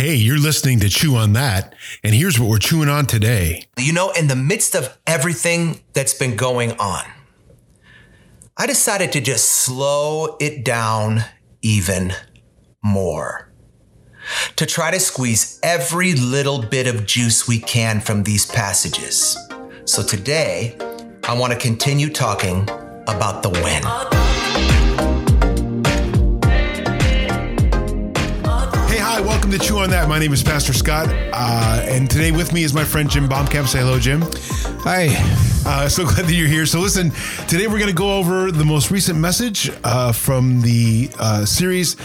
Hey, 0.00 0.14
you're 0.14 0.38
listening 0.38 0.80
to 0.80 0.88
Chew 0.88 1.16
on 1.16 1.34
That, 1.34 1.74
and 2.02 2.14
here's 2.14 2.40
what 2.40 2.48
we're 2.48 2.56
chewing 2.56 2.88
on 2.88 3.04
today. 3.04 3.66
You 3.76 3.92
know, 3.92 4.12
in 4.12 4.28
the 4.28 4.34
midst 4.34 4.74
of 4.74 4.96
everything 5.06 5.80
that's 5.92 6.14
been 6.14 6.36
going 6.36 6.72
on, 6.78 7.04
I 8.56 8.66
decided 8.66 9.12
to 9.12 9.20
just 9.20 9.50
slow 9.50 10.38
it 10.40 10.64
down 10.64 11.24
even 11.60 12.14
more. 12.82 13.52
To 14.56 14.64
try 14.64 14.90
to 14.90 14.98
squeeze 14.98 15.60
every 15.62 16.14
little 16.14 16.62
bit 16.62 16.86
of 16.86 17.04
juice 17.04 17.46
we 17.46 17.58
can 17.58 18.00
from 18.00 18.22
these 18.22 18.46
passages. 18.46 19.36
So 19.84 20.02
today, 20.02 20.78
I 21.24 21.38
want 21.38 21.52
to 21.52 21.58
continue 21.58 22.08
talking 22.08 22.62
about 23.06 23.42
the 23.42 23.50
win. 23.50 24.19
Welcome 29.50 29.66
to 29.66 29.68
Chew 29.68 29.78
on 29.80 29.90
That. 29.90 30.08
My 30.08 30.20
name 30.20 30.32
is 30.32 30.44
Pastor 30.44 30.72
Scott, 30.72 31.08
uh, 31.08 31.82
and 31.82 32.08
today 32.08 32.30
with 32.30 32.52
me 32.52 32.62
is 32.62 32.72
my 32.72 32.84
friend 32.84 33.10
Jim 33.10 33.28
Baumkamp. 33.28 33.66
Say 33.66 33.80
hello, 33.80 33.98
Jim. 33.98 34.22
Hi. 34.84 35.08
Uh, 35.66 35.88
so 35.88 36.04
glad 36.06 36.26
that 36.26 36.32
you're 36.32 36.46
here. 36.46 36.66
So, 36.66 36.78
listen, 36.78 37.10
today 37.48 37.66
we're 37.66 37.80
going 37.80 37.90
to 37.90 37.92
go 37.92 38.16
over 38.16 38.52
the 38.52 38.64
most 38.64 38.92
recent 38.92 39.18
message 39.18 39.68
uh, 39.82 40.12
from 40.12 40.60
the 40.60 41.10
uh, 41.18 41.44
series 41.46 41.96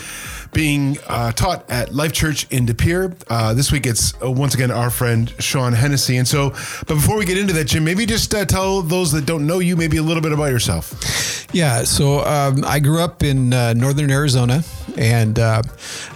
being 0.56 0.98
uh, 1.08 1.34
taught 1.34 1.70
at 1.70 1.94
Life 1.94 2.14
Church 2.14 2.48
in 2.50 2.66
De 2.66 2.74
Pere. 2.74 3.14
Uh, 3.28 3.54
this 3.54 3.72
week 3.72 3.86
it's 3.86 4.14
uh, 4.24 4.32
once 4.32 4.56
again 4.56 4.72
our 4.72 4.90
friend 4.90 5.32
Sean 5.38 5.74
Hennessy. 5.74 6.18
And 6.18 6.28
so, 6.28 6.52
but 6.88 6.96
before 6.96 7.18
we 7.18 7.26
get 7.26 7.38
into 7.38 7.54
that, 7.54 7.66
Jim, 7.66 7.84
maybe 7.84 8.06
just 8.06 8.34
uh, 8.34 8.46
tell 8.46 8.82
those 8.82 9.12
that 9.12 9.26
don't 9.26 9.46
know 9.46 9.60
you 9.60 9.76
maybe 9.76 9.98
a 9.98 10.04
little 10.04 10.24
bit 10.24 10.32
about 10.32 10.46
yourself. 10.46 11.46
Yeah, 11.54 11.84
so 11.84 12.22
um, 12.26 12.64
I 12.66 12.80
grew 12.80 13.02
up 13.02 13.22
in 13.22 13.54
uh, 13.54 13.74
northern 13.74 14.10
Arizona, 14.10 14.64
and 14.98 15.38
uh, 15.38 15.62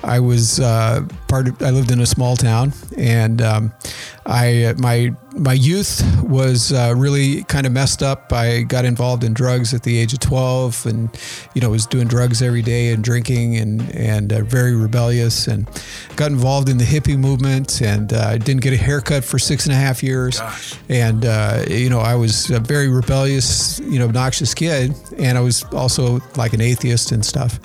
I 0.04 0.20
was 0.22 0.60
part 1.30 1.48
of. 1.48 1.62
I 1.62 1.70
lived 1.70 1.92
in 1.92 2.02
a 2.02 2.06
small 2.06 2.36
town, 2.36 2.74
and 2.98 3.42
um, 3.42 3.74
I 4.26 4.74
my 4.78 5.14
my 5.40 5.54
youth 5.54 6.04
was 6.24 6.74
uh, 6.74 6.94
really 6.96 7.44
kind 7.44 7.66
of 7.66 7.72
messed 7.72 8.02
up. 8.02 8.34
I 8.34 8.62
got 8.62 8.86
involved 8.86 9.24
in 9.24 9.34
drugs 9.34 9.74
at 9.74 9.84
the 9.84 9.98
age 9.98 10.14
of 10.14 10.20
12 10.20 10.86
and, 10.86 11.10
you 11.54 11.62
know, 11.62 11.70
was 11.70 11.86
doing 11.86 12.08
drugs 12.08 12.42
every 12.42 12.62
day 12.62 12.92
and 12.92 13.04
drinking 13.04 13.56
and, 13.58 13.90
and 13.96 14.34
uh, 14.34 14.42
very 14.42 14.76
rebellious 14.76 15.48
and 15.48 15.70
got 16.16 16.32
involved 16.32 16.68
in 16.68 16.78
the 16.78 16.84
hippie 16.84 17.18
movement 17.18 17.82
and 17.82 18.12
uh, 18.12 18.38
didn't 18.38 18.62
get 18.62 18.74
a 18.74 18.78
haircut 18.78 19.24
for 19.24 19.38
six 19.38 19.66
and 19.66 19.74
a 19.74 19.78
half 19.78 20.02
years. 20.02 20.40
Gosh. 20.40 20.76
And, 20.90 21.26
uh, 21.26 21.64
you 21.68 21.90
know, 21.90 22.00
I 22.00 22.16
was 22.16 22.50
a 22.50 22.60
very 22.60 22.90
rebellious, 22.90 23.80
you 23.80 24.00
know, 24.00 24.06
obnoxious 24.06 24.54
kid. 24.54 24.94
And 25.18 25.38
I 25.38 25.42
was 25.42 25.64
also 25.66 26.20
like 26.36 26.54
an 26.54 26.62
atheist 26.62 27.12
and 27.12 27.24
stuff. 27.26 27.60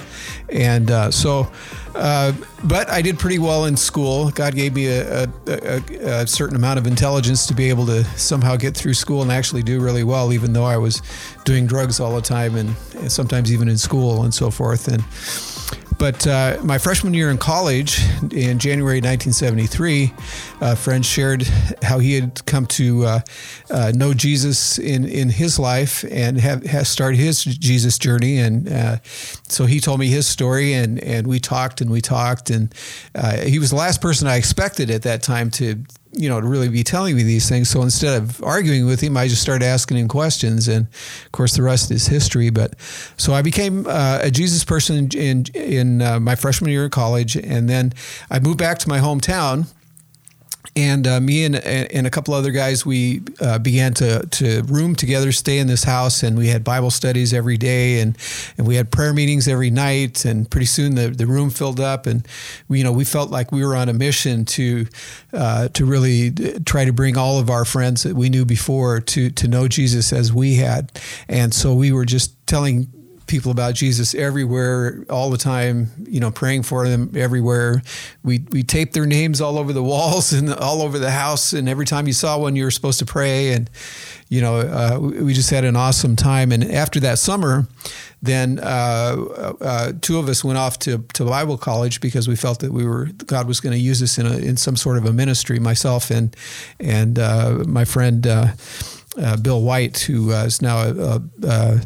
And 0.50 0.90
uh, 0.90 1.10
so, 1.10 1.50
uh, 1.94 2.32
but 2.64 2.90
I 2.90 3.02
did 3.02 3.18
pretty 3.18 3.38
well 3.38 3.66
in 3.66 3.76
school. 3.76 4.30
God 4.30 4.54
gave 4.54 4.74
me 4.74 4.86
a, 4.86 5.24
a, 5.24 5.28
a, 5.46 5.82
a, 6.22 6.26
certain 6.26 6.56
amount 6.56 6.78
of 6.78 6.86
intelligence 6.86 7.46
to 7.46 7.54
be 7.54 7.68
able 7.68 7.86
to 7.86 8.04
somehow 8.18 8.56
get 8.56 8.76
through 8.76 8.94
school 8.94 9.22
and 9.22 9.30
actually 9.30 9.62
do 9.62 9.80
really 9.80 10.02
well, 10.02 10.32
even 10.32 10.52
though 10.52 10.64
I 10.64 10.76
was 10.76 11.02
doing 11.44 11.66
drugs 11.66 12.00
all 12.00 12.14
the 12.14 12.22
time 12.22 12.56
and, 12.56 12.74
and 12.96 13.12
sometimes 13.12 13.52
even 13.52 13.68
in 13.68 13.78
school 13.78 14.24
and 14.24 14.34
so 14.34 14.50
forth. 14.50 14.88
And 14.88 15.04
but 15.98 16.27
uh, 16.27 16.58
my 16.62 16.78
freshman 16.78 17.14
year 17.14 17.30
in 17.30 17.39
college, 17.39 18.00
in 18.33 18.58
January 18.58 18.98
1973, 19.00 20.12
a 20.61 20.77
friend 20.77 21.05
shared 21.05 21.42
how 21.83 21.98
he 21.98 22.14
had 22.14 22.44
come 22.47 22.67
to 22.67 23.05
uh, 23.05 23.20
uh, 23.70 23.92
know 23.95 24.12
Jesus 24.12 24.78
in, 24.78 25.05
in 25.05 25.28
his 25.28 25.58
life 25.58 26.05
and 26.11 26.39
have, 26.39 26.64
has 26.64 26.89
started 26.89 27.19
his 27.19 27.45
Jesus 27.45 27.98
journey. 27.98 28.39
And 28.39 28.70
uh, 28.70 28.97
so 29.48 29.67
he 29.67 29.80
told 29.80 30.00
me 30.00 30.08
his 30.08 30.27
story, 30.27 30.72
and, 30.72 30.98
and 31.02 31.27
we 31.27 31.39
talked 31.39 31.80
and 31.80 31.91
we 31.91 32.00
talked. 32.00 32.50
And 32.50 32.75
uh, 33.14 33.39
he 33.39 33.58
was 33.58 33.70
the 33.70 33.77
last 33.77 34.00
person 34.00 34.27
I 34.27 34.36
expected 34.36 34.91
at 34.91 35.02
that 35.02 35.22
time 35.22 35.50
to 35.52 35.84
you 36.16 36.28
know, 36.28 36.40
to 36.40 36.46
really 36.46 36.68
be 36.68 36.82
telling 36.84 37.16
me 37.16 37.22
these 37.22 37.48
things. 37.48 37.68
So 37.68 37.82
instead 37.82 38.22
of 38.22 38.42
arguing 38.42 38.86
with 38.86 39.00
him, 39.00 39.16
I 39.16 39.28
just 39.28 39.42
started 39.42 39.64
asking 39.64 39.96
him 39.96 40.08
questions, 40.08 40.68
and 40.68 40.86
of 41.26 41.32
course, 41.32 41.54
the 41.54 41.62
rest 41.62 41.90
is 41.90 42.06
history. 42.06 42.50
But 42.50 42.74
so 43.16 43.34
I 43.34 43.42
became 43.42 43.86
uh, 43.86 44.20
a 44.22 44.30
Jesus 44.30 44.64
person 44.64 45.08
in 45.14 45.46
in 45.55 46.02
uh, 46.02 46.20
my 46.20 46.34
freshman 46.34 46.70
year 46.70 46.86
of 46.86 46.90
college, 46.90 47.36
and 47.36 47.68
then 47.68 47.92
I 48.30 48.39
moved 48.40 48.58
back 48.58 48.78
to 48.80 48.89
my 48.89 48.98
hometown 48.98 49.66
and 50.77 51.07
uh, 51.07 51.20
me 51.20 51.45
and, 51.45 51.57
and 51.57 52.07
a 52.07 52.11
couple 52.11 52.35
other 52.35 52.51
guys, 52.51 52.85
we 52.85 53.23
uh, 53.40 53.58
began 53.58 53.95
to, 53.95 54.27
to 54.27 54.62
room 54.62 54.96
together, 54.96 55.30
stay 55.30 55.58
in 55.58 55.68
this 55.68 55.85
house, 55.85 56.23
and 56.23 56.36
we 56.36 56.48
had 56.48 56.64
Bible 56.64 56.90
studies 56.90 57.33
every 57.33 57.57
day, 57.57 58.01
and, 58.01 58.18
and 58.58 58.67
we 58.67 58.74
had 58.74 58.90
prayer 58.90 59.13
meetings 59.13 59.46
every 59.46 59.70
night. 59.70 60.24
And 60.24 60.51
pretty 60.51 60.67
soon 60.67 60.96
the, 60.96 61.08
the 61.11 61.27
room 61.27 61.51
filled 61.51 61.79
up, 61.79 62.07
and 62.07 62.27
we, 62.68 62.79
you 62.79 62.84
know 62.84 62.92
we 62.92 63.05
felt 63.05 63.30
like 63.30 63.52
we 63.52 63.64
were 63.64 63.77
on 63.77 63.89
a 63.89 63.92
mission 63.92 64.45
to 64.46 64.86
uh, 65.33 65.68
to 65.68 65.84
really 65.84 66.33
try 66.64 66.84
to 66.84 66.92
bring 66.92 67.17
all 67.17 67.39
of 67.39 67.51
our 67.51 67.64
friends 67.64 68.02
that 68.02 68.17
we 68.17 68.29
knew 68.29 68.45
before 68.45 69.01
to 69.01 69.30
to 69.30 69.46
know 69.46 69.68
Jesus 69.68 70.13
as 70.13 70.33
we 70.33 70.57
had. 70.57 70.90
And 71.29 71.55
so 71.55 71.74
we 71.74 71.92
were 71.92 72.05
just 72.05 72.34
telling 72.46 72.89
people 73.34 73.50
about 73.50 73.74
Jesus 73.74 74.14
everywhere, 74.14 75.05
all 75.11 75.28
the 75.28 75.36
time. 75.36 75.90
You 76.06 76.20
know, 76.20 76.30
praying 76.30 76.62
for 76.62 76.89
them 76.89 77.11
everywhere. 77.17 77.83
We 78.22 78.45
we 78.50 78.62
taped 78.62 78.92
their 78.92 79.06
names 79.06 79.40
all 79.40 79.58
over 79.58 79.72
the 79.72 79.83
walls 79.92 80.33
and 80.33 80.55
all 80.55 80.83
over 80.83 81.00
the 81.00 81.11
house, 81.11 81.52
and 81.52 81.68
every 81.68 81.84
time 81.84 82.06
you 82.06 82.12
saw 82.12 82.39
one, 82.39 82.55
you 82.55 82.62
were 82.62 82.70
supposed 82.70 83.00
to 83.00 83.05
pray. 83.05 83.52
And 83.52 83.68
you 84.28 84.40
know, 84.40 84.61
uh, 84.61 84.98
we 85.00 85.34
just 85.34 85.50
had 85.50 85.64
an 85.64 85.74
awesome 85.74 86.14
time. 86.14 86.52
And 86.52 86.62
after 86.62 87.00
that 87.00 87.18
summer, 87.18 87.67
then 88.22 88.61
uh, 88.62 89.55
uh, 89.61 89.92
two 90.01 90.18
of 90.18 90.28
us 90.28 90.45
went 90.45 90.58
off 90.58 90.78
to, 90.80 91.05
to 91.14 91.24
Bible 91.24 91.58
college 91.58 92.01
because 92.01 92.28
we 92.28 92.36
felt 92.36 92.61
that 92.61 92.72
we 92.72 92.86
were 92.86 93.06
God 93.27 93.48
was 93.48 93.58
going 93.61 93.72
to 93.72 93.78
use 93.78 94.01
us 94.01 94.16
in 94.16 94.27
a, 94.27 94.36
in 94.36 94.56
some 94.56 94.77
sort 94.77 94.96
of 94.96 95.06
a 95.06 95.12
ministry. 95.12 95.58
Myself 95.58 96.08
and 96.12 96.36
and 96.78 97.18
uh, 97.18 97.64
my 97.66 97.84
friend. 97.84 98.24
Uh, 98.27 98.46
uh, 99.16 99.36
Bill 99.36 99.62
White, 99.62 99.98
who 100.01 100.33
uh, 100.33 100.45
is 100.45 100.61
now 100.61 100.78
a, 100.78 101.22
a, 101.45 101.80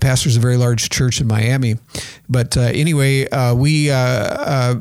pastors 0.00 0.36
a 0.36 0.40
very 0.40 0.56
large 0.56 0.88
church 0.90 1.20
in 1.20 1.26
Miami. 1.26 1.76
But 2.28 2.56
uh, 2.56 2.60
anyway, 2.60 3.28
uh, 3.28 3.54
we 3.54 3.90
uh, 3.90 4.76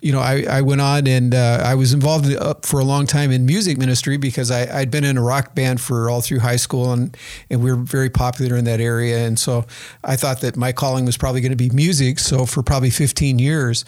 you 0.00 0.12
know, 0.12 0.20
I, 0.20 0.44
I 0.48 0.60
went 0.62 0.80
on 0.80 1.08
and 1.08 1.34
uh, 1.34 1.60
I 1.64 1.74
was 1.74 1.92
involved 1.92 2.32
uh, 2.32 2.54
for 2.62 2.78
a 2.78 2.84
long 2.84 3.04
time 3.04 3.32
in 3.32 3.46
music 3.46 3.78
ministry 3.78 4.16
because 4.16 4.48
I, 4.48 4.78
I'd 4.78 4.92
been 4.92 5.02
in 5.02 5.16
a 5.16 5.22
rock 5.22 5.56
band 5.56 5.80
for 5.80 6.08
all 6.08 6.20
through 6.20 6.38
high 6.38 6.56
school 6.56 6.92
and, 6.92 7.16
and 7.50 7.64
we 7.64 7.72
were 7.72 7.78
very 7.78 8.08
popular 8.08 8.56
in 8.56 8.64
that 8.66 8.80
area. 8.80 9.26
And 9.26 9.36
so 9.36 9.66
I 10.04 10.14
thought 10.14 10.40
that 10.42 10.56
my 10.56 10.70
calling 10.70 11.04
was 11.04 11.16
probably 11.16 11.40
going 11.40 11.50
to 11.50 11.56
be 11.56 11.70
music. 11.70 12.20
So 12.20 12.46
for 12.46 12.62
probably 12.62 12.90
15 12.90 13.40
years, 13.40 13.84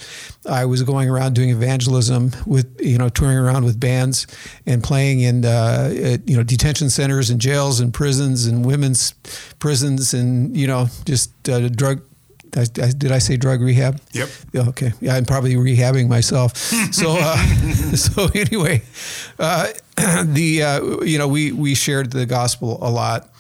I 0.49 0.65
was 0.65 0.83
going 0.83 1.09
around 1.09 1.35
doing 1.35 1.51
evangelism 1.51 2.33
with, 2.45 2.75
you 2.81 2.99
know, 2.99 3.09
touring 3.09 3.39
around 3.39 3.65
with 3.65 3.79
bands 3.79 4.27
and 4.67 4.83
playing 4.83 5.21
in, 5.21 5.45
uh, 5.45 5.95
at, 5.95 6.29
you 6.29 6.37
know, 6.37 6.43
detention 6.43 6.91
centers 6.91 7.31
and 7.31 7.41
jails 7.41 7.79
and 7.79 7.95
prisons 7.95 8.47
and 8.47 8.67
women's 8.67 9.13
prisons 9.61 10.13
and, 10.13 10.57
you 10.57 10.67
know, 10.67 10.89
just 11.05 11.49
uh, 11.49 11.69
drug 11.69 12.03
I, 12.57 12.63
I, 12.63 12.91
did 12.91 13.13
I 13.13 13.19
say 13.19 13.37
drug 13.37 13.61
rehab? 13.61 14.01
Yep. 14.13 14.29
Yeah, 14.53 14.69
okay. 14.69 14.93
Yeah, 15.01 15.15
I'm 15.15 15.25
probably 15.25 15.55
rehabbing 15.55 16.09
myself. 16.09 16.57
so, 16.93 17.17
uh, 17.19 17.37
so 17.95 18.29
anyway, 18.35 18.83
uh, 19.39 19.69
the 20.25 20.63
uh, 20.63 21.01
you 21.03 21.19
know 21.19 21.29
we 21.29 21.53
we 21.53 21.75
shared 21.75 22.11
the 22.13 22.27
gospel 22.27 22.79
a 22.83 22.91
lot, 22.91 23.31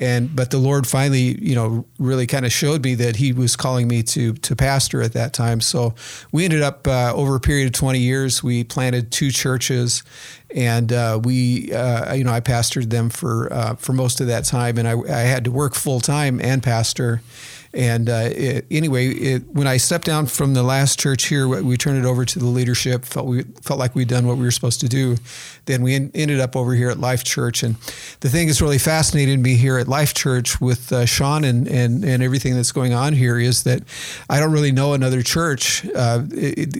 and 0.00 0.34
but 0.34 0.50
the 0.50 0.58
Lord 0.58 0.86
finally 0.86 1.40
you 1.40 1.54
know 1.54 1.86
really 1.98 2.26
kind 2.26 2.46
of 2.46 2.52
showed 2.52 2.84
me 2.84 2.94
that 2.96 3.16
He 3.16 3.32
was 3.32 3.56
calling 3.56 3.88
me 3.88 4.02
to 4.04 4.34
to 4.34 4.56
pastor 4.56 5.02
at 5.02 5.12
that 5.14 5.32
time. 5.32 5.60
So 5.60 5.94
we 6.32 6.44
ended 6.44 6.62
up 6.62 6.86
uh, 6.86 7.12
over 7.14 7.34
a 7.36 7.40
period 7.40 7.66
of 7.66 7.72
20 7.72 7.98
years, 7.98 8.42
we 8.42 8.64
planted 8.64 9.10
two 9.10 9.30
churches, 9.30 10.02
and 10.54 10.92
uh, 10.92 11.20
we 11.22 11.72
uh, 11.72 12.14
you 12.14 12.24
know 12.24 12.32
I 12.32 12.40
pastored 12.40 12.90
them 12.90 13.10
for 13.10 13.76
for 13.78 13.92
most 13.92 14.20
of 14.20 14.28
that 14.28 14.44
time, 14.44 14.78
and 14.78 14.86
I 14.86 14.92
I 14.92 15.22
had 15.22 15.44
to 15.44 15.50
work 15.50 15.74
full 15.74 16.00
time 16.00 16.40
and 16.40 16.62
pastor 16.62 17.20
and 17.74 18.08
uh, 18.08 18.28
it, 18.30 18.66
anyway, 18.70 19.08
it, 19.08 19.46
when 19.48 19.66
I 19.66 19.78
stepped 19.78 20.06
down 20.06 20.26
from 20.26 20.54
the 20.54 20.62
last 20.62 20.98
church 20.98 21.26
here, 21.26 21.48
we 21.48 21.76
turned 21.76 21.98
it 21.98 22.06
over 22.06 22.24
to 22.24 22.38
the 22.38 22.46
leadership. 22.46 23.04
Felt 23.04 23.26
we 23.26 23.42
felt 23.62 23.80
like 23.80 23.94
we'd 23.94 24.08
done 24.08 24.26
what 24.26 24.36
we 24.36 24.44
were 24.44 24.52
supposed 24.52 24.80
to 24.80 24.88
do. 24.88 25.16
Then 25.66 25.82
we 25.82 25.94
in, 25.94 26.10
ended 26.14 26.40
up 26.40 26.54
over 26.54 26.74
here 26.74 26.90
at 26.90 27.00
Life 27.00 27.24
Church, 27.24 27.62
and 27.62 27.74
the 28.20 28.28
thing 28.28 28.46
that's 28.46 28.62
really 28.62 28.78
fascinated 28.78 29.40
me 29.40 29.56
here 29.56 29.78
at 29.78 29.88
Life 29.88 30.14
Church 30.14 30.60
with 30.60 30.92
uh, 30.92 31.04
Sean 31.04 31.42
and, 31.42 31.66
and 31.66 32.04
and 32.04 32.22
everything 32.22 32.54
that's 32.54 32.72
going 32.72 32.94
on 32.94 33.12
here 33.12 33.38
is 33.38 33.64
that 33.64 33.82
I 34.30 34.38
don't 34.38 34.52
really 34.52 34.72
know 34.72 34.92
another 34.92 35.22
church, 35.22 35.84
uh, 35.96 36.22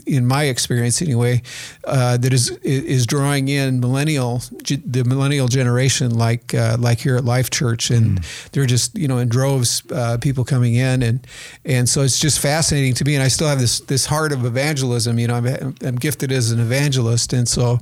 in 0.05 0.25
my 0.25 0.45
experience 0.45 1.01
anyway, 1.01 1.41
uh, 1.83 2.15
that 2.17 2.31
is 2.31 2.51
is 2.61 3.05
drawing 3.05 3.49
in 3.49 3.81
millennial 3.81 4.41
the 4.63 5.03
millennial 5.05 5.49
generation 5.49 6.17
like 6.17 6.53
uh, 6.53 6.77
like 6.79 6.99
here 6.99 7.17
at 7.17 7.25
Life 7.25 7.49
Church, 7.49 7.91
and 7.91 8.19
mm. 8.19 8.51
they're 8.51 8.65
just 8.65 8.97
you 8.97 9.09
know 9.09 9.17
in 9.17 9.27
droves 9.27 9.83
uh, 9.91 10.17
people 10.21 10.45
coming 10.45 10.75
in 10.75 10.84
and 11.03 11.27
and 11.63 11.87
so 11.87 12.01
it's 12.01 12.19
just 12.19 12.39
fascinating 12.39 12.93
to 12.95 13.05
me. 13.05 13.15
And 13.15 13.23
I 13.23 13.27
still 13.27 13.47
have 13.47 13.59
this 13.59 13.79
this 13.81 14.05
heart 14.05 14.31
of 14.31 14.45
evangelism. 14.45 15.19
You 15.19 15.27
know, 15.27 15.35
I'm, 15.35 15.75
I'm 15.81 15.95
gifted 15.95 16.31
as 16.31 16.51
an 16.51 16.59
evangelist, 16.59 17.33
and 17.33 17.47
so 17.47 17.79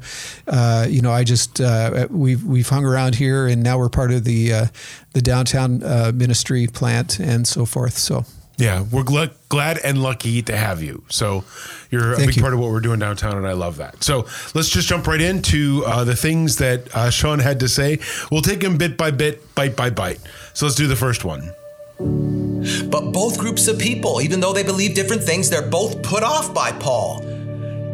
uh, 0.48 0.86
you 0.90 1.02
know, 1.02 1.12
I 1.12 1.24
just 1.24 1.62
uh, 1.62 2.08
we've 2.10 2.44
we've 2.44 2.70
hung 2.70 2.86
around 2.86 3.16
here, 3.16 3.48
and 3.48 3.64
now 3.64 3.78
we're 3.78 3.90
part 3.90 4.12
of 4.12 4.24
the 4.24 4.54
uh, 4.54 4.66
the 5.14 5.22
downtown 5.22 5.84
uh, 5.84 6.12
ministry 6.14 6.68
plant 6.68 7.20
and 7.20 7.48
so 7.48 7.66
forth. 7.66 7.98
So. 7.98 8.26
Yeah, 8.56 8.86
we're 8.92 9.04
gl- 9.04 9.34
glad 9.50 9.80
and 9.80 10.04
lucky 10.04 10.44
to 10.44 10.56
have 10.56 10.84
you. 10.84 11.04
So 11.10 11.44
you're 11.90 12.14
a 12.14 12.18
big 12.18 12.36
you. 12.36 12.42
part 12.42 12.54
of 12.54 12.60
what 12.60 12.70
we're 12.70 12.82
doing 12.82 13.00
downtown, 13.00 13.36
and 13.36 13.48
I 13.48 13.54
love 13.54 13.78
that. 13.78 14.04
So 14.04 14.28
let's 14.54 14.70
just 14.70 14.88
jump 14.88 15.08
right 15.08 15.20
into 15.20 15.84
uh, 15.88 16.04
the 16.04 16.16
things 16.16 16.58
that 16.58 16.96
uh, 16.96 17.10
Sean 17.10 17.40
had 17.40 17.60
to 17.62 17.68
say. 17.68 17.98
We'll 18.32 18.44
take 18.44 18.60
them 18.60 18.78
bit 18.78 18.96
by 18.96 19.10
bit, 19.10 19.56
bite 19.56 19.76
by 19.76 19.90
bite. 19.90 20.20
So 20.54 20.68
let's 20.68 20.76
do 20.76 20.86
the 20.86 20.96
first 20.96 21.26
one. 21.26 21.52
But 22.00 23.12
both 23.12 23.38
groups 23.38 23.68
of 23.68 23.78
people, 23.78 24.22
even 24.22 24.40
though 24.40 24.54
they 24.54 24.64
believe 24.64 24.96
different 24.96 25.24
things, 25.24 25.50
they're 25.50 25.70
both 25.70 26.02
put 26.02 26.24
off 26.24 26.54
by 26.54 26.72
Paul. 26.72 27.22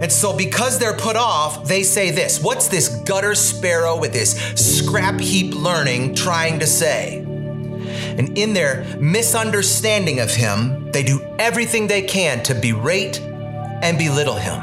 And 0.02 0.12
so, 0.12 0.36
because 0.36 0.80
they're 0.80 0.96
put 0.96 1.18
off, 1.18 1.68
they 1.68 1.84
say 1.84 2.12
this 2.12 2.42
What's 2.42 2.70
this 2.70 2.88
gutter 3.04 3.36
sparrow 3.36 4.00
with 4.00 4.14
this 4.14 4.38
scrap 4.56 5.20
heap 5.20 5.54
learning 5.54 6.16
trying 6.16 6.60
to 6.60 6.68
say? 6.68 7.18
And 7.20 8.38
in 8.38 8.54
their 8.54 8.86
misunderstanding 9.00 10.20
of 10.20 10.30
him, 10.30 10.92
they 10.92 11.04
do 11.04 11.22
everything 11.38 11.88
they 11.88 12.02
can 12.02 12.44
to 12.44 12.56
berate 12.56 13.20
and 13.22 13.98
belittle 13.98 14.36
him. 14.36 14.60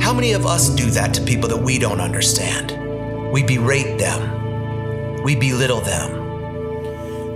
How 0.00 0.12
many 0.12 0.32
of 0.32 0.46
us 0.46 0.68
do 0.68 0.90
that 0.90 1.14
to 1.14 1.22
people 1.22 1.48
that 1.48 1.56
we 1.56 1.78
don't 1.78 2.00
understand? 2.00 2.72
We 3.32 3.42
berate 3.42 3.98
them, 3.98 5.22
we 5.22 5.36
belittle 5.36 5.80
them. 5.80 6.22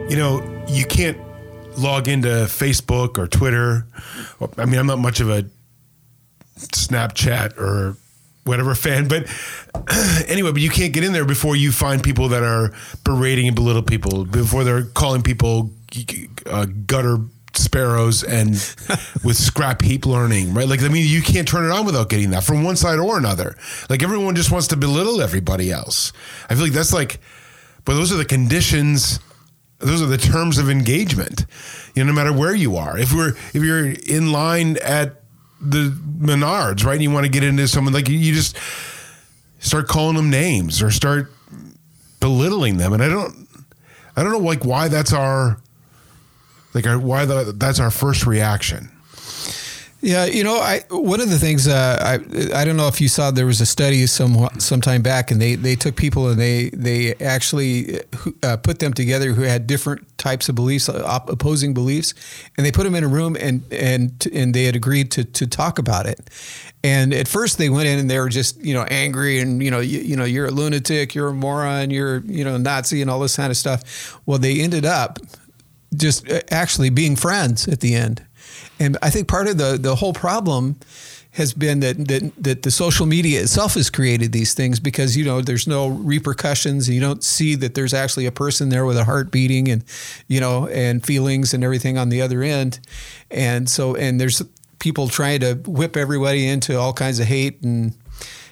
You 0.09 0.17
know, 0.17 0.56
you 0.69 0.85
can't 0.85 1.19
log 1.79 2.09
into 2.09 2.29
Facebook 2.29 3.19
or 3.19 3.27
Twitter. 3.27 3.87
I 4.57 4.65
mean, 4.65 4.79
I'm 4.79 4.87
not 4.87 4.99
much 4.99 5.21
of 5.21 5.31
a 5.31 5.45
Snapchat 6.59 7.59
or 7.59 7.97
whatever 8.45 8.75
fan, 8.75 9.09
but 9.09 9.27
anyway, 10.29 10.53
but 10.53 10.61
you 10.61 10.71
can't 10.71 10.93
get 10.93 11.05
in 11.05 11.13
there 11.13 11.25
before 11.25 11.57
you 11.57 11.73
find 11.73 12.03
people 12.03 12.29
that 12.29 12.43
are 12.43 12.73
berating 13.05 13.47
and 13.47 13.57
belittle 13.57 13.83
people, 13.83 14.25
before 14.25 14.65
they're 14.65 14.85
calling 14.85 15.23
people 15.23 15.71
uh, 16.47 16.67
gutter 16.87 17.19
sparrows 17.55 18.23
and 18.23 18.51
with 19.25 19.37
scrap 19.37 19.83
heap 19.83 20.07
learning, 20.07 20.55
right? 20.55 20.69
Like, 20.69 20.83
I 20.83 20.89
mean, 20.89 21.07
you 21.09 21.23
can't 21.23 21.47
turn 21.47 21.65
it 21.65 21.73
on 21.73 21.85
without 21.85 22.09
getting 22.09 22.31
that 22.31 22.45
from 22.45 22.63
one 22.63 22.77
side 22.77 22.99
or 22.99 23.19
another. 23.19 23.57
Like, 23.91 24.03
everyone 24.03 24.37
just 24.37 24.51
wants 24.51 24.69
to 24.69 24.77
belittle 24.77 25.21
everybody 25.21 25.71
else. 25.71 26.13
I 26.49 26.55
feel 26.55 26.65
like 26.65 26.73
that's 26.73 26.93
like, 26.93 27.19
but 27.85 27.95
those 27.95 28.13
are 28.13 28.17
the 28.17 28.25
conditions 28.25 29.21
those 29.79 30.01
are 30.01 30.07
the 30.07 30.19
terms 30.19 30.59
of 30.59 30.71
engagement. 30.71 31.45
You 31.95 32.05
know, 32.05 32.09
no 32.09 32.15
matter 32.15 32.33
where 32.33 32.55
you 32.55 32.77
are. 32.77 32.99
If 32.99 33.13
we're 33.13 33.31
if 33.53 33.57
you're 33.57 33.87
in 33.87 34.33
line 34.33 34.77
at 34.83 35.23
the 35.61 35.91
Menards, 36.19 36.85
right, 36.85 36.95
and 36.95 37.03
you 37.03 37.11
want 37.11 37.25
to 37.25 37.33
get 37.33 37.45
into 37.45 37.69
someone 37.69 37.93
like 37.93 38.09
you 38.09 38.35
just 38.35 38.57
start 39.59 39.89
calling 39.89 40.17
them 40.17 40.31
names 40.31 40.83
or 40.83 40.91
start 40.91 41.33
belittling 42.21 42.77
them, 42.79 42.93
and 42.93 43.03
I 43.03 43.09
don't, 43.09 43.49
I 44.17 44.23
don't 44.23 44.33
know 44.33 44.39
like 44.39 44.65
why 44.65 44.89
that's 44.89 45.13
our 45.13 45.61
like 46.75 46.87
our, 46.87 46.99
why 46.99 47.25
the, 47.25 47.55
that's 47.57 47.81
our 47.81 47.91
first 47.91 48.27
reaction. 48.27 48.91
Yeah, 50.03 50.27
you 50.27 50.45
know, 50.45 50.57
I 50.57 50.83
one 50.91 51.21
of 51.21 51.31
the 51.31 51.39
things 51.39 51.67
uh, 51.67 51.99
I 52.01 52.15
I 52.61 52.65
don't 52.65 52.77
know 52.77 52.87
if 52.87 53.01
you 53.01 53.09
saw 53.09 53.31
there 53.31 53.47
was 53.47 53.61
a 53.63 53.67
study 53.67 54.07
some 54.07 54.49
some 54.59 54.81
time 54.81 55.01
back, 55.03 55.31
and 55.31 55.41
they, 55.41 55.55
they 55.55 55.75
took 55.75 55.97
people 55.97 56.29
and 56.29 56.39
they 56.39 56.69
they 56.71 57.15
actually 57.15 58.01
uh, 58.43 58.59
put 58.59 58.79
them 58.79 58.93
together 58.93 59.33
who 59.33 59.43
had 59.43 59.67
different 59.67 60.07
types 60.19 60.49
of 60.51 60.55
beliefs, 60.55 60.89
op- 60.91 61.31
opposing 61.31 61.73
beliefs, 61.73 62.13
and 62.57 62.67
they 62.67 62.71
put 62.71 62.85
them 62.85 62.95
in 62.95 63.05
a 63.05 63.09
room 63.09 63.37
and 63.41 63.63
and 63.73 64.27
and 64.33 64.55
they 64.55 64.65
had 64.65 64.77
agreed 64.77 65.11
to 65.13 65.25
to 65.25 65.47
talk 65.47 65.79
about 65.79 66.07
it. 66.07 66.29
And 66.85 67.15
at 67.15 67.27
first 67.27 67.57
they 67.57 67.71
went 67.71 67.89
in 67.89 67.99
and 67.99 68.11
they 68.11 68.21
were 68.21 68.29
just 68.29 68.63
you 68.63 68.75
know 68.75 68.85
angry 68.85 69.41
and 69.41 69.63
you 69.63 69.71
know 69.71 69.81
you, 69.81 70.01
you 70.01 70.15
know 70.15 70.25
you're 70.25 70.47
a 70.47 70.53
lunatic, 70.53 71.15
you're 71.15 71.29
a 71.29 71.35
moron, 71.35 71.91
you're 71.91 72.19
you 72.19 72.45
know 72.45 72.59
Nazi 72.59 73.01
and 73.01 73.11
all 73.11 73.19
this 73.19 73.37
kind 73.37 73.51
of 73.51 73.57
stuff. 73.57 74.21
Well, 74.27 74.39
they 74.39 74.61
ended 74.61 74.85
up 74.85 75.19
just 75.97 76.31
uh, 76.31 76.41
actually 76.51 76.91
being 76.91 77.17
friends 77.17 77.67
at 77.67 77.81
the 77.81 77.95
end. 77.95 78.23
And 78.79 78.97
I 79.03 79.11
think 79.11 79.29
part 79.29 79.49
of 79.49 79.59
the, 79.59 79.79
the 79.81 79.97
whole 79.97 80.13
problem 80.13 80.77
has 81.37 81.53
been 81.53 81.81
that, 81.81 82.09
that 82.09 82.33
that 82.43 82.63
the 82.63 82.71
social 82.71 83.05
media 83.05 83.43
itself 83.43 83.75
has 83.75 83.91
created 83.91 84.33
these 84.33 84.55
things 84.55 84.81
because 84.81 85.19
you 85.19 85.25
know 85.25 85.43
there's 85.43 85.67
no 85.67 85.89
repercussions. 85.89 86.89
and 86.89 86.95
You 86.95 87.01
don't 87.01 87.23
see 87.23 87.55
that 87.57 87.75
there's 87.75 87.93
actually 87.93 88.25
a 88.25 88.33
person 88.33 88.71
there 88.71 88.87
with 88.87 88.97
a 88.97 89.05
heart 89.05 89.31
beating 89.31 89.69
and 89.69 89.85
you 90.29 90.41
know 90.41 90.67
and 90.69 91.05
feelings 91.05 91.53
and 91.53 91.63
everything 91.63 91.99
on 91.99 92.09
the 92.09 92.23
other 92.23 92.43
end, 92.43 92.81
and 93.31 93.69
so 93.69 93.95
and 93.95 94.19
there's 94.19 94.43
people 94.79 95.09
trying 95.09 95.41
to 95.41 95.55
whip 95.67 95.97
everybody 95.97 96.47
into 96.49 96.79
all 96.79 96.93
kinds 96.95 97.19
of 97.21 97.27
hate 97.27 97.63
and 97.63 97.93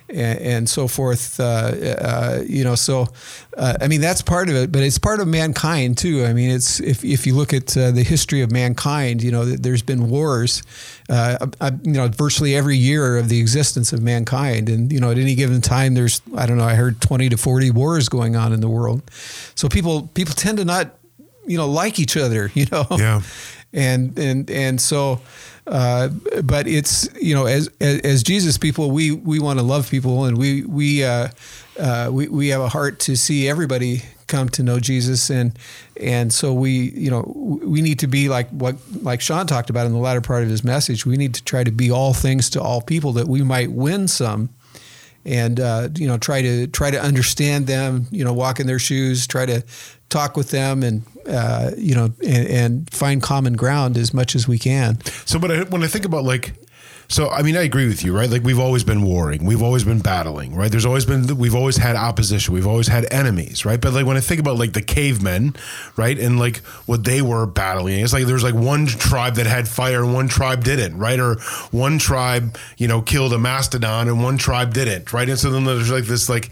and, 0.08 0.38
and 0.40 0.68
so 0.68 0.86
forth. 0.88 1.38
Uh, 1.40 1.44
uh, 1.44 2.42
you 2.46 2.62
know, 2.64 2.74
so 2.74 3.08
uh, 3.56 3.76
I 3.80 3.88
mean 3.88 4.00
that's 4.00 4.22
part 4.22 4.48
of 4.48 4.54
it, 4.56 4.70
but 4.72 4.82
it's 4.82 4.98
part 4.98 5.20
of 5.20 5.28
mankind 5.28 5.98
too. 5.98 6.24
I 6.24 6.32
mean, 6.32 6.50
it's 6.50 6.80
if 6.80 7.04
if 7.04 7.26
you 7.26 7.34
look 7.34 7.52
at 7.52 7.76
uh, 7.76 7.90
the 7.90 8.02
history 8.02 8.42
of 8.42 8.50
mankind, 8.50 9.22
you 9.22 9.30
know, 9.30 9.44
there's 9.44 9.82
been 9.82 10.08
wars. 10.10 10.62
Uh, 11.08 11.46
uh, 11.60 11.70
you 11.82 11.92
know, 11.92 12.08
virtually 12.08 12.54
every 12.56 12.76
year 12.76 13.18
of 13.18 13.28
the 13.28 13.38
existence 13.40 13.92
of 13.92 14.02
mankind, 14.02 14.68
and 14.68 14.92
you 14.92 15.00
know, 15.00 15.10
at 15.10 15.18
any 15.18 15.34
given 15.34 15.60
time, 15.60 15.94
there's 15.94 16.22
I 16.36 16.46
don't 16.46 16.56
know, 16.56 16.64
I 16.64 16.74
heard 16.74 17.00
twenty 17.00 17.28
to 17.28 17.36
forty 17.36 17.70
wars 17.70 18.08
going 18.08 18.36
on 18.36 18.52
in 18.52 18.60
the 18.60 18.68
world. 18.68 19.02
So 19.54 19.68
people 19.68 20.08
people 20.14 20.34
tend 20.34 20.58
to 20.58 20.64
not 20.64 20.92
you 21.46 21.56
know 21.58 21.68
like 21.68 21.98
each 21.98 22.16
other. 22.16 22.50
You 22.54 22.66
know, 22.72 22.86
Yeah. 22.98 23.20
and 23.72 24.18
and 24.18 24.50
and 24.50 24.80
so 24.80 25.20
uh, 25.66 26.08
but 26.42 26.66
it's 26.66 27.08
you 27.20 27.34
know 27.34 27.46
as, 27.46 27.70
as 27.80 28.00
as 28.00 28.22
Jesus 28.22 28.58
people 28.58 28.90
we 28.90 29.12
we 29.12 29.38
want 29.38 29.58
to 29.58 29.64
love 29.64 29.90
people 29.90 30.24
and 30.24 30.36
we 30.36 30.62
we 30.64 31.04
uh, 31.04 31.28
uh, 31.78 32.10
we 32.12 32.28
we 32.28 32.48
have 32.48 32.60
a 32.60 32.68
heart 32.68 32.98
to 33.00 33.16
see 33.16 33.48
everybody 33.48 34.02
come 34.26 34.48
to 34.50 34.62
know 34.62 34.80
Jesus. 34.80 35.30
And 35.30 35.58
and 36.00 36.32
so 36.32 36.52
we 36.52 36.90
you 36.90 37.10
know 37.10 37.32
we 37.34 37.82
need 37.82 37.98
to 38.00 38.06
be 38.06 38.28
like 38.28 38.48
what 38.50 38.76
like 39.02 39.20
Sean 39.20 39.46
talked 39.46 39.70
about 39.70 39.86
in 39.86 39.92
the 39.92 39.98
latter 39.98 40.20
part 40.20 40.42
of 40.42 40.48
his 40.48 40.64
message. 40.64 41.06
We 41.06 41.16
need 41.16 41.34
to 41.34 41.44
try 41.44 41.64
to 41.64 41.72
be 41.72 41.90
all 41.90 42.14
things 42.14 42.50
to 42.50 42.60
all 42.60 42.80
people 42.80 43.12
that 43.12 43.28
we 43.28 43.42
might 43.42 43.70
win 43.70 44.08
some 44.08 44.50
and 45.24 45.60
uh, 45.60 45.88
you 45.96 46.06
know 46.06 46.18
try 46.18 46.42
to 46.42 46.66
try 46.68 46.90
to 46.90 47.00
understand 47.00 47.66
them 47.66 48.06
you 48.10 48.24
know 48.24 48.32
walk 48.32 48.60
in 48.60 48.66
their 48.66 48.78
shoes 48.78 49.26
try 49.26 49.46
to 49.46 49.62
talk 50.14 50.36
with 50.36 50.50
them 50.50 50.82
and 50.82 51.02
uh, 51.28 51.72
you 51.76 51.94
know 51.94 52.12
and, 52.24 52.46
and 52.48 52.90
find 52.90 53.22
common 53.22 53.54
ground 53.54 53.96
as 53.96 54.14
much 54.14 54.34
as 54.34 54.46
we 54.46 54.58
can. 54.58 55.00
So, 55.26 55.38
but 55.38 55.50
I, 55.50 55.62
when 55.64 55.82
I 55.82 55.88
think 55.88 56.04
about 56.04 56.24
like, 56.24 56.52
so 57.08 57.28
I 57.28 57.42
mean, 57.42 57.56
I 57.56 57.62
agree 57.62 57.86
with 57.86 58.04
you, 58.04 58.16
right? 58.16 58.30
Like 58.30 58.42
we've 58.42 58.58
always 58.58 58.84
been 58.84 59.02
warring, 59.02 59.44
we've 59.44 59.62
always 59.62 59.84
been 59.84 60.00
battling, 60.00 60.54
right? 60.54 60.70
There's 60.70 60.86
always 60.86 61.04
been, 61.04 61.36
we've 61.36 61.54
always 61.54 61.76
had 61.76 61.96
opposition, 61.96 62.54
we've 62.54 62.66
always 62.66 62.88
had 62.88 63.12
enemies, 63.12 63.64
right? 63.64 63.80
But 63.80 63.92
like 63.92 64.06
when 64.06 64.16
I 64.16 64.20
think 64.20 64.40
about 64.40 64.56
like 64.56 64.72
the 64.72 64.82
cavemen, 64.82 65.56
right, 65.96 66.18
and 66.18 66.38
like 66.38 66.58
what 66.86 67.04
they 67.04 67.22
were 67.22 67.46
battling, 67.46 68.00
it's 68.00 68.12
like 68.12 68.26
there's 68.26 68.44
like 68.44 68.54
one 68.54 68.86
tribe 68.86 69.36
that 69.36 69.46
had 69.46 69.68
fire 69.68 70.02
and 70.02 70.14
one 70.14 70.28
tribe 70.28 70.64
didn't, 70.64 70.98
right? 70.98 71.20
Or 71.20 71.36
one 71.70 71.98
tribe, 71.98 72.56
you 72.78 72.88
know, 72.88 73.02
killed 73.02 73.32
a 73.32 73.38
mastodon 73.38 74.08
and 74.08 74.22
one 74.22 74.38
tribe 74.38 74.74
didn't, 74.74 75.12
right? 75.12 75.28
And 75.28 75.38
so 75.38 75.50
then 75.50 75.64
there's 75.64 75.90
like 75.90 76.04
this 76.04 76.28
like. 76.28 76.50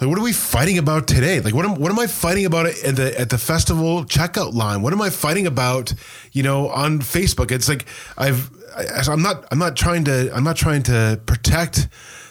Like, 0.00 0.08
what 0.08 0.18
are 0.18 0.22
we 0.22 0.32
fighting 0.32 0.78
about 0.78 1.06
today? 1.06 1.40
Like, 1.40 1.54
what 1.54 1.66
am, 1.66 1.74
what 1.74 1.92
am 1.92 1.98
I 1.98 2.06
fighting 2.06 2.46
about 2.46 2.64
at 2.64 2.96
the 2.96 3.20
at 3.20 3.28
the 3.28 3.36
festival 3.36 4.06
checkout 4.06 4.54
line? 4.54 4.80
What 4.80 4.94
am 4.94 5.02
I 5.02 5.10
fighting 5.10 5.46
about? 5.46 5.92
You 6.32 6.42
know, 6.42 6.70
on 6.70 7.00
Facebook, 7.00 7.50
it's 7.50 7.68
like 7.68 7.84
I've 8.16 8.50
I, 8.76 9.02
I'm 9.12 9.22
not 9.22 9.44
I'm 9.50 9.58
not 9.58 9.76
trying 9.76 10.04
to 10.04 10.30
I'm 10.34 10.44
not 10.44 10.56
trying 10.56 10.82
to 10.84 11.20
protect 11.26 11.88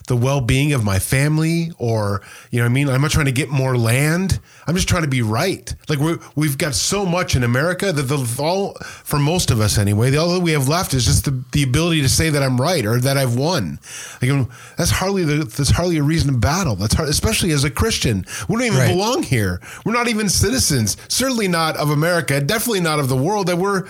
the 0.08 0.18
well 0.18 0.42
being 0.42 0.74
of 0.74 0.84
my 0.84 0.98
family 0.98 1.72
or 1.78 2.22
you 2.50 2.58
know 2.58 2.66
what 2.66 2.72
I 2.72 2.74
mean. 2.74 2.90
I'm 2.90 3.02
not 3.02 3.12
trying 3.12 3.28
to 3.28 3.32
get 3.32 3.50
more 3.50 3.78
land. 3.78 4.40
I'm 4.66 4.76
just 4.76 4.90
trying 4.90 5.04
to 5.04 5.08
be 5.08 5.22
right. 5.22 5.74
Like 5.88 6.00
we 6.00 6.16
we've 6.36 6.58
got 6.58 6.74
so 6.74 7.06
much 7.06 7.36
in 7.36 7.44
America 7.44 7.92
that 7.92 8.02
the 8.04 8.42
all 8.42 8.74
for 8.82 9.20
most 9.20 9.52
of 9.52 9.60
us 9.62 9.78
anyway. 9.78 10.10
The 10.10 10.18
all 10.18 10.34
that 10.34 10.40
we 10.40 10.52
have 10.54 10.68
left 10.68 10.94
is 10.96 11.06
just 11.06 11.26
the, 11.26 11.44
the 11.52 11.62
ability 11.64 12.02
to 12.02 12.10
say 12.10 12.32
that 12.32 12.42
I'm 12.42 12.60
right 12.60 12.86
or 12.86 13.00
that 13.00 13.18
I've 13.18 13.36
won. 13.36 13.78
Like 14.22 14.32
um, 14.32 14.50
that's 14.78 14.90
hardly 14.92 15.24
the, 15.26 15.46
that's 15.46 15.70
hardly 15.70 15.98
a 15.98 16.04
reason 16.04 16.34
to 16.34 16.38
battle. 16.40 16.76
That's 16.76 16.96
hard, 16.96 17.10
especially 17.10 17.52
as 17.52 17.64
a 17.64 17.70
Christian. 17.70 18.26
We 18.48 18.56
don't 18.56 18.66
even 18.66 18.80
Right. 18.80 18.92
belong 18.92 19.24
here. 19.24 19.62
We're 19.86 19.94
not 19.94 20.08
even 20.08 20.28
citizens. 20.30 20.98
Certainly 21.08 21.50
not 21.50 21.78
of 21.78 21.92
America. 21.92 22.42
Definitely 22.42 22.82
not 22.82 23.00
of 23.00 23.10
the 23.10 23.18
world. 23.18 23.48
That 23.48 23.58
we're. 23.58 23.88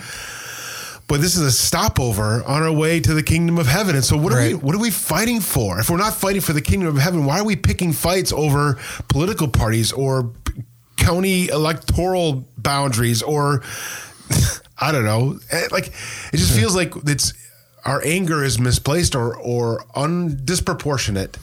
But 1.10 1.20
this 1.20 1.34
is 1.34 1.42
a 1.42 1.50
stopover 1.50 2.44
on 2.44 2.62
our 2.62 2.70
way 2.70 3.00
to 3.00 3.14
the 3.14 3.22
kingdom 3.24 3.58
of 3.58 3.66
heaven. 3.66 3.96
And 3.96 4.04
so, 4.04 4.16
what 4.16 4.32
are 4.32 4.40
we? 4.40 4.54
What 4.54 4.76
are 4.76 4.78
we 4.78 4.92
fighting 4.92 5.40
for? 5.40 5.80
If 5.80 5.90
we're 5.90 5.96
not 5.96 6.14
fighting 6.14 6.40
for 6.40 6.52
the 6.52 6.60
kingdom 6.60 6.86
of 6.86 6.98
heaven, 7.02 7.24
why 7.24 7.40
are 7.40 7.44
we 7.44 7.56
picking 7.56 7.92
fights 7.92 8.32
over 8.32 8.78
political 9.08 9.48
parties 9.48 9.90
or 9.90 10.30
county 10.96 11.48
electoral 11.48 12.44
boundaries 12.56 13.22
or 13.22 13.64
I 14.78 14.92
don't 14.92 15.04
know? 15.04 15.40
Eh, 15.50 15.66
Like 15.72 15.88
it 15.88 16.36
just 16.36 16.56
feels 16.56 16.76
like 16.76 16.94
it's 17.08 17.34
our 17.84 18.00
anger 18.04 18.44
is 18.44 18.60
misplaced 18.60 19.16
or 19.16 19.36
or 19.36 19.84
undisproportionate. 19.96 21.34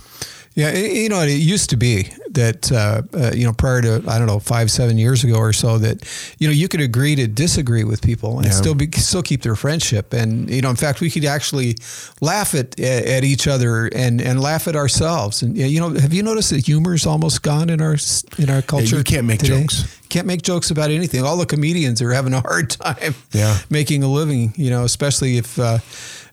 Yeah, 0.58 0.72
you 0.76 1.08
know, 1.08 1.22
it 1.22 1.30
used 1.30 1.70
to 1.70 1.78
be 1.78 2.10
that 2.32 2.72
uh, 2.72 3.04
uh, 3.14 3.32
you 3.36 3.46
know 3.46 3.54
prior 3.54 3.80
to 3.82 4.02
I 4.08 4.18
don't 4.18 4.26
know 4.26 4.40
five 4.40 4.72
seven 4.72 4.98
years 4.98 5.24
ago 5.24 5.36
or 5.38 5.54
so 5.54 5.78
that 5.78 6.04
you 6.40 6.48
know 6.48 6.54
you 6.54 6.68
could 6.68 6.82
agree 6.82 7.16
to 7.16 7.28
disagree 7.28 7.84
with 7.84 8.02
people 8.02 8.38
and 8.38 8.46
Yeah. 8.48 8.54
still 8.54 8.74
be 8.76 8.90
still 8.98 9.22
keep 9.22 9.44
their 9.44 9.56
friendship 9.56 10.14
and 10.14 10.50
you 10.50 10.62
know 10.62 10.72
in 10.72 10.76
fact 10.76 11.00
we 11.00 11.12
could 11.12 11.26
actually 11.26 11.76
laugh 12.22 12.56
at 12.56 12.80
at 12.80 13.24
each 13.24 13.48
other 13.48 13.86
and 13.96 14.20
and 14.20 14.40
laugh 14.42 14.68
at 14.68 14.76
ourselves 14.76 15.44
and 15.44 15.56
you 15.58 15.80
know 15.80 15.90
have 16.00 16.12
you 16.14 16.24
noticed 16.24 16.50
that 16.50 16.66
humor 16.66 16.96
is 16.96 17.06
almost 17.06 17.44
gone 17.44 17.70
in 17.70 17.80
our 17.82 17.96
in 18.40 18.50
our 18.50 18.62
culture? 18.64 18.98
you 18.98 19.04
can't 19.04 19.28
make 19.28 19.40
today? 19.40 19.62
jokes. 19.62 19.84
can't 20.10 20.26
make 20.28 20.42
jokes 20.42 20.72
about 20.72 20.90
anything. 20.90 21.24
All 21.24 21.38
the 21.38 21.46
comedians 21.46 22.02
are 22.02 22.12
having 22.14 22.34
a 22.34 22.42
hard 22.42 22.70
time 22.82 23.14
Yeah. 23.32 23.58
making 23.70 24.04
a 24.04 24.08
living, 24.08 24.54
you 24.58 24.70
know, 24.72 24.84
especially 24.86 25.38
if 25.38 25.58
uh, 25.60 25.78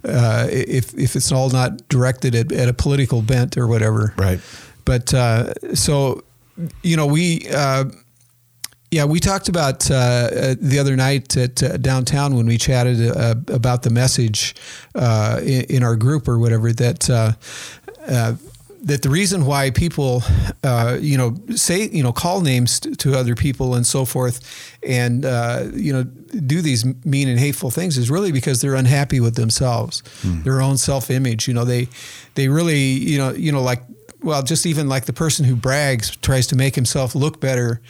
uh, 0.04 0.46
if 0.50 0.94
if 0.94 1.16
it's 1.16 1.32
all 1.32 1.50
not 1.50 1.88
directed 1.88 2.34
at, 2.34 2.52
at 2.52 2.68
a 2.68 2.72
political 2.72 3.22
bent 3.22 3.56
or 3.56 3.66
whatever. 3.66 4.14
Right. 4.16 4.40
But 4.84 5.14
uh, 5.14 5.54
so, 5.74 6.24
you 6.82 6.96
know, 6.96 7.06
we. 7.06 7.46
Uh, 7.52 7.84
yeah, 8.90 9.04
we 9.06 9.18
talked 9.18 9.48
about 9.48 9.90
uh, 9.90 9.94
uh, 9.94 10.54
the 10.60 10.78
other 10.78 10.94
night 10.94 11.36
at 11.36 11.60
uh, 11.60 11.76
downtown 11.78 12.36
when 12.36 12.46
we 12.46 12.56
chatted 12.58 13.10
uh, 13.10 13.34
about 13.48 13.82
the 13.82 13.90
message 13.90 14.54
uh, 14.94 15.40
in, 15.42 15.62
in 15.62 15.82
our 15.82 15.96
group 15.96 16.28
or 16.28 16.38
whatever 16.38 16.72
that 16.72 17.10
uh, 17.10 17.32
uh, 18.06 18.34
that 18.84 19.02
the 19.02 19.08
reason 19.08 19.46
why 19.46 19.70
people, 19.70 20.22
uh, 20.62 20.98
you 21.00 21.16
know, 21.16 21.34
say 21.56 21.88
you 21.88 22.02
know 22.02 22.12
call 22.12 22.40
names 22.40 22.80
t- 22.80 22.94
to 22.94 23.14
other 23.16 23.34
people 23.34 23.74
and 23.74 23.86
so 23.86 24.04
forth, 24.04 24.40
and 24.82 25.24
uh, 25.24 25.66
you 25.72 25.92
know 25.92 26.04
do 26.04 26.60
these 26.60 26.84
mean 27.04 27.28
and 27.28 27.38
hateful 27.38 27.70
things 27.70 27.96
is 27.96 28.10
really 28.10 28.32
because 28.32 28.60
they're 28.60 28.74
unhappy 28.74 29.20
with 29.20 29.34
themselves, 29.36 30.02
their 30.44 30.60
own 30.60 30.76
self 30.76 31.10
image. 31.10 31.48
You 31.48 31.54
know, 31.54 31.64
they 31.64 31.88
they 32.34 32.48
really 32.48 32.80
you 32.80 33.18
know 33.18 33.30
you 33.30 33.52
know 33.52 33.62
like 33.62 33.82
well 34.22 34.42
just 34.42 34.66
even 34.66 34.88
like 34.88 35.06
the 35.06 35.12
person 35.12 35.44
who 35.44 35.56
brags 35.56 36.14
tries 36.16 36.46
to 36.48 36.56
make 36.56 36.74
himself 36.74 37.14
look 37.14 37.40
better 37.40 37.80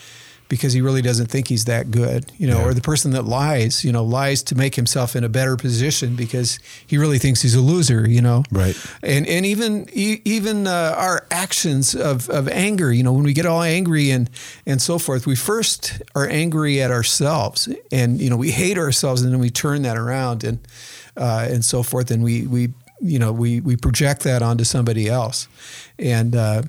because 0.47 0.73
he 0.73 0.81
really 0.81 1.01
doesn't 1.01 1.25
think 1.25 1.47
he's 1.47 1.65
that 1.65 1.89
good, 1.89 2.31
you 2.37 2.47
know, 2.47 2.59
Yeah. 2.59 2.65
or 2.65 2.73
the 2.75 2.81
person 2.81 3.11
that 3.11 3.23
lies, 3.25 3.83
you 3.83 3.91
know, 3.91 4.03
lies 4.03 4.43
to 4.43 4.55
make 4.55 4.75
himself 4.75 5.15
in 5.15 5.23
a 5.23 5.29
better 5.29 5.57
position 5.57 6.15
because 6.15 6.59
he 6.85 6.97
really 6.99 7.17
thinks 7.17 7.41
he's 7.41 7.55
a 7.55 7.61
loser, 7.61 8.07
you 8.07 8.21
know. 8.21 8.43
Right. 8.51 8.75
And 9.01 9.25
and 9.27 9.45
even 9.45 9.87
even 9.93 10.67
uh, 10.67 10.93
our 10.97 11.25
actions 11.31 11.95
of, 11.95 12.29
of 12.29 12.47
anger, 12.49 12.93
you 12.93 13.01
know, 13.03 13.11
when 13.13 13.23
we 13.23 13.33
get 13.33 13.45
all 13.47 13.63
angry 13.63 14.11
and 14.11 14.29
and 14.67 14.81
so 14.81 14.99
forth, 14.99 15.25
we 15.25 15.35
first 15.35 16.01
are 16.13 16.27
angry 16.29 16.79
at 16.81 16.91
ourselves, 16.91 17.67
and 17.91 18.21
you 18.21 18.29
know, 18.29 18.37
we 18.37 18.51
hate 18.51 18.77
ourselves, 18.77 19.23
and 19.23 19.33
then 19.33 19.39
we 19.39 19.49
turn 19.49 19.81
that 19.81 19.97
around 19.97 20.43
and 20.43 20.59
uh, 21.17 21.47
and 21.49 21.65
so 21.65 21.81
forth, 21.83 22.11
and 22.11 22.23
we 22.23 22.45
we 22.45 22.69
you 23.01 23.17
know 23.19 23.31
we 23.33 23.61
we 23.61 23.75
project 23.75 24.21
that 24.23 24.41
onto 24.43 24.63
somebody 24.63 25.07
else, 25.09 25.47
and 25.97 26.35
uh, 26.35 26.61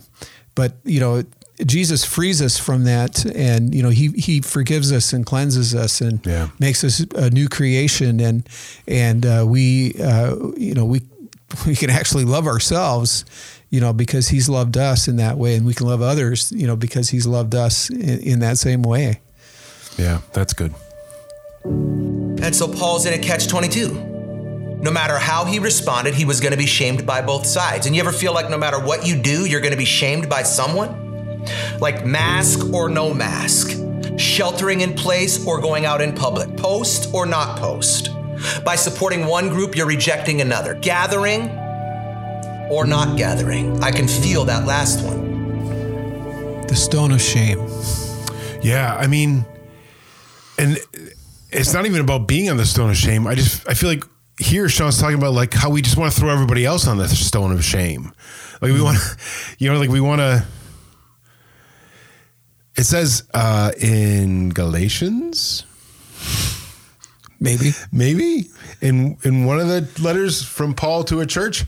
but 0.54 0.73
you 0.85 0.99
know. 1.00 1.23
Jesus 1.64 2.04
frees 2.04 2.42
us 2.42 2.58
from 2.58 2.84
that, 2.84 3.25
and 3.25 3.75
you 3.75 3.82
know 3.82 3.88
he 3.90 4.08
he 4.10 4.40
forgives 4.40 4.92
us 4.92 5.12
and 5.12 5.25
cleanses 5.25 5.75
us 5.75 6.00
and 6.00 6.20
Yeah. 6.26 6.48
makes 6.58 6.84
us 6.84 7.00
a 7.14 7.30
new 7.30 7.48
creation, 7.48 8.20
and 8.20 8.46
and 8.86 9.25
uh, 9.25 9.44
we 9.46 9.94
uh, 10.02 10.36
you 10.56 10.75
know 10.75 10.84
we 10.84 11.00
we 11.66 11.75
can 11.76 11.88
actually 11.90 12.25
love 12.25 12.46
ourselves, 12.46 13.25
you 13.70 13.80
know, 13.80 13.92
because 13.92 14.28
He's 14.28 14.48
loved 14.48 14.76
us 14.76 15.08
in 15.08 15.16
that 15.16 15.38
way, 15.38 15.54
and 15.56 15.64
we 15.64 15.72
can 15.75 15.86
love 15.86 16.02
others, 16.02 16.52
you 16.52 16.66
know, 16.66 16.76
because 16.76 17.08
He's 17.10 17.26
loved 17.26 17.54
us 17.54 17.88
in, 17.88 18.18
in 18.20 18.38
that 18.40 18.58
same 18.58 18.82
way. 18.82 19.20
Yeah, 19.96 20.20
that's 20.34 20.52
good. 20.52 20.75
And 21.64 22.54
so 22.54 22.68
Paul's 22.68 23.06
in 23.06 23.14
a 23.14 23.18
catch 23.18 23.48
22. 23.48 24.12
No 24.82 24.90
matter 24.90 25.18
how 25.18 25.46
he 25.46 25.58
responded, 25.58 26.14
he 26.14 26.25
was 26.26 26.38
going 26.40 26.52
to 26.52 26.58
be 26.58 26.66
shamed 26.66 27.06
by 27.06 27.22
both 27.22 27.46
sides. 27.46 27.86
And 27.86 27.96
you 27.96 28.02
ever 28.02 28.12
feel 28.12 28.34
like 28.34 28.50
no 28.50 28.58
matter 28.58 28.78
what 28.78 29.06
you 29.06 29.20
do, 29.20 29.46
you're 29.46 29.62
going 29.62 29.72
to 29.72 29.78
be 29.78 29.86
shamed 29.86 30.28
by 30.28 30.42
someone? 30.42 31.05
Like 31.80 32.04
mask 32.04 32.72
or 32.72 32.88
no 32.88 33.12
mask, 33.12 33.78
sheltering 34.18 34.80
in 34.80 34.94
place 34.94 35.46
or 35.46 35.60
going 35.60 35.84
out 35.84 36.00
in 36.00 36.14
public, 36.14 36.56
post 36.56 37.12
or 37.14 37.26
not 37.26 37.58
post. 37.58 38.10
By 38.64 38.76
supporting 38.76 39.26
one 39.26 39.48
group, 39.48 39.76
you're 39.76 39.86
rejecting 39.86 40.40
another. 40.40 40.74
Gathering 40.74 41.48
or 42.70 42.86
not 42.86 43.16
gathering. 43.16 43.82
I 43.82 43.90
can 43.90 44.08
feel 44.08 44.44
that 44.44 44.66
last 44.66 45.04
one. 45.04 46.66
The 46.66 46.76
stone 46.76 47.12
of 47.12 47.20
shame. 47.20 47.58
Yeah, 48.62 48.96
I 48.98 49.06
mean, 49.06 49.46
and 50.58 50.78
it's 51.50 51.72
not 51.72 51.86
even 51.86 52.00
about 52.00 52.26
being 52.26 52.50
on 52.50 52.56
the 52.56 52.66
stone 52.66 52.90
of 52.90 52.96
shame. 52.96 53.26
I 53.26 53.34
just 53.34 53.68
I 53.68 53.74
feel 53.74 53.88
like 53.88 54.04
here 54.38 54.68
Sean's 54.68 55.00
talking 55.00 55.16
about 55.16 55.32
like 55.32 55.54
how 55.54 55.70
we 55.70 55.82
just 55.82 55.96
want 55.96 56.12
to 56.12 56.20
throw 56.20 56.30
everybody 56.30 56.64
else 56.64 56.86
on 56.86 56.98
the 56.98 57.08
stone 57.08 57.52
of 57.52 57.64
shame. 57.64 58.12
Like 58.60 58.72
we 58.72 58.80
want, 58.82 58.98
you 59.58 59.72
know, 59.72 59.78
like 59.78 59.90
we 59.90 60.00
want 60.00 60.20
to. 60.20 60.44
It 62.76 62.85
says 62.85 63.25
uh, 63.33 63.73
in 63.80 64.50
Galatians, 64.50 65.64
Maybe. 67.38 67.71
maybe 67.92 68.49
in 68.80 69.16
in 69.25 69.45
one 69.45 69.61
of 69.61 69.68
the 69.68 69.88
letters 70.02 70.42
from 70.42 70.75
Paul 70.75 71.04
to 71.04 71.21
a 71.21 71.26
church, 71.26 71.64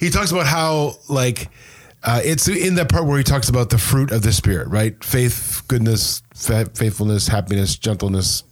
he 0.00 0.10
talks 0.10 0.30
about 0.30 0.46
how 0.46 0.94
like 1.08 1.48
uh, 2.04 2.20
it's 2.24 2.46
in 2.48 2.76
that 2.76 2.88
part 2.88 3.04
where 3.06 3.18
he 3.18 3.24
talks 3.24 3.48
about 3.48 3.70
the 3.70 3.78
fruit 3.78 4.12
of 4.12 4.22
the 4.22 4.32
spirit, 4.32 4.68
right? 4.68 5.02
Faith, 5.02 5.62
goodness, 5.66 6.22
fa- 6.34 6.70
faithfulness, 6.74 7.26
happiness, 7.26 7.76
gentleness, 7.76 8.44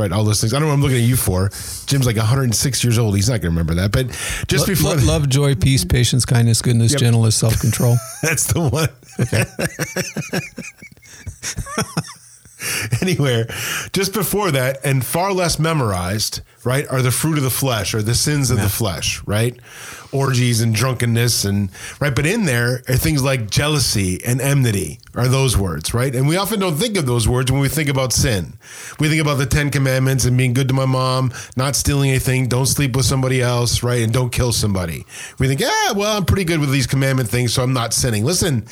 right? 0.00 0.10
All 0.12 0.24
those 0.24 0.40
things. 0.40 0.52
I 0.54 0.58
don't 0.58 0.62
know 0.66 0.68
what 0.68 0.74
I'm 0.74 0.82
looking 0.82 0.96
at 0.98 1.02
you 1.04 1.16
for. 1.16 1.50
Jim's 1.86 2.06
like 2.06 2.16
106 2.16 2.82
years 2.84 2.98
old. 2.98 3.14
He's 3.14 3.28
not 3.28 3.34
going 3.40 3.42
to 3.42 3.48
remember 3.60 3.74
that. 3.74 3.92
But 3.92 4.08
just 4.48 4.66
Lo- 4.66 4.74
before 4.74 4.94
lo- 4.96 5.04
love, 5.04 5.28
joy, 5.28 5.54
peace, 5.54 5.84
patience, 5.84 6.24
kindness, 6.24 6.62
goodness, 6.62 6.92
Yep. 6.92 7.00
gentleness, 7.00 7.36
self 7.36 7.60
control. 7.60 7.96
That's 8.22 8.46
the 8.52 8.60
one. 8.60 8.88
Anywhere, 13.02 13.46
just 13.92 14.12
before 14.12 14.50
that, 14.50 14.78
and 14.84 15.04
far 15.04 15.32
less 15.32 15.58
memorized, 15.58 16.40
right, 16.64 16.86
are 16.88 17.02
the 17.02 17.10
fruit 17.10 17.38
of 17.38 17.44
the 17.44 17.50
flesh 17.50 17.94
or 17.94 18.02
the 18.02 18.14
sins 18.14 18.50
of 18.50 18.60
the 18.60 18.68
flesh, 18.68 19.22
right? 19.26 19.58
Orgies 20.12 20.60
and 20.60 20.74
drunkenness, 20.74 21.44
and 21.44 21.70
right. 22.00 22.14
But 22.14 22.26
in 22.26 22.44
there 22.44 22.82
are 22.88 22.96
things 22.96 23.22
like 23.22 23.48
jealousy 23.48 24.22
and 24.24 24.40
enmity, 24.40 24.98
are 25.14 25.28
those 25.28 25.56
words, 25.56 25.94
right? 25.94 26.14
And 26.14 26.26
we 26.28 26.36
often 26.36 26.60
don't 26.60 26.76
think 26.76 26.96
of 26.96 27.06
those 27.06 27.28
words 27.28 27.50
when 27.50 27.60
we 27.60 27.68
think 27.68 27.88
about 27.88 28.12
sin. 28.12 28.54
We 28.98 29.08
think 29.08 29.20
about 29.20 29.38
the 29.38 29.46
Ten 29.46 29.70
Commandments 29.70 30.24
and 30.24 30.36
being 30.36 30.52
good 30.52 30.68
to 30.68 30.74
my 30.74 30.86
mom, 30.86 31.32
not 31.56 31.76
stealing 31.76 32.10
anything, 32.10 32.48
don't 32.48 32.66
sleep 32.66 32.96
with 32.96 33.06
somebody 33.06 33.40
else, 33.40 33.82
right? 33.82 34.02
And 34.02 34.12
don't 34.12 34.30
kill 34.30 34.52
somebody. 34.52 35.06
We 35.38 35.46
think, 35.46 35.60
yeah, 35.60 35.92
well, 35.92 36.16
I'm 36.16 36.24
pretty 36.24 36.44
good 36.44 36.60
with 36.60 36.72
these 36.72 36.86
commandment 36.86 37.28
things, 37.28 37.54
so 37.54 37.62
I'm 37.62 37.72
not 37.72 37.94
sinning. 37.94 38.24
Listen, 38.24 38.66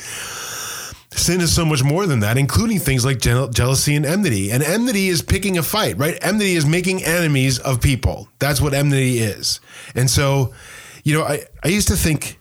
sin 1.11 1.41
is 1.41 1.53
so 1.53 1.65
much 1.65 1.83
more 1.83 2.05
than 2.05 2.19
that, 2.21 2.37
including 2.37 2.79
things 2.79 3.03
like 3.03 3.19
jeal- 3.19 3.49
jealousy 3.49 3.95
and 3.95 4.05
enmity. 4.05 4.51
And 4.51 4.63
enmity 4.63 5.07
is 5.07 5.21
picking 5.21 5.57
a 5.57 5.63
fight, 5.63 5.97
right? 5.97 6.17
Enmity 6.21 6.55
is 6.55 6.65
making 6.65 7.03
enemies 7.03 7.59
of 7.59 7.81
people. 7.81 8.29
That's 8.39 8.61
what 8.61 8.73
enmity 8.73 9.19
is. 9.19 9.59
And 9.95 10.09
so, 10.09 10.53
you 11.03 11.17
know, 11.17 11.23
I, 11.23 11.41
I 11.63 11.69
used 11.69 11.87
to 11.87 11.95
think 11.95 12.39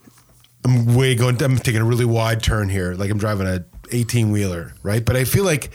I'm 0.65 0.95
way 0.95 1.15
going, 1.15 1.43
I'm 1.43 1.57
taking 1.57 1.81
a 1.81 1.85
really 1.85 2.05
wide 2.05 2.43
turn 2.43 2.69
here, 2.69 2.95
like 2.95 3.11
I'm 3.11 3.19
driving 3.19 3.47
a 3.47 3.65
18 3.91 4.31
wheeler, 4.31 4.75
right? 4.83 5.05
But 5.05 5.17
I 5.17 5.25
feel 5.25 5.45
like 5.45 5.71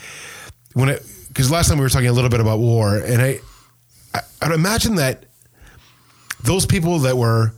when 0.73 0.89
it, 0.89 1.05
because 1.27 1.49
last 1.49 1.69
time 1.69 1.77
we 1.77 1.83
were 1.83 1.89
talking 1.89 2.09
a 2.09 2.13
little 2.13 2.29
bit 2.29 2.39
about 2.39 2.59
war, 2.59 2.97
and 2.97 3.21
I, 3.21 3.39
I, 4.13 4.19
I'd 4.43 4.51
imagine 4.51 4.95
that 4.95 5.25
those 6.43 6.65
people 6.65 6.99
that 6.99 7.17
were 7.17 7.53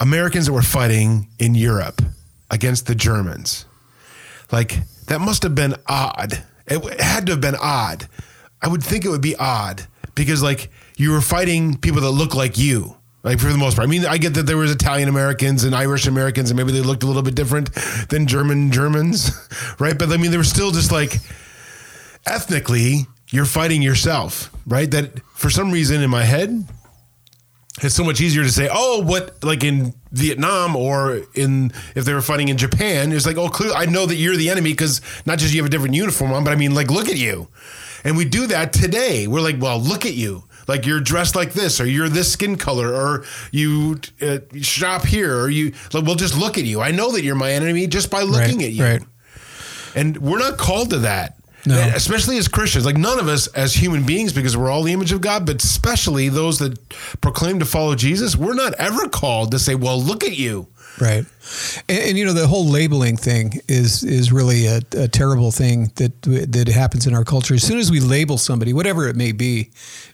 Americans 0.00 0.46
that 0.46 0.52
were 0.52 0.62
fighting 0.62 1.28
in 1.38 1.54
Europe 1.54 2.02
against 2.50 2.86
the 2.86 2.94
Germans, 2.94 3.64
like 4.52 4.78
that 5.06 5.20
must 5.20 5.42
have 5.42 5.54
been 5.54 5.74
odd. 5.86 6.44
It 6.66 7.00
had 7.00 7.26
to 7.26 7.32
have 7.32 7.40
been 7.40 7.56
odd. 7.60 8.08
I 8.60 8.68
would 8.68 8.82
think 8.82 9.04
it 9.04 9.08
would 9.08 9.22
be 9.22 9.34
odd 9.36 9.86
because 10.14 10.42
like 10.42 10.70
you 10.96 11.10
were 11.10 11.20
fighting 11.20 11.76
people 11.76 12.00
that 12.02 12.10
look 12.10 12.34
like 12.34 12.58
you. 12.58 12.96
Like 13.24 13.38
for 13.38 13.52
the 13.52 13.58
most 13.58 13.76
part, 13.76 13.86
I 13.86 13.90
mean, 13.90 14.04
I 14.04 14.18
get 14.18 14.34
that 14.34 14.46
there 14.46 14.56
was 14.56 14.72
Italian 14.72 15.08
Americans 15.08 15.62
and 15.62 15.76
Irish 15.76 16.08
Americans, 16.08 16.50
and 16.50 16.56
maybe 16.56 16.72
they 16.72 16.80
looked 16.80 17.04
a 17.04 17.06
little 17.06 17.22
bit 17.22 17.36
different 17.36 17.72
than 18.08 18.26
German 18.26 18.72
Germans, 18.72 19.30
right? 19.78 19.96
But 19.96 20.10
I 20.10 20.16
mean, 20.16 20.32
they 20.32 20.36
were 20.36 20.44
still 20.44 20.72
just 20.72 20.90
like 20.90 21.18
ethnically, 22.26 23.06
you're 23.30 23.44
fighting 23.44 23.80
yourself, 23.80 24.50
right? 24.66 24.90
That 24.90 25.20
for 25.34 25.50
some 25.50 25.70
reason 25.70 26.02
in 26.02 26.10
my 26.10 26.24
head, 26.24 26.66
it's 27.82 27.94
so 27.94 28.04
much 28.04 28.20
easier 28.20 28.42
to 28.42 28.50
say, 28.50 28.68
oh, 28.72 29.00
what 29.02 29.42
like 29.42 29.64
in 29.64 29.94
Vietnam 30.12 30.76
or 30.76 31.22
in 31.34 31.72
if 31.94 32.04
they 32.04 32.14
were 32.14 32.22
fighting 32.22 32.48
in 32.48 32.56
Japan, 32.56 33.12
it's 33.12 33.26
like, 33.26 33.36
oh, 33.36 33.48
clearly 33.48 33.74
I 33.76 33.86
know 33.86 34.06
that 34.06 34.16
you're 34.16 34.36
the 34.36 34.50
enemy 34.50 34.70
because 34.70 35.00
not 35.26 35.38
just 35.38 35.52
you 35.54 35.60
have 35.60 35.66
a 35.66 35.70
different 35.70 35.94
uniform 35.94 36.32
on, 36.32 36.44
but 36.44 36.52
I 36.52 36.56
mean, 36.56 36.74
like, 36.74 36.90
look 36.90 37.08
at 37.08 37.16
you. 37.16 37.48
And 38.04 38.16
we 38.16 38.24
do 38.24 38.46
that 38.48 38.72
today. 38.72 39.26
We're 39.26 39.40
like, 39.40 39.60
well, 39.60 39.78
look 39.80 40.04
at 40.06 40.14
you. 40.14 40.44
Like 40.68 40.86
you're 40.86 41.00
dressed 41.00 41.34
like 41.34 41.52
this, 41.54 41.80
or 41.80 41.86
you're 41.86 42.08
this 42.08 42.32
skin 42.32 42.56
color, 42.56 42.94
or 42.94 43.24
you 43.50 43.98
uh, 44.20 44.38
shop 44.60 45.04
here, 45.04 45.36
or 45.36 45.50
you. 45.50 45.72
Like, 45.92 46.04
we'll 46.04 46.14
just 46.14 46.38
look 46.38 46.56
at 46.56 46.64
you. 46.64 46.80
I 46.80 46.92
know 46.92 47.10
that 47.12 47.24
you're 47.24 47.34
my 47.34 47.52
enemy 47.52 47.88
just 47.88 48.10
by 48.12 48.22
looking 48.22 48.58
Right, 48.58 48.66
at 48.66 48.72
you. 48.72 48.84
right. 48.84 49.02
And 49.96 50.18
we're 50.18 50.38
not 50.38 50.58
called 50.58 50.90
to 50.90 50.98
that. 50.98 51.36
No. 51.64 51.78
Especially 51.94 52.38
as 52.38 52.48
Christians. 52.48 52.84
Like 52.84 52.96
none 52.96 53.20
of 53.20 53.28
us 53.28 53.46
as 53.48 53.74
human 53.74 54.04
beings, 54.04 54.32
because 54.32 54.56
we're 54.56 54.70
all 54.70 54.82
the 54.82 54.92
image 54.92 55.12
of 55.12 55.20
God, 55.20 55.46
but 55.46 55.62
especially 55.62 56.28
those 56.28 56.58
that 56.58 56.76
proclaim 57.20 57.60
to 57.60 57.64
follow 57.64 57.94
Jesus, 57.94 58.36
we're 58.36 58.54
not 58.54 58.74
ever 58.74 59.08
called 59.08 59.52
to 59.52 59.58
say, 59.58 59.74
well, 59.74 60.00
look 60.00 60.24
at 60.24 60.36
you. 60.36 60.66
Right, 61.00 61.24
and, 61.88 61.98
and 61.98 62.18
you 62.18 62.26
know 62.26 62.34
the 62.34 62.46
whole 62.46 62.66
labeling 62.66 63.16
thing 63.16 63.60
is 63.66 64.04
is 64.04 64.30
really 64.30 64.66
a, 64.66 64.82
a 64.94 65.08
terrible 65.08 65.50
thing 65.50 65.90
that 65.96 66.20
that 66.22 66.68
happens 66.68 67.06
in 67.06 67.14
our 67.14 67.24
culture. 67.24 67.54
As 67.54 67.62
soon 67.62 67.78
as 67.78 67.90
we 67.90 67.98
label 67.98 68.36
somebody, 68.36 68.74
whatever 68.74 69.08
it 69.08 69.16
may 69.16 69.32
be, 69.32 69.70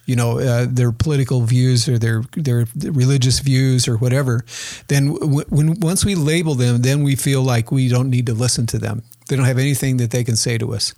you 0.06 0.14
know 0.14 0.38
uh, 0.38 0.66
their 0.70 0.92
political 0.92 1.40
views 1.40 1.88
or 1.88 1.98
their 1.98 2.22
their 2.36 2.66
religious 2.76 3.40
views 3.40 3.88
or 3.88 3.96
whatever, 3.96 4.44
then 4.86 5.14
w- 5.14 5.44
when 5.48 5.80
once 5.80 6.04
we 6.04 6.14
label 6.14 6.54
them, 6.54 6.82
then 6.82 7.02
we 7.02 7.16
feel 7.16 7.42
like 7.42 7.72
we 7.72 7.88
don't 7.88 8.08
need 8.08 8.26
to 8.26 8.32
listen 8.34 8.64
to 8.66 8.78
them. 8.78 9.02
They 9.26 9.34
don't 9.34 9.46
have 9.46 9.58
anything 9.58 9.96
that 9.96 10.12
they 10.12 10.22
can 10.22 10.36
say 10.36 10.58
to 10.58 10.74
us. 10.74 10.94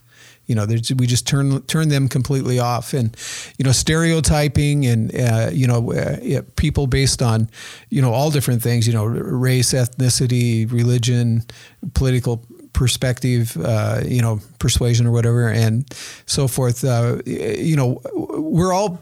You 0.51 0.57
know, 0.57 0.67
we 0.67 1.07
just 1.07 1.29
turn 1.29 1.63
turn 1.63 1.91
them 1.91 2.09
completely 2.09 2.59
off, 2.59 2.93
and 2.93 3.17
you 3.57 3.65
know, 3.65 3.71
stereotyping 3.71 4.85
and 4.85 5.15
uh, 5.15 5.51
you 5.53 5.69
know, 5.69 5.93
uh, 5.93 6.43
people 6.57 6.89
based 6.89 7.23
on 7.23 7.49
you 7.89 8.03
know 8.03 8.13
all 8.13 8.33
different 8.33 8.61
things. 8.61 8.85
You 8.89 8.95
know, 8.95 9.05
race, 9.05 9.73
ethnicity, 9.73 10.69
religion, 10.69 11.45
political 11.95 12.45
perspective, 12.73 13.57
uh, 13.63 14.01
you 14.05 14.21
know, 14.21 14.41
persuasion 14.59 15.07
or 15.07 15.13
whatever, 15.13 15.49
and 15.49 15.87
so 16.27 16.49
forth. 16.49 16.83
Uh, 16.83 17.19
you 17.25 17.77
know, 17.77 18.01
we're 18.13 18.73
all 18.73 19.01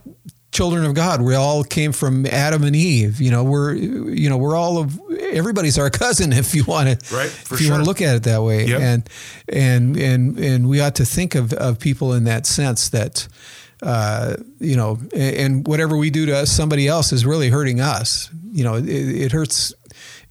children 0.53 0.85
of 0.85 0.95
God. 0.95 1.21
We 1.23 1.35
all 1.35 1.63
came 1.65 1.93
from 1.93 2.27
Adam 2.27 2.65
and 2.65 2.75
Eve. 2.75 3.21
You 3.21 3.31
know, 3.31 3.45
we're 3.45 3.75
you 3.75 4.29
know 4.29 4.37
we're 4.39 4.57
all 4.57 4.79
of 4.79 4.99
everybody's 5.31 5.79
our 5.79 5.91
cousin 6.05 6.33
if 6.33 6.55
you 6.55 6.65
want 6.65 6.89
to 7.01 7.15
Right, 7.15 7.27
if 7.27 7.61
you 7.61 7.71
want 7.71 7.83
to 7.83 7.87
look 7.89 8.01
at 8.03 8.17
it 8.17 8.23
that 8.25 8.43
way. 8.43 8.67
Yep. 8.67 8.81
And 8.81 9.09
and 9.49 9.97
and 9.97 10.39
and 10.39 10.69
we 10.69 10.81
ought 10.81 10.95
to 10.97 11.05
think 11.05 11.35
of 11.35 11.53
of 11.53 11.79
people 11.79 12.13
in 12.15 12.25
that 12.25 12.47
sense 12.47 12.89
that. 12.91 13.29
Uh, 13.81 14.35
you 14.59 14.75
know, 14.75 14.99
and, 15.15 15.37
and 15.37 15.67
whatever 15.69 15.97
we 15.97 16.11
do 16.11 16.27
to 16.27 16.37
us, 16.37 16.51
somebody 16.51 16.89
else 16.89 17.13
is 17.13 17.25
really 17.25 17.49
hurting 17.49 17.81
us. 17.81 18.29
You 18.51 18.65
know, 18.65 18.75
it, 18.75 18.89
it 18.89 19.31
hurts. 19.31 19.73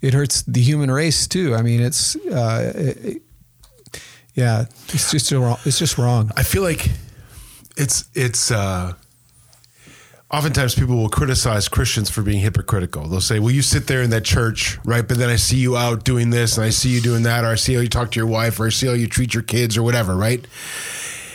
It 0.01 0.13
hurts 0.13 0.41
the 0.41 0.61
human 0.61 0.91
race 0.91 1.27
too. 1.29 1.55
I 1.55 1.61
mean, 1.61 1.79
it's 1.79 2.17
uh, 2.27 2.73
it- 2.75 3.21
yeah, 4.33 4.65
it's 4.89 5.11
just 5.11 5.31
wrong. 5.31 5.57
It's 5.65 5.79
just 5.79 5.97
wrong. 5.97 6.29
I 6.35 6.43
feel 6.43 6.61
like 6.61 6.89
it's 7.77 8.03
it's 8.13 8.51
uh 8.51 8.93
oftentimes 10.29 10.75
people 10.75 10.97
will 10.97 11.09
criticize 11.09 11.67
Christians 11.67 12.09
for 12.09 12.21
being 12.21 12.39
hypocritical. 12.41 13.07
They'll 13.07 13.21
say, 13.21 13.39
"Well, 13.39 13.51
you 13.51 13.61
sit 13.61 13.87
there 13.87 14.01
in 14.01 14.09
that 14.09 14.25
church, 14.25 14.77
right? 14.83 15.07
But 15.07 15.17
then 15.17 15.29
I 15.29 15.37
see 15.37 15.57
you 15.57 15.77
out 15.77 16.03
doing 16.03 16.29
this 16.29 16.57
and 16.57 16.65
I 16.65 16.69
see 16.69 16.89
you 16.89 17.01
doing 17.01 17.23
that 17.23 17.43
or 17.43 17.47
I 17.47 17.55
see 17.55 17.75
how 17.75 17.81
you 17.81 17.87
talk 17.89 18.11
to 18.11 18.19
your 18.19 18.27
wife 18.27 18.59
or 18.59 18.67
I 18.67 18.69
see 18.69 18.87
how 18.87 18.93
you 18.93 19.07
treat 19.07 19.33
your 19.33 19.43
kids 19.43 19.77
or 19.77 19.83
whatever, 19.83 20.15
right?" 20.15 20.45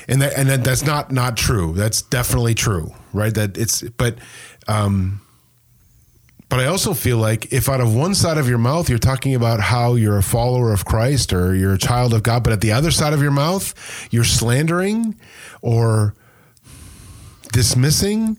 And 0.08 0.20
that 0.20 0.34
and 0.36 0.48
that, 0.48 0.64
that's 0.64 0.84
not 0.84 1.10
not 1.10 1.36
true. 1.36 1.72
That's 1.74 2.02
definitely 2.02 2.54
true, 2.54 2.92
right? 3.12 3.32
That 3.32 3.56
it's 3.56 3.82
but 3.82 4.18
um 4.68 5.20
but 6.48 6.60
I 6.60 6.66
also 6.66 6.92
feel 6.92 7.16
like 7.16 7.50
if 7.50 7.70
out 7.70 7.80
of 7.80 7.94
one 7.94 8.14
side 8.14 8.36
of 8.36 8.46
your 8.46 8.58
mouth 8.58 8.90
you're 8.90 8.98
talking 8.98 9.34
about 9.34 9.60
how 9.60 9.94
you're 9.94 10.18
a 10.18 10.22
follower 10.22 10.70
of 10.70 10.84
Christ 10.84 11.32
or 11.32 11.54
you're 11.54 11.72
a 11.72 11.78
child 11.78 12.12
of 12.12 12.22
God, 12.22 12.44
but 12.44 12.52
at 12.52 12.60
the 12.60 12.72
other 12.72 12.90
side 12.90 13.14
of 13.14 13.22
your 13.22 13.30
mouth 13.30 13.72
you're 14.10 14.22
slandering 14.24 15.18
or 15.62 16.14
dismissing 17.52 18.36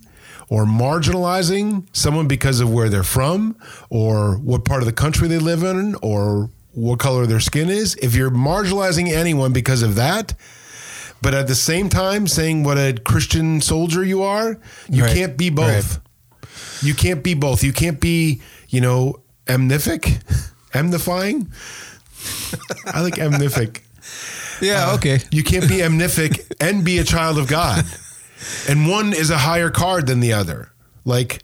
or 0.53 0.65
marginalizing 0.65 1.83
someone 1.93 2.27
because 2.27 2.59
of 2.59 2.71
where 2.71 2.87
they're 2.89 3.01
from 3.17 3.55
or 3.89 4.35
what 4.37 4.63
part 4.65 4.81
of 4.83 4.85
the 4.85 4.93
country 4.93 5.27
they 5.27 5.39
live 5.39 5.63
in 5.63 5.95
or 6.03 6.49
what 6.73 6.99
color 6.99 7.25
their 7.25 7.39
skin 7.39 7.69
is, 7.71 7.95
if 7.95 8.13
you're 8.13 8.29
marginalizing 8.29 9.07
anyone 9.11 9.51
because 9.51 9.81
of 9.81 9.95
that, 9.95 10.35
but 11.23 11.33
at 11.33 11.47
the 11.47 11.55
same 11.55 11.89
time 11.89 12.27
saying 12.27 12.63
what 12.63 12.77
a 12.77 12.93
Christian 13.03 13.61
soldier 13.61 14.03
you 14.03 14.21
are, 14.21 14.59
you 14.89 15.03
Right. 15.03 15.15
can't 15.15 15.37
be 15.37 15.49
both. 15.49 15.99
You 16.83 16.93
can't 16.93 17.23
be 17.23 17.33
both. 17.33 17.63
You 17.63 17.73
can't 17.73 17.99
be, 17.99 18.41
you 18.69 18.81
know, 18.81 19.21
amnific, 19.47 20.19
amnifying. 20.73 21.51
I 22.85 23.01
like 23.01 23.17
amnific. 23.17 23.83
Yeah. 24.61 24.91
Uh, 24.91 24.95
okay. 24.95 25.19
You 25.31 25.43
can't 25.43 25.67
be 25.67 25.81
amnific 25.81 26.45
and 26.61 26.85
be 26.85 26.99
a 26.99 27.03
child 27.03 27.37
of 27.37 27.47
God. 27.47 27.83
And 28.69 28.87
one 28.87 29.13
is 29.13 29.29
a 29.29 29.37
higher 29.37 29.69
card 29.69 30.07
than 30.07 30.19
the 30.19 30.33
other. 30.33 30.71
Like, 31.05 31.43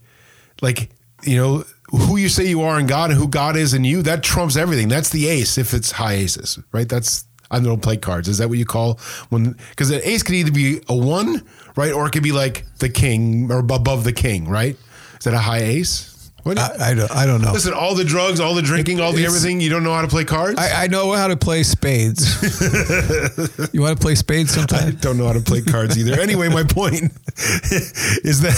like, 0.62 0.90
you 1.24 1.38
know, 1.38 1.64
who 1.92 2.18
you 2.18 2.30
say 2.30 2.48
you 2.48 2.62
are 2.62 2.80
in 2.80 2.88
God 2.88 3.12
and 3.12 3.20
who 3.20 3.28
God 3.28 3.56
is 3.56 3.74
in 3.74 3.84
you, 3.84 4.02
that 4.04 4.24
trumps 4.24 4.56
everything. 4.56 4.88
That's 4.88 5.10
the 5.10 5.28
ace 5.28 5.58
if 5.58 5.74
it's 5.74 5.92
high 5.92 6.14
aces, 6.14 6.60
right? 6.72 6.88
That's 6.88 7.26
I 7.52 7.60
don't 7.60 7.82
play 7.82 7.98
cards. 7.98 8.28
Is 8.28 8.38
that 8.38 8.50
what 8.50 8.58
you 8.58 8.66
call 8.66 9.00
when 9.30 9.54
because 9.72 9.90
an 9.90 10.02
ace 10.04 10.24
could 10.24 10.36
either 10.36 10.52
be 10.52 10.82
a 10.88 10.96
one, 10.96 11.44
right? 11.76 11.92
Or 11.92 12.06
it 12.06 12.12
could 12.12 12.24
be 12.24 12.32
like 12.32 12.66
the 12.78 12.90
king 12.90 13.52
or 13.52 13.60
above 13.60 14.04
the 14.04 14.14
king, 14.14 14.48
right? 14.48 14.78
Is 15.18 15.26
that 15.26 15.34
a 15.34 15.40
high 15.40 15.64
ace? 15.64 16.19
What? 16.44 16.58
I, 16.58 16.92
I 16.92 16.94
don't. 16.94 17.12
I 17.12 17.26
don't 17.26 17.42
know. 17.42 17.52
Listen, 17.52 17.74
all 17.74 17.96
the 17.96 18.04
drugs, 18.06 18.40
all 18.40 18.56
the 18.56 18.62
drinking, 18.62 19.00
all 19.02 19.12
the 19.12 19.20
It's- 19.20 19.36
everything, 19.36 19.60
you 19.62 19.70
don't 19.70 19.84
know 19.84 19.94
how 19.94 20.02
to 20.02 20.08
play 20.08 20.24
cards? 20.24 20.58
I, 20.60 20.84
I 20.84 20.88
know 20.88 21.12
how 21.12 21.28
to 21.28 21.36
play 21.38 21.64
spades. 21.64 22.24
you 23.74 23.82
want 23.82 23.98
to 23.98 24.02
play 24.02 24.16
spades 24.16 24.52
I 24.54 24.56
sometime? 24.62 24.96
don't 24.96 25.18
know 25.18 25.28
how 25.28 25.34
to 25.34 25.42
play 25.42 25.62
cards 25.62 25.98
either. 25.98 26.20
Anyway, 26.20 26.48
my 26.50 26.64
point 26.64 27.04
is 27.36 28.42
that 28.42 28.56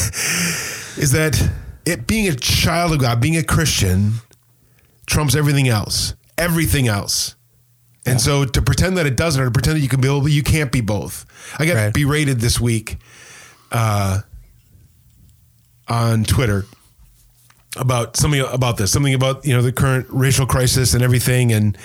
is 0.98 1.12
that 1.14 1.42
it 1.86 2.06
being 2.08 2.28
a 2.28 2.36
child 2.36 2.94
of 2.94 3.00
God, 3.00 3.20
being 3.20 3.38
a 3.38 3.44
Christian, 3.44 4.14
trumps 5.08 5.36
everything 5.36 5.68
else. 5.68 6.14
Everything 6.38 6.88
else. 6.88 7.36
And 8.06 8.20
so 8.22 8.46
to 8.46 8.62
pretend 8.62 8.98
that 8.98 9.06
it 9.06 9.16
doesn't, 9.16 9.42
or 9.42 9.46
to 9.46 9.52
pretend 9.52 9.78
that 9.78 9.82
you 9.82 9.88
can 9.90 10.02
be 10.02 10.08
able, 10.08 10.28
you 10.28 10.44
can't 10.44 10.72
be 10.72 10.82
both. 10.82 11.26
I 11.60 11.66
got 11.66 11.76
Right. 11.76 11.94
berated 11.94 12.40
this 12.40 12.60
week 12.60 12.98
uh, 13.72 14.22
on 15.88 16.24
Twitter 16.24 16.66
about 17.78 18.18
something 18.18 18.42
about 18.42 18.78
this, 18.78 18.92
something 18.92 19.14
about 19.14 19.46
you 19.46 19.54
know 19.54 19.62
the 19.62 19.72
current 19.72 20.08
racial 20.10 20.46
crisis 20.46 20.94
and 20.94 21.04
everything, 21.04 21.52
and 21.52 21.78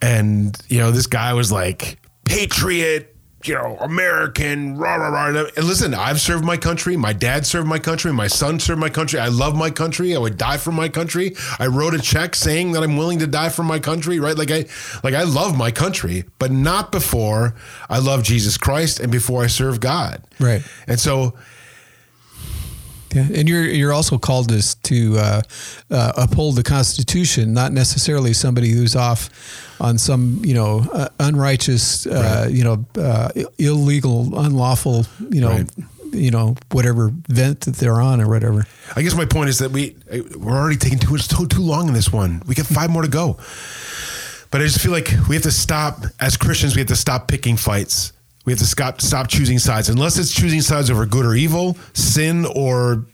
and 0.00 0.58
you 0.68 0.78
know 0.78 0.90
this 0.90 1.06
guy 1.06 1.32
was 1.32 1.50
like 1.52 1.98
patriot 2.24 3.08
you 3.44 3.54
know 3.54 3.76
american 3.80 4.76
rah 4.76 4.94
rah 4.94 5.08
rah. 5.08 5.44
And 5.56 5.66
listen 5.66 5.94
i've 5.94 6.20
served 6.20 6.44
my 6.44 6.56
country. 6.56 6.96
My 6.96 7.12
dad 7.12 7.44
served 7.46 7.66
my 7.66 7.78
country. 7.78 8.12
My 8.12 8.28
son 8.28 8.60
served 8.60 8.80
my 8.80 8.90
country. 8.90 9.18
I 9.18 9.28
love 9.28 9.56
my 9.56 9.70
country. 9.70 10.14
I 10.14 10.18
would 10.18 10.38
die 10.38 10.58
for 10.58 10.70
my 10.70 10.88
country. 10.88 11.34
I 11.58 11.66
wrote 11.66 11.94
a 11.94 11.98
check 12.00 12.34
saying 12.34 12.72
that 12.72 12.82
i'm 12.82 12.96
willing 12.96 13.18
to 13.20 13.26
die 13.26 13.48
for 13.48 13.62
my 13.62 13.78
country 13.78 14.20
right? 14.20 14.36
Like 14.36 14.50
i 14.50 14.66
like 15.02 15.14
i 15.14 15.22
love 15.24 15.56
my 15.56 15.70
country 15.70 16.24
but 16.38 16.50
not 16.52 16.92
before 16.92 17.54
i 17.90 17.98
love 17.98 18.22
jesus 18.22 18.56
christ 18.56 19.00
and 19.00 19.10
before 19.10 19.42
i 19.42 19.46
serve 19.48 19.80
god. 19.80 20.22
Right. 20.38 20.62
and 20.86 21.00
so 21.00 21.34
Yeah, 23.14 23.26
and 23.34 23.48
you're 23.48 23.64
you're 23.64 23.92
also 23.92 24.18
called 24.18 24.48
to 24.48 24.82
to 24.82 25.18
uh, 25.18 25.42
uh, 25.90 26.12
uphold 26.16 26.56
the 26.56 26.62
Constitution, 26.62 27.52
not 27.52 27.72
necessarily 27.72 28.32
somebody 28.32 28.70
who's 28.70 28.96
off 28.96 29.28
on 29.80 29.98
some 29.98 30.40
you 30.44 30.54
know 30.54 30.86
uh, 30.92 31.08
unrighteous, 31.20 32.06
uh, 32.06 32.48
you 32.50 32.64
know, 32.64 32.84
uh, 32.96 33.28
illegal, 33.58 34.38
unlawful, 34.38 35.04
you 35.30 35.40
know, 35.40 35.50
Right. 35.50 35.70
you 36.12 36.30
know, 36.30 36.54
whatever 36.70 37.10
vent 37.28 37.60
that 37.62 37.76
they're 37.76 38.00
on 38.00 38.20
or 38.20 38.28
whatever. 38.28 38.66
I 38.96 39.02
guess 39.02 39.14
my 39.14 39.24
point 39.26 39.48
is 39.50 39.58
that 39.58 39.70
we 39.72 39.96
we're 40.36 40.56
already 40.58 40.76
taking 40.78 40.98
too 40.98 41.16
too 41.18 41.46
too 41.46 41.62
long 41.62 41.88
in 41.88 41.94
this 41.94 42.12
one. 42.12 42.42
We 42.46 42.54
got 42.54 42.66
five 42.66 42.90
more 42.90 43.02
to 43.02 43.08
go. 43.08 43.38
But 44.50 44.60
I 44.60 44.64
just 44.64 44.80
feel 44.80 44.92
like 44.92 45.10
we 45.28 45.34
have 45.34 45.44
to 45.44 45.50
stop 45.50 46.04
as 46.20 46.36
Christians. 46.36 46.74
We 46.74 46.80
have 46.80 46.88
to 46.88 46.96
stop 46.96 47.26
picking 47.26 47.56
fights. 47.56 48.12
We 48.44 48.52
have 48.52 48.60
to 48.60 48.66
stop 48.66 49.00
stop 49.00 49.28
choosing 49.28 49.58
sides, 49.58 49.88
unless 49.88 50.18
it's 50.18 50.34
choosing 50.34 50.60
sides 50.60 50.90
over 50.90 51.06
good 51.06 51.24
or 51.24 51.34
evil, 51.34 51.76
sin 51.92 52.44
or 52.44 53.06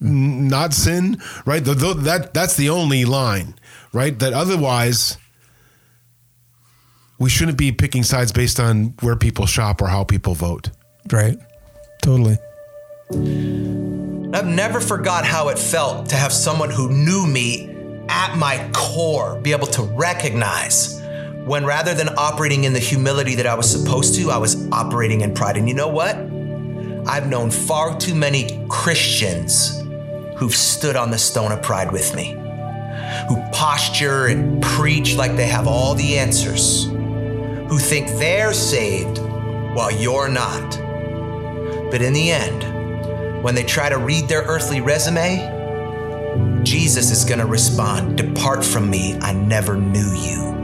n- 0.00 0.48
not 0.48 0.74
sin. 0.74 1.20
Right? 1.46 1.64
The, 1.64 1.74
the, 1.74 1.94
that 1.94 2.34
that's 2.34 2.56
the 2.56 2.70
only 2.70 3.04
line. 3.04 3.54
Right? 3.92 4.18
That 4.18 4.32
otherwise. 4.32 5.18
We 7.18 7.30
shouldn't 7.30 7.56
be 7.56 7.70
picking 7.70 8.02
sides 8.02 8.32
based 8.32 8.58
on 8.58 8.94
where 9.00 9.14
people 9.14 9.46
shop 9.46 9.80
or 9.80 9.86
how 9.86 10.02
people 10.02 10.34
vote. 10.34 10.70
Right. 11.12 11.38
Totally. 12.02 12.36
I've 14.34 14.46
never 14.46 14.80
forgot 14.80 15.24
how 15.24 15.48
it 15.48 15.58
felt 15.58 16.08
to 16.08 16.16
have 16.16 16.32
someone 16.32 16.70
who 16.70 16.90
knew 16.90 17.26
me 17.26 17.68
at 18.08 18.36
my 18.36 18.68
core 18.72 19.38
be 19.40 19.52
able 19.52 19.66
to 19.68 19.82
recognize 19.82 21.01
when 21.44 21.64
rather 21.64 21.92
than 21.92 22.08
operating 22.16 22.64
in 22.64 22.72
the 22.72 22.78
humility 22.78 23.34
that 23.34 23.46
I 23.46 23.54
was 23.54 23.68
supposed 23.68 24.14
to, 24.16 24.30
I 24.30 24.38
was 24.38 24.70
operating 24.70 25.22
in 25.22 25.34
pride. 25.34 25.56
And 25.56 25.68
you 25.68 25.74
know 25.74 25.88
what? 25.88 26.16
I've 27.06 27.28
known 27.28 27.50
far 27.50 27.98
too 27.98 28.14
many 28.14 28.64
Christians 28.68 29.82
who've 30.36 30.54
stood 30.54 30.94
on 30.94 31.10
the 31.10 31.18
stone 31.18 31.50
of 31.50 31.60
pride 31.60 31.90
with 31.90 32.14
me, 32.14 32.36
who 33.28 33.42
posture 33.52 34.26
and 34.26 34.62
preach 34.62 35.16
like 35.16 35.34
they 35.34 35.48
have 35.48 35.66
all 35.66 35.94
the 35.94 36.16
answers, 36.16 36.84
who 36.84 37.78
think 37.78 38.08
they're 38.18 38.52
saved 38.52 39.18
while 39.74 39.90
you're 39.90 40.28
not. 40.28 40.70
But 41.90 42.02
in 42.02 42.12
the 42.12 42.30
end, 42.30 43.42
when 43.42 43.56
they 43.56 43.64
try 43.64 43.88
to 43.88 43.98
read 43.98 44.28
their 44.28 44.42
earthly 44.42 44.80
resume, 44.80 45.60
Jesus 46.62 47.10
is 47.10 47.24
going 47.24 47.40
to 47.40 47.46
respond, 47.46 48.16
Depart 48.16 48.64
from 48.64 48.88
me, 48.88 49.18
I 49.20 49.32
never 49.32 49.76
knew 49.76 50.12
you. 50.12 50.61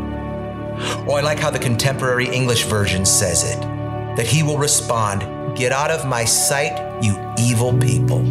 Or 1.06 1.18
I 1.18 1.22
like 1.22 1.38
how 1.38 1.50
the 1.50 1.58
contemporary 1.58 2.28
English 2.28 2.64
version 2.64 3.04
says 3.04 3.44
it 3.44 3.60
that 4.16 4.26
he 4.26 4.42
will 4.42 4.58
respond, 4.58 5.56
Get 5.56 5.72
out 5.72 5.90
of 5.90 6.06
my 6.06 6.24
sight, 6.24 7.02
you 7.02 7.16
evil 7.38 7.76
people. 7.78 8.24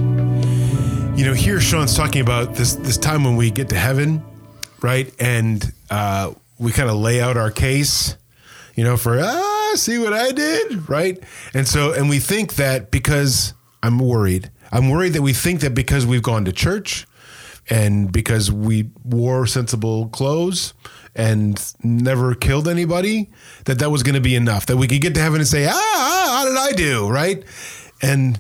You 1.18 1.26
know, 1.26 1.34
here 1.34 1.60
Sean's 1.60 1.96
talking 1.96 2.22
about 2.22 2.56
this 2.56 2.76
this 2.76 2.98
time 2.98 3.24
when 3.24 3.36
we 3.36 3.52
get 3.52 3.70
to 3.70 3.76
heaven, 3.76 4.24
right? 4.82 5.14
And 5.20 5.74
uh, 5.90 6.34
we 6.60 6.72
kind 6.72 6.90
of 6.90 6.98
lay 6.98 7.22
out 7.22 7.38
our 7.38 7.52
case, 7.52 8.16
you 8.76 8.84
know, 8.84 8.98
for 8.98 9.20
ah, 9.20 9.74
see 9.76 9.98
what 9.98 10.14
I 10.14 10.32
did, 10.32 10.88
right? 10.88 11.22
And 11.54 11.68
so, 11.68 11.92
and 11.92 12.10
we 12.10 12.20
think 12.20 12.56
that 12.56 12.92
because 12.92 13.54
I'm 13.82 14.00
worried, 14.00 14.52
I'm 14.72 14.90
worried 14.90 15.14
that 15.14 15.22
we 15.22 15.34
think 15.34 15.62
that 15.62 15.74
because 15.74 16.06
we've 16.06 16.24
gone 16.24 16.46
to 16.46 16.52
church, 16.52 17.08
and 17.70 18.12
because 18.12 18.52
we 18.52 18.90
wore 19.04 19.46
sensible 19.46 20.08
clothes 20.10 20.74
and 21.16 21.74
never 21.84 22.36
killed 22.36 22.68
anybody, 22.68 23.30
that 23.66 23.80
that 23.80 23.90
was 23.90 24.04
going 24.04 24.16
to 24.16 24.22
be 24.22 24.36
enough. 24.36 24.68
That 24.68 24.78
we 24.78 24.88
could 24.88 25.02
get 25.02 25.16
to 25.16 25.22
heaven 25.22 25.40
and 25.40 25.48
say, 25.48 25.68
ah, 25.68 25.72
ah, 25.74 26.38
how 26.38 26.46
did 26.46 26.58
I 26.58 26.72
do? 26.78 27.10
Right. 27.10 27.44
And, 28.02 28.40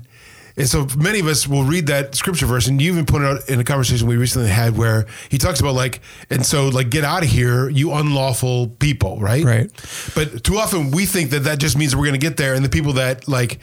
and 0.55 0.67
so 0.67 0.87
many 0.95 1.19
of 1.19 1.27
us 1.27 1.47
will 1.47 1.63
read 1.63 1.87
that 1.87 2.15
scripture 2.15 2.45
verse, 2.45 2.67
and 2.67 2.81
you 2.81 2.91
even 2.91 3.05
put 3.05 3.21
it 3.21 3.25
out 3.25 3.49
in 3.49 3.59
a 3.59 3.63
conversation 3.63 4.07
we 4.07 4.17
recently 4.17 4.49
had 4.49 4.77
where 4.77 5.05
he 5.29 5.37
talks 5.37 5.59
about 5.59 5.75
like, 5.75 6.01
and 6.29 6.45
so 6.45 6.69
like, 6.69 6.89
get 6.89 7.03
out 7.03 7.23
of 7.23 7.29
here, 7.29 7.69
you 7.69 7.93
unlawful 7.93 8.67
people, 8.67 9.19
right? 9.19 9.43
Right. 9.43 9.71
But 10.15 10.43
too 10.43 10.57
often 10.57 10.91
we 10.91 11.05
think 11.05 11.31
that 11.31 11.41
that 11.41 11.59
just 11.59 11.77
means 11.77 11.95
we're 11.95 12.05
going 12.05 12.19
to 12.19 12.25
get 12.25 12.37
there, 12.37 12.53
and 12.53 12.63
the 12.63 12.69
people 12.69 12.93
that 12.93 13.27
like 13.27 13.59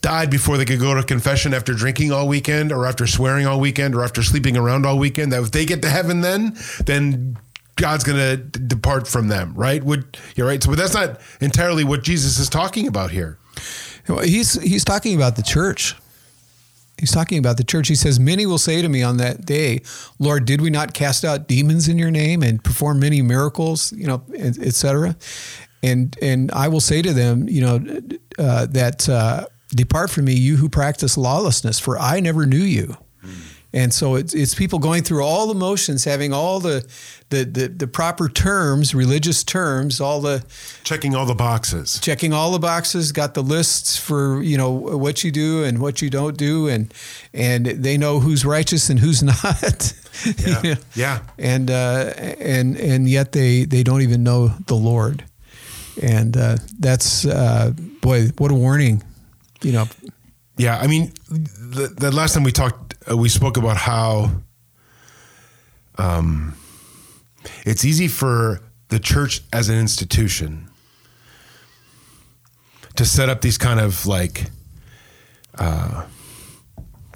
died 0.00 0.30
before 0.30 0.56
they 0.56 0.64
could 0.64 0.80
go 0.80 0.94
to 0.94 1.02
confession 1.02 1.52
after 1.52 1.74
drinking 1.74 2.12
all 2.12 2.28
weekend, 2.28 2.72
or 2.72 2.86
after 2.86 3.06
swearing 3.06 3.46
all 3.46 3.60
weekend, 3.60 3.94
or 3.94 4.02
after 4.02 4.22
sleeping 4.22 4.56
around 4.56 4.86
all 4.86 4.98
weekend, 4.98 5.32
that 5.32 5.42
if 5.42 5.50
they 5.50 5.64
get 5.64 5.82
to 5.82 5.90
heaven, 5.90 6.20
then 6.20 6.56
then 6.84 7.36
God's 7.76 8.04
going 8.04 8.18
to 8.18 8.36
depart 8.36 9.06
from 9.06 9.28
them, 9.28 9.54
right? 9.54 9.82
Would 9.82 10.18
you're 10.34 10.46
right. 10.46 10.62
So, 10.62 10.70
but 10.70 10.78
that's 10.78 10.94
not 10.94 11.20
entirely 11.40 11.84
what 11.84 12.02
Jesus 12.02 12.38
is 12.38 12.48
talking 12.48 12.86
about 12.86 13.10
here. 13.10 13.38
He's 14.22 14.60
he's 14.62 14.84
talking 14.84 15.14
about 15.14 15.36
the 15.36 15.42
church. 15.42 15.94
He's 16.98 17.12
talking 17.12 17.38
about 17.38 17.56
the 17.56 17.64
church. 17.64 17.88
He 17.88 17.94
says, 17.94 18.18
Many 18.18 18.44
will 18.44 18.58
say 18.58 18.82
to 18.82 18.88
me 18.88 19.02
on 19.02 19.18
that 19.18 19.46
day, 19.46 19.82
Lord, 20.18 20.44
did 20.44 20.60
we 20.60 20.70
not 20.70 20.94
cast 20.94 21.24
out 21.24 21.46
demons 21.46 21.88
in 21.88 21.96
your 21.96 22.10
name 22.10 22.42
and 22.42 22.62
perform 22.62 22.98
many 22.98 23.22
miracles, 23.22 23.92
you 23.92 24.06
know, 24.06 24.24
et 24.34 24.58
et 24.60 24.74
cetera? 24.74 25.16
And, 25.80 26.18
and 26.20 26.50
I 26.50 26.66
will 26.66 26.80
say 26.80 27.02
to 27.02 27.12
them, 27.12 27.48
you 27.48 27.60
know, 27.60 28.00
uh, 28.36 28.66
that 28.66 29.08
uh, 29.08 29.46
depart 29.70 30.10
from 30.10 30.24
me, 30.26 30.34
you 30.34 30.56
who 30.56 30.68
practice 30.68 31.16
lawlessness, 31.16 31.78
for 31.78 31.98
I 31.98 32.20
never 32.20 32.46
knew 32.46 32.58
you. 32.58 32.96
And 33.70 33.92
so 33.92 34.14
it's, 34.14 34.32
it's 34.32 34.54
people 34.54 34.78
going 34.78 35.02
through 35.02 35.22
all 35.22 35.46
the 35.46 35.54
motions, 35.54 36.04
having 36.04 36.32
all 36.32 36.58
the, 36.58 36.90
the, 37.28 37.44
the, 37.44 37.68
the 37.68 37.86
proper 37.86 38.26
terms, 38.30 38.94
religious 38.94 39.44
terms, 39.44 40.00
all 40.00 40.22
the 40.22 40.42
Checking 40.84 41.14
all 41.14 41.26
the 41.26 41.34
boxes. 41.34 42.00
checking 42.00 42.32
all 42.32 42.50
the 42.50 42.58
boxes, 42.58 43.12
got 43.12 43.34
the 43.34 43.42
lists 43.42 43.98
for 43.98 44.42
you 44.42 44.56
know 44.56 44.70
what 44.70 45.22
you 45.22 45.30
do 45.30 45.64
and 45.64 45.80
what 45.82 46.00
you 46.00 46.08
don't 46.08 46.38
do, 46.38 46.66
and 46.66 46.94
and 47.34 47.66
they 47.66 47.98
know 47.98 48.20
who's 48.20 48.42
righteous 48.46 48.88
and 48.88 48.98
who's 49.00 49.22
not. 49.44 49.92
Yeah. 50.24 50.62
You 50.64 50.70
know? 50.74 50.80
Yeah. 50.94 51.20
and 51.38 51.70
uh, 51.70 52.14
and 52.40 52.74
and 52.78 53.06
yet 53.06 53.32
they 53.32 53.64
they 53.66 53.82
don't 53.82 54.00
even 54.00 54.22
know 54.22 54.48
the 54.66 54.74
Lord, 54.76 55.24
and 56.02 56.34
uh, 56.38 56.56
that's 56.80 57.26
uh, 57.26 57.72
boy, 58.00 58.28
what 58.38 58.50
a 58.50 58.54
warning, 58.54 59.02
you 59.62 59.72
know. 59.72 59.88
Yeah, 60.56 60.76
I 60.78 60.88
mean, 60.88 61.12
the, 61.28 61.94
the 61.96 62.10
last 62.10 62.34
time 62.34 62.42
we 62.42 62.50
talked, 62.50 62.96
uh, 63.08 63.16
we 63.16 63.28
spoke 63.28 63.56
about 63.56 63.76
how 63.76 64.32
um, 65.96 66.56
it's 67.64 67.84
easy 67.84 68.08
for 68.08 68.60
the 68.88 68.98
church 68.98 69.42
as 69.52 69.68
an 69.68 69.78
institution 69.78 70.68
to 72.96 73.04
set 73.04 73.28
up 73.28 73.40
these 73.40 73.56
kind 73.56 73.78
of 73.78 74.06
like 74.06 74.50
uh, 75.58 76.06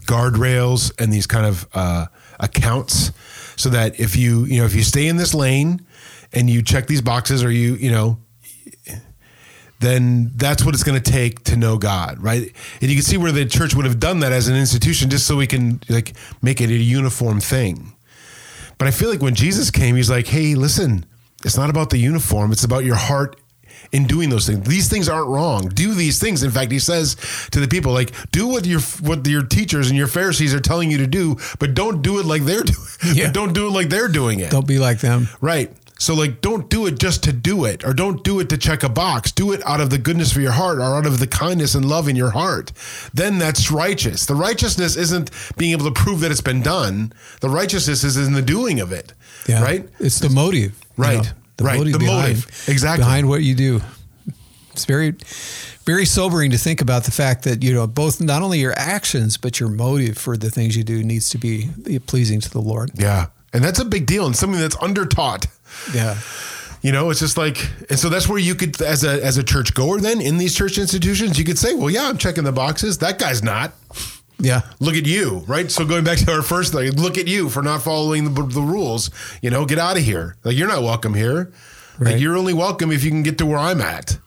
guardrails 0.03 0.93
and 1.01 1.13
these 1.13 1.27
kind 1.27 1.47
of 1.47 1.67
uh, 1.75 2.07
accounts, 2.39 3.11
so 3.57 3.69
that 3.71 3.99
if 3.99 4.15
you 4.15 4.45
you 4.45 4.61
know 4.61 4.65
if 4.65 4.75
you 4.75 4.83
stay 4.83 5.09
in 5.09 5.17
this 5.17 5.35
lane 5.35 5.85
and 6.33 6.49
you 6.49 6.63
check 6.63 6.87
these 6.87 7.03
boxes, 7.03 7.43
or 7.43 7.51
you 7.51 7.75
you 7.75 7.91
know 7.91 8.19
then 9.83 10.31
that's 10.37 10.65
what 10.65 10.75
it's 10.75 10.85
going 10.85 11.01
to 11.01 11.11
take 11.11 11.45
to 11.45 11.57
know 11.57 11.77
God, 11.77 12.23
right? 12.23 12.53
And 12.81 12.91
you 12.91 12.97
can 12.97 13.05
see 13.05 13.17
where 13.17 13.33
the 13.33 13.45
church 13.45 13.75
would 13.75 13.85
have 13.85 14.01
done 14.01 14.21
that 14.21 14.33
as 14.33 14.49
an 14.49 14.57
institution 14.57 15.11
just 15.11 15.27
so 15.27 15.37
we 15.37 15.47
can 15.47 15.81
like 15.89 16.15
make 16.41 16.61
it 16.61 16.71
a 16.71 16.75
uniform 16.75 17.41
thing. 17.41 17.93
But 18.79 18.89
I 18.89 18.91
feel 18.91 19.11
like 19.11 19.21
when 19.21 19.35
Jesus 19.35 19.71
came, 19.71 19.97
he's 19.97 20.11
like, 20.11 20.27
"Hey, 20.27 20.55
listen, 20.55 21.05
it's 21.45 21.57
not 21.57 21.71
about 21.71 21.91
the 21.91 21.99
uniform, 21.99 22.53
it's 22.53 22.65
about 22.65 22.85
your 22.85 22.97
heart 22.97 23.37
in 23.93 24.07
doing 24.07 24.31
those 24.31 24.47
things. 24.47 24.67
These 24.67 24.89
things 24.89 25.09
aren't 25.09 25.29
wrong. 25.29 25.69
Do 25.69 25.95
these 25.95 26.19
things. 26.19 26.43
In 26.43 26.51
fact, 26.51 26.73
he 26.73 26.79
says 26.79 27.17
to 27.51 27.61
the 27.61 27.69
people 27.69 27.93
like, 27.93 28.13
"Do 28.31 28.47
what 28.49 28.65
your 28.67 28.81
what 29.01 29.27
your 29.27 29.45
teachers 29.45 29.89
and 29.89 29.97
your 29.99 30.07
Pharisees 30.07 30.55
are 30.55 30.61
telling 30.61 30.91
you 30.91 30.99
to 30.99 31.07
do, 31.07 31.37
but 31.59 31.75
don't 31.75 32.03
do 32.03 32.19
it 32.19 32.27
like 32.27 32.43
they're 32.43 32.63
doing. 32.63 32.79
Yeah. 33.15 33.27
But 33.27 33.35
don't 33.35 33.53
do 33.53 33.67
it 33.67 33.71
like 33.71 33.89
they're 33.89 34.09
doing 34.09 34.41
it." 34.41 34.51
Don't 34.51 34.67
be 34.67 34.79
like 34.79 35.01
them. 35.01 35.29
Right. 35.41 35.71
So 36.03 36.15
like 36.15 36.41
don't 36.41 36.69
do 36.69 36.87
it 36.87 36.99
just 36.99 37.23
to 37.25 37.33
do 37.33 37.65
it 37.65 37.85
or 37.85 37.95
don't 37.95 38.25
do 38.25 38.41
it 38.41 38.49
to 38.49 38.59
check 38.59 38.83
a 38.83 38.89
box. 38.89 39.31
Do 39.31 39.53
it 39.53 39.65
out 39.65 39.81
of 39.81 39.91
the 39.91 39.99
goodness 39.99 40.35
of 40.35 40.43
your 40.43 40.51
heart 40.51 40.79
or 40.79 40.83
out 40.97 41.07
of 41.07 41.21
the 41.21 41.29
kindness 41.29 41.77
and 41.77 41.85
love 41.85 42.09
in 42.09 42.17
your 42.17 42.31
heart. 42.31 42.73
Then 43.15 43.39
that's 43.39 43.71
righteous. 43.71 44.27
The 44.27 44.35
righteousness 44.35 44.97
isn't 44.97 45.31
being 45.57 45.71
able 45.71 45.85
to 45.85 45.93
prove 45.93 46.19
that 46.21 46.33
it's 46.33 46.41
been 46.41 46.61
done. 46.61 47.13
The 47.41 47.49
righteousness 47.49 48.03
is 48.03 48.17
in 48.17 48.33
the 48.33 48.43
doing 48.43 48.81
of 48.81 48.91
it. 48.91 49.13
Yeah. 49.47 49.63
Right? 49.63 49.89
It's 50.01 50.19
the 50.19 50.29
motive. 50.29 50.73
you 50.99 51.05
Right. 51.05 51.23
know, 51.23 51.31
the 51.59 51.65
Right. 51.65 51.79
motive 51.79 51.93
The 51.93 51.99
behind, 52.01 52.35
motive. 52.39 52.65
Exactly. 52.67 53.05
behind 53.05 53.29
what 53.29 53.45
you 53.45 53.55
do. 53.55 53.81
It's 54.73 54.85
very, 54.87 55.15
very 55.87 56.05
sobering 56.05 56.51
to 56.51 56.59
think 56.59 56.81
about 56.81 57.05
the 57.05 57.13
fact 57.13 57.45
that 57.45 57.63
you 57.63 57.73
know 57.75 57.87
both 57.87 58.21
not 58.21 58.43
only 58.43 58.59
your 58.59 58.75
actions 58.77 59.37
but 59.37 59.61
your 59.61 59.69
motive 59.69 60.19
for 60.19 60.37
the 60.37 60.51
things 60.51 60.77
you 60.77 60.83
do 60.83 61.05
needs 61.05 61.29
to 61.31 61.39
be 61.39 61.69
pleasing 62.07 62.41
to 62.41 62.51
the 62.51 62.61
Lord. 62.61 62.91
Yeah. 62.97 63.27
And 63.53 63.63
that's 63.63 63.79
a 63.79 63.85
big 63.85 64.07
deal 64.07 64.27
and 64.27 64.35
something 64.35 64.59
that's 64.59 64.77
under 64.81 65.05
taught. 65.07 65.47
Yeah. 65.95 66.19
You 66.83 66.91
know, 66.91 67.11
it's 67.11 67.21
just 67.21 67.37
like, 67.37 67.71
and 67.89 67.99
so 67.99 68.09
that's 68.09 68.29
where 68.29 68.39
you 68.39 68.57
could, 68.57 68.81
as 68.83 69.05
a 69.05 69.25
as 69.25 69.37
a 69.37 69.45
church 69.45 69.73
goer, 69.73 70.01
then 70.01 70.21
in 70.21 70.37
these 70.37 70.55
church 70.55 70.79
institutions, 70.79 71.39
you 71.39 71.45
could 71.45 71.59
say, 71.59 71.75
well, 71.75 71.91
yeah, 71.91 72.09
I'm 72.09 72.19
checking 72.19 72.43
the 72.43 72.53
boxes. 72.53 72.99
That 72.99 73.21
guy's 73.21 73.43
not. 73.43 73.73
Yeah. 74.41 74.63
Look 74.81 74.97
at 74.97 75.07
you, 75.07 75.45
right? 75.47 75.71
So 75.71 75.85
going 75.85 76.03
back 76.03 76.19
to 76.19 76.33
our 76.33 76.43
first 76.43 76.73
thing, 76.73 76.91
look 76.93 77.17
at 77.17 77.29
you 77.29 77.49
for 77.49 77.63
not 77.63 77.83
following 77.83 78.35
the, 78.35 78.43
the 78.43 78.61
rules. 78.61 79.11
You 79.41 79.51
know, 79.51 79.65
get 79.65 79.79
out 79.79 79.97
of 79.97 80.03
here. 80.03 80.37
Like 80.43 80.57
you're 80.57 80.67
not 80.67 80.83
welcome 80.83 81.15
here. 81.15 81.53
Right. 81.99 82.13
Like 82.13 82.21
you're 82.21 82.37
only 82.37 82.53
welcome 82.53 82.91
if 82.91 83.05
you 83.05 83.11
can 83.11 83.23
get 83.23 83.39
to 83.39 83.47
where 83.47 83.59
I'm 83.59 83.81
at. 83.81 84.19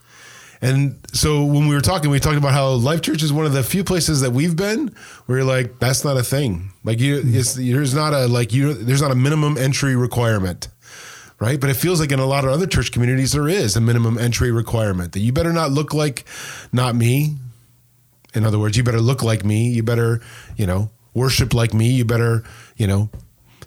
And 0.61 0.97
so 1.13 1.43
when 1.43 1.67
we 1.67 1.75
were 1.75 1.81
talking, 1.81 2.09
we 2.09 2.19
talked 2.19 2.37
about 2.37 2.53
how 2.53 2.69
Life 2.69 3.01
Church 3.01 3.21
is 3.21 3.33
one 3.33 3.45
of 3.45 3.51
the 3.51 3.61
few 3.61 3.83
places 3.83 4.21
that 4.21 4.31
we've 4.31 4.55
been 4.55 4.95
where 5.25 5.39
you're 5.39 5.47
like, 5.47 5.79
that's 5.79 6.05
not 6.05 6.15
a 6.15 6.23
thing. 6.23 6.71
Like 6.83 6.99
you, 6.99 7.21
it's, 7.23 7.55
there's 7.55 7.93
not 7.93 8.13
a 8.13 8.27
like 8.27 8.53
you, 8.53 8.73
there's 8.73 9.01
not 9.01 9.11
a 9.11 9.15
minimum 9.15 9.57
entry 9.57 9.95
requirement, 9.95 10.69
right? 11.39 11.59
But 11.59 11.69
it 11.69 11.75
feels 11.75 11.99
like 11.99 12.11
in 12.11 12.19
a 12.19 12.25
lot 12.25 12.45
of 12.45 12.51
other 12.51 12.67
church 12.67 12.91
communities 12.91 13.31
there 13.33 13.47
is 13.47 13.75
a 13.75 13.81
minimum 13.81 14.17
entry 14.17 14.51
requirement 14.51 15.13
that 15.13 15.19
you 15.19 15.31
better 15.31 15.53
not 15.53 15.71
look 15.71 15.93
like 15.93 16.25
not 16.71 16.95
me. 16.95 17.35
In 18.33 18.43
other 18.43 18.59
words, 18.59 18.75
you 18.75 18.83
better 18.83 19.01
look 19.01 19.23
like 19.23 19.45
me. 19.45 19.69
You 19.69 19.83
better, 19.83 20.21
you 20.57 20.65
know, 20.65 20.89
worship 21.13 21.53
like 21.53 21.73
me. 21.73 21.91
You 21.91 22.05
better, 22.05 22.43
you 22.75 22.87
know, 22.87 23.09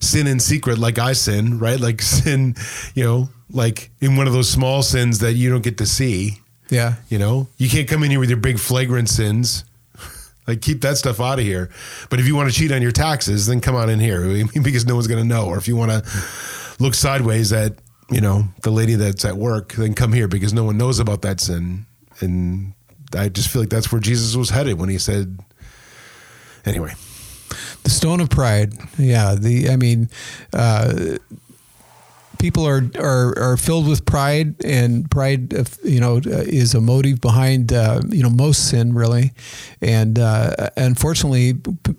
sin 0.01 0.27
in 0.27 0.41
secret 0.41 0.79
like 0.79 0.99
I 0.99 1.13
sin, 1.13 1.59
right? 1.59 1.81
Like 1.81 2.03
sin, 2.03 2.55
you 2.95 3.05
know, 3.05 3.31
like 3.51 3.91
in 4.01 4.17
one 4.17 4.27
of 4.27 4.33
those 4.33 4.49
small 4.49 4.83
sins 4.83 5.21
that 5.21 5.35
you 5.35 5.51
don't 5.51 5.63
get 5.63 5.79
to 5.79 5.87
see. 5.87 6.41
Yeah. 6.71 6.97
You 7.09 7.19
know, 7.19 7.49
you 7.57 7.69
can't 7.69 7.89
come 7.89 8.03
in 8.03 8.11
here 8.11 8.21
with 8.21 8.29
your 8.29 8.39
big 8.39 8.59
flagrant 8.59 9.09
sins. 9.09 9.65
Like 10.47 10.63
keep 10.63 10.81
that 10.81 10.97
stuff 10.97 11.21
out 11.21 11.39
of 11.39 11.45
here. 11.45 11.69
But 12.09 12.21
if 12.21 12.27
you 12.27 12.35
want 12.35 12.51
to 12.51 12.59
cheat 12.59 12.73
on 12.73 12.81
your 12.81 12.91
taxes, 12.91 13.47
then 13.47 13.61
come 13.61 13.75
on 13.75 13.91
in 13.91 14.01
here 14.01 14.47
because 14.63 14.87
no 14.87 14.95
one's 14.95 15.07
going 15.07 15.23
to 15.23 15.29
know. 15.29 15.45
Or 15.45 15.59
if 15.59 15.69
you 15.69 15.77
want 15.77 15.91
to 15.91 16.11
look 16.79 16.95
sideways 16.95 17.53
at, 17.53 17.75
you 18.11 18.21
know, 18.21 18.45
the 18.63 18.71
lady 18.71 18.95
that's 18.95 19.25
at 19.25 19.37
work, 19.37 19.73
then 19.75 19.95
come 19.95 20.13
here 20.13 20.29
because 20.29 20.53
no 20.53 20.65
one 20.65 20.79
knows 20.79 20.99
about 20.99 21.23
that 21.23 21.41
sin. 21.41 21.87
And 22.21 22.73
I 23.17 23.29
just 23.29 23.49
feel 23.49 23.63
like 23.63 23.71
that's 23.71 23.93
where 23.93 24.01
Jesus 24.01 24.37
was 24.37 24.51
headed 24.51 24.79
when 24.79 24.89
he 24.89 24.99
said, 24.99 25.39
anyway. 26.65 26.95
The 27.85 27.91
stone 27.91 28.21
of 28.21 28.29
pride. 28.29 28.75
Yeah. 28.99 29.35
The 29.35 29.71
I 29.71 29.77
mean, 29.77 30.11
uh, 30.53 31.17
people 32.39 32.67
are, 32.67 32.83
are 32.99 33.39
are 33.39 33.57
filled 33.57 33.89
with 33.89 34.05
pride, 34.05 34.65
and 34.65 35.11
pride, 35.11 35.53
you 35.85 36.01
know, 36.01 36.17
uh, 36.17 36.45
is 36.47 36.75
a 36.75 36.81
motive 36.81 37.21
behind 37.21 37.73
uh, 37.73 38.01
you 38.09 38.23
know 38.23 38.31
most 38.31 38.71
sin, 38.71 38.95
really. 38.95 39.33
And 39.81 40.19
uh, 40.19 40.71
unfortunately, 40.77 41.53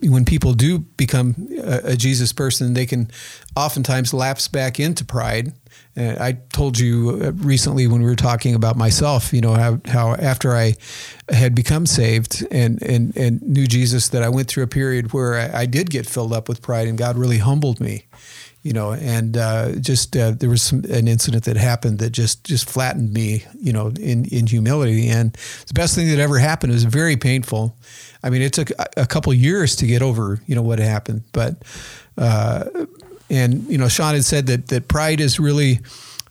when 0.03 0.25
people 0.25 0.53
do 0.53 0.79
become 0.79 1.49
a, 1.57 1.91
a 1.91 1.95
Jesus 1.95 2.33
person, 2.33 2.73
they 2.73 2.85
can 2.85 3.09
oftentimes 3.55 4.13
lapse 4.13 4.47
back 4.47 4.79
into 4.79 5.05
pride. 5.05 5.53
Uh, 5.97 6.15
I 6.19 6.33
told 6.53 6.79
you 6.79 7.19
uh, 7.21 7.31
recently 7.33 7.87
when 7.87 8.01
we 8.01 8.07
were 8.07 8.15
talking 8.15 8.55
about 8.55 8.77
myself, 8.77 9.33
you 9.33 9.41
know, 9.41 9.53
how, 9.53 9.81
how 9.85 10.13
after 10.15 10.55
I 10.55 10.75
had 11.29 11.55
become 11.55 11.85
saved 11.85 12.45
and, 12.51 12.81
and, 12.83 13.15
and 13.17 13.41
knew 13.41 13.67
Jesus, 13.67 14.09
that 14.09 14.23
I 14.23 14.29
went 14.29 14.47
through 14.47 14.63
a 14.63 14.67
period 14.67 15.13
where 15.13 15.35
I, 15.35 15.61
I 15.61 15.65
did 15.65 15.89
get 15.89 16.07
filled 16.07 16.31
up 16.31 16.47
with 16.47 16.61
pride 16.61 16.87
and 16.87 16.97
God 16.97 17.17
really 17.17 17.39
humbled 17.39 17.79
me, 17.79 18.05
you 18.61 18.73
know, 18.73 18.91
and 18.91 19.37
uh, 19.37 19.71
just 19.79 20.15
uh, 20.17 20.31
there 20.31 20.49
was 20.49 20.61
some, 20.61 20.83
an 20.85 21.07
incident 21.07 21.45
that 21.45 21.55
happened 21.55 21.99
that 21.99 22.09
just, 22.09 22.43
just 22.43 22.69
flattened 22.69 23.13
me, 23.13 23.45
you 23.57 23.71
know, 23.71 23.87
in, 23.99 24.25
in 24.25 24.47
humility. 24.47 25.07
And 25.07 25.33
the 25.67 25.73
best 25.73 25.95
thing 25.95 26.09
that 26.09 26.19
ever 26.19 26.37
happened. 26.39 26.73
Was 26.73 26.83
very 26.83 27.15
painful. 27.15 27.75
I 28.21 28.29
mean, 28.29 28.41
it 28.41 28.53
took 28.53 28.71
a, 28.97 29.07
couple 29.07 29.33
years 29.33 29.75
to 29.77 29.87
get 29.87 30.01
over, 30.01 30.41
you 30.45 30.55
know, 30.55 30.61
what 30.61 30.79
happened, 30.79 31.23
but, 31.31 31.63
uh, 32.17 32.65
and 33.29 33.63
you 33.69 33.77
know, 33.77 33.87
Sean 33.87 34.15
had 34.15 34.25
said 34.25 34.47
that 34.47 34.67
that 34.67 34.87
pride 34.87 35.19
is 35.19 35.39
really 35.39 35.79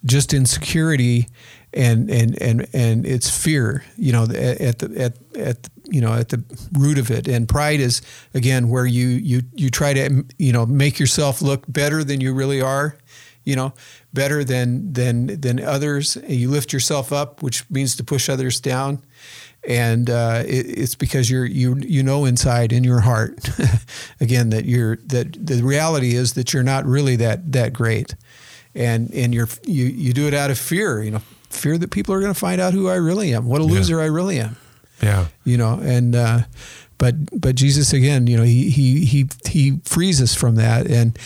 just 0.04 0.34
insecurity 0.34 1.28
and 1.72 2.10
and 2.10 2.40
and 2.40 2.66
and 2.72 3.06
it's 3.06 3.30
fear. 3.30 3.84
You 3.96 4.12
know, 4.12 4.22
at 4.24 4.78
the 4.78 4.92
at 4.98 5.38
at 5.38 5.68
you 5.88 6.00
know 6.00 6.12
at 6.14 6.28
the 6.28 6.42
root 6.72 6.98
of 6.98 7.10
it. 7.10 7.28
And 7.28 7.48
pride 7.48 7.80
is 7.80 8.02
again 8.34 8.68
where 8.68 8.86
you 8.86 9.06
you 9.06 9.42
you 9.54 9.70
try 9.70 9.92
to 9.94 10.24
you 10.38 10.52
know 10.52 10.66
make 10.66 10.98
yourself 10.98 11.42
look 11.42 11.64
better 11.68 12.04
than 12.04 12.20
you 12.20 12.34
really 12.34 12.60
are, 12.60 12.96
you 13.44 13.56
know, 13.56 13.72
better 14.12 14.44
than 14.44 14.92
than 14.92 15.40
than 15.40 15.60
others. 15.60 16.16
You 16.26 16.50
lift 16.50 16.72
yourself 16.72 17.12
up, 17.12 17.42
which 17.42 17.68
means 17.70 17.96
to 17.96 18.04
push 18.04 18.28
others 18.28 18.60
down. 18.60 19.02
And 19.66 20.08
uh, 20.08 20.44
it, 20.46 20.66
it's 20.66 20.94
because 20.94 21.30
you're 21.30 21.44
you 21.44 21.76
you 21.76 22.02
know 22.02 22.24
inside 22.24 22.72
in 22.72 22.84
your 22.84 23.00
heart, 23.00 23.48
again 24.20 24.50
that 24.50 24.64
you're 24.64 24.96
that 25.06 25.46
the 25.46 25.62
reality 25.62 26.14
is 26.14 26.34
that 26.34 26.52
you're 26.52 26.62
not 26.62 26.86
really 26.86 27.16
that 27.16 27.52
that 27.52 27.72
great, 27.72 28.14
and 28.74 29.12
and 29.12 29.34
you're 29.34 29.48
you 29.66 29.86
you 29.86 30.12
do 30.12 30.26
it 30.28 30.34
out 30.34 30.50
of 30.50 30.58
fear, 30.58 31.02
you 31.02 31.10
know, 31.10 31.22
fear 31.50 31.76
that 31.78 31.90
people 31.90 32.14
are 32.14 32.20
going 32.20 32.32
to 32.32 32.38
find 32.38 32.60
out 32.60 32.72
who 32.72 32.88
I 32.88 32.94
really 32.94 33.34
am, 33.34 33.46
what 33.46 33.60
a 33.60 33.64
loser 33.64 34.00
I 34.00 34.06
really 34.06 34.38
am. 34.38 34.56
Yeah. 35.02 35.26
You 35.44 35.56
know, 35.56 35.80
and 35.82 36.14
uh, 36.14 36.40
but 36.98 37.14
but 37.40 37.54
Jesus 37.54 37.92
again, 37.92 38.26
you 38.26 38.36
know, 38.36 38.42
he 38.42 38.70
he 38.70 39.04
he 39.04 39.28
he 39.46 39.80
frees 39.84 40.20
us 40.20 40.34
from 40.34 40.56
that, 40.56 40.86
and 40.86 41.16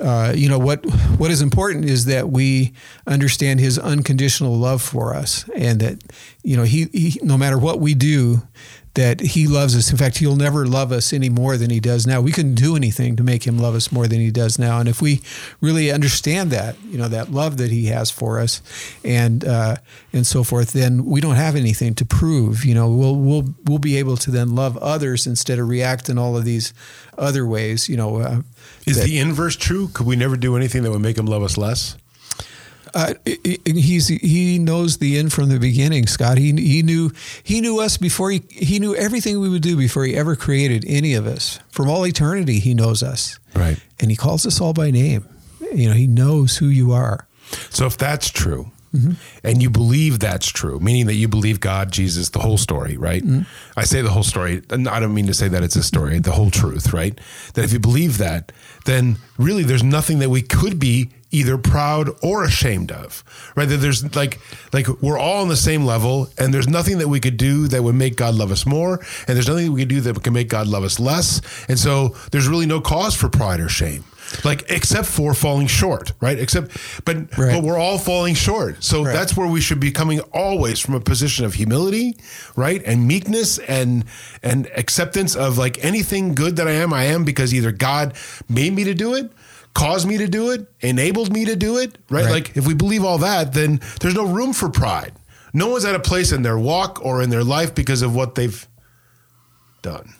uh, 0.00 0.32
you 0.36 0.48
know 0.48 0.58
what 0.58 0.84
what 1.18 1.30
is 1.30 1.40
important 1.40 1.86
is 1.86 2.04
that 2.06 2.28
we 2.28 2.72
understand 3.06 3.60
His 3.60 3.78
unconditional 3.78 4.56
love 4.56 4.82
for 4.82 5.14
us, 5.14 5.48
and 5.56 5.80
that 5.80 6.02
you 6.42 6.56
know 6.56 6.64
he, 6.64 6.84
he 6.92 7.18
no 7.22 7.38
matter 7.38 7.58
what 7.58 7.80
we 7.80 7.94
do, 7.94 8.42
that 8.94 9.20
he 9.20 9.46
loves 9.46 9.76
us. 9.76 9.90
In 9.90 9.96
fact, 9.96 10.18
he'll 10.18 10.36
never 10.36 10.66
love 10.66 10.92
us 10.92 11.12
any 11.12 11.28
more 11.28 11.56
than 11.56 11.70
he 11.70 11.80
does 11.80 12.06
now. 12.06 12.20
We 12.20 12.32
couldn't 12.32 12.54
do 12.54 12.76
anything 12.76 13.16
to 13.16 13.24
make 13.24 13.44
him 13.44 13.58
love 13.58 13.74
us 13.74 13.90
more 13.90 14.06
than 14.06 14.20
he 14.20 14.30
does 14.30 14.58
now. 14.58 14.78
And 14.78 14.88
if 14.88 15.02
we 15.02 15.20
really 15.60 15.90
understand 15.90 16.50
that, 16.52 16.76
you 16.84 16.96
know, 16.96 17.08
that 17.08 17.30
love 17.30 17.56
that 17.56 17.70
he 17.70 17.86
has 17.86 18.10
for 18.10 18.38
us, 18.38 18.62
and 19.04 19.44
uh, 19.44 19.76
and 20.12 20.26
so 20.26 20.44
forth, 20.44 20.72
then 20.72 21.04
we 21.04 21.20
don't 21.20 21.34
have 21.34 21.56
anything 21.56 21.94
to 21.96 22.04
prove. 22.04 22.64
You 22.64 22.74
know, 22.74 22.88
we'll 22.88 23.16
we'll 23.16 23.54
we'll 23.64 23.78
be 23.78 23.96
able 23.96 24.16
to 24.18 24.30
then 24.30 24.54
love 24.54 24.76
others 24.78 25.26
instead 25.26 25.58
of 25.58 25.68
react 25.68 26.08
in 26.08 26.16
all 26.16 26.36
of 26.36 26.44
these 26.44 26.72
other 27.18 27.46
ways. 27.46 27.88
You 27.88 27.96
know, 27.96 28.16
uh, 28.16 28.42
is 28.86 28.98
that, 28.98 29.06
the 29.06 29.18
inverse 29.18 29.56
true? 29.56 29.88
Could 29.88 30.06
we 30.06 30.16
never 30.16 30.36
do 30.36 30.56
anything 30.56 30.82
that 30.84 30.90
would 30.90 31.02
make 31.02 31.18
him 31.18 31.26
love 31.26 31.42
us 31.42 31.58
less? 31.58 31.96
Uh, 32.94 33.14
he's 33.64 34.06
he 34.06 34.58
knows 34.58 34.98
the 34.98 35.18
end 35.18 35.32
from 35.32 35.48
the 35.48 35.58
beginning, 35.58 36.06
Scott. 36.06 36.38
He 36.38 36.52
he 36.52 36.82
knew 36.82 37.10
he 37.42 37.60
knew 37.60 37.80
us 37.80 37.96
before 37.96 38.30
he 38.30 38.42
he 38.48 38.78
knew 38.78 38.94
everything 38.94 39.40
we 39.40 39.48
would 39.48 39.62
do 39.62 39.76
before 39.76 40.04
he 40.04 40.14
ever 40.14 40.36
created 40.36 40.84
any 40.86 41.14
of 41.14 41.26
us. 41.26 41.58
From 41.70 41.90
all 41.90 42.06
eternity, 42.06 42.60
he 42.60 42.72
knows 42.72 43.02
us. 43.02 43.38
Right. 43.54 43.78
And 43.98 44.10
he 44.10 44.16
calls 44.16 44.46
us 44.46 44.60
all 44.60 44.72
by 44.72 44.90
name. 44.90 45.28
You 45.72 45.88
know, 45.88 45.94
he 45.94 46.06
knows 46.06 46.56
who 46.58 46.66
you 46.66 46.92
are. 46.92 47.26
So 47.70 47.86
if 47.86 47.98
that's 47.98 48.30
true, 48.30 48.70
mm-hmm. 48.94 49.12
and 49.42 49.62
you 49.62 49.70
believe 49.70 50.20
that's 50.20 50.46
true, 50.46 50.78
meaning 50.80 51.06
that 51.06 51.14
you 51.14 51.28
believe 51.28 51.60
God, 51.60 51.90
Jesus, 51.92 52.30
the 52.30 52.38
whole 52.38 52.58
story, 52.58 52.96
right? 52.96 53.22
Mm-hmm. 53.22 53.42
I 53.76 53.84
say 53.84 54.02
the 54.02 54.10
whole 54.10 54.22
story, 54.22 54.62
and 54.70 54.88
I 54.88 55.00
don't 55.00 55.14
mean 55.14 55.26
to 55.26 55.34
say 55.34 55.48
that 55.48 55.62
it's 55.62 55.76
a 55.76 55.82
story, 55.82 56.18
the 56.20 56.32
whole 56.32 56.50
truth, 56.50 56.92
right? 56.92 57.18
That 57.54 57.64
if 57.64 57.72
you 57.72 57.80
believe 57.80 58.18
that, 58.18 58.52
then 58.84 59.16
really 59.36 59.64
there's 59.64 59.82
nothing 59.82 60.20
that 60.20 60.30
we 60.30 60.42
could 60.42 60.78
be 60.78 61.10
either 61.34 61.58
proud 61.58 62.08
or 62.22 62.44
ashamed 62.44 62.92
of 62.92 63.24
right 63.56 63.68
that 63.68 63.78
there's 63.78 64.14
like 64.14 64.40
like 64.72 64.86
we're 65.02 65.18
all 65.18 65.42
on 65.42 65.48
the 65.48 65.56
same 65.56 65.84
level 65.84 66.28
and 66.38 66.54
there's 66.54 66.68
nothing 66.68 66.98
that 66.98 67.08
we 67.08 67.18
could 67.18 67.36
do 67.36 67.66
that 67.66 67.82
would 67.82 67.94
make 67.94 68.16
god 68.16 68.34
love 68.34 68.52
us 68.52 68.64
more 68.64 69.00
and 69.26 69.36
there's 69.36 69.48
nothing 69.48 69.72
we 69.72 69.80
could 69.80 69.88
do 69.88 70.00
that 70.00 70.22
can 70.22 70.32
make 70.32 70.48
god 70.48 70.68
love 70.68 70.84
us 70.84 71.00
less 71.00 71.40
and 71.68 71.78
so 71.78 72.08
there's 72.30 72.46
really 72.46 72.66
no 72.66 72.80
cause 72.80 73.14
for 73.14 73.28
pride 73.28 73.58
or 73.58 73.68
shame 73.68 74.04
like 74.44 74.64
except 74.70 75.06
for 75.06 75.34
falling 75.34 75.66
short 75.66 76.12
right 76.20 76.38
except 76.38 76.76
but 77.04 77.16
right. 77.36 77.54
but 77.54 77.62
we're 77.62 77.78
all 77.78 77.98
falling 77.98 78.34
short 78.34 78.82
so 78.82 79.04
right. 79.04 79.12
that's 79.12 79.36
where 79.36 79.46
we 79.46 79.60
should 79.60 79.80
be 79.80 79.90
coming 79.90 80.20
always 80.32 80.78
from 80.78 80.94
a 80.94 81.00
position 81.00 81.44
of 81.44 81.54
humility 81.54 82.16
right 82.56 82.82
and 82.86 83.06
meekness 83.06 83.58
and 83.58 84.04
and 84.42 84.66
acceptance 84.76 85.36
of 85.36 85.58
like 85.58 85.82
anything 85.84 86.34
good 86.34 86.56
that 86.56 86.66
i 86.66 86.72
am 86.72 86.92
i 86.92 87.04
am 87.04 87.24
because 87.24 87.52
either 87.52 87.72
god 87.72 88.14
made 88.48 88.72
me 88.72 88.84
to 88.84 88.94
do 88.94 89.14
it 89.14 89.30
caused 89.74 90.06
me 90.06 90.18
to 90.18 90.28
do 90.28 90.50
it, 90.50 90.66
enabled 90.80 91.32
me 91.32 91.44
to 91.46 91.56
do 91.56 91.78
it, 91.78 91.98
right? 92.08 92.24
right? 92.24 92.30
Like 92.30 92.56
if 92.56 92.66
we 92.66 92.74
believe 92.74 93.04
all 93.04 93.18
that, 93.18 93.52
then 93.52 93.80
there's 94.00 94.14
no 94.14 94.26
room 94.26 94.52
for 94.52 94.68
pride. 94.68 95.12
No 95.52 95.68
one's 95.68 95.84
at 95.84 95.94
a 95.94 96.00
place 96.00 96.32
in 96.32 96.42
their 96.42 96.58
walk 96.58 97.04
or 97.04 97.22
in 97.22 97.30
their 97.30 97.44
life 97.44 97.74
because 97.74 98.02
of 98.02 98.14
what 98.14 98.34
they've 98.34 98.66
done. 99.82 100.14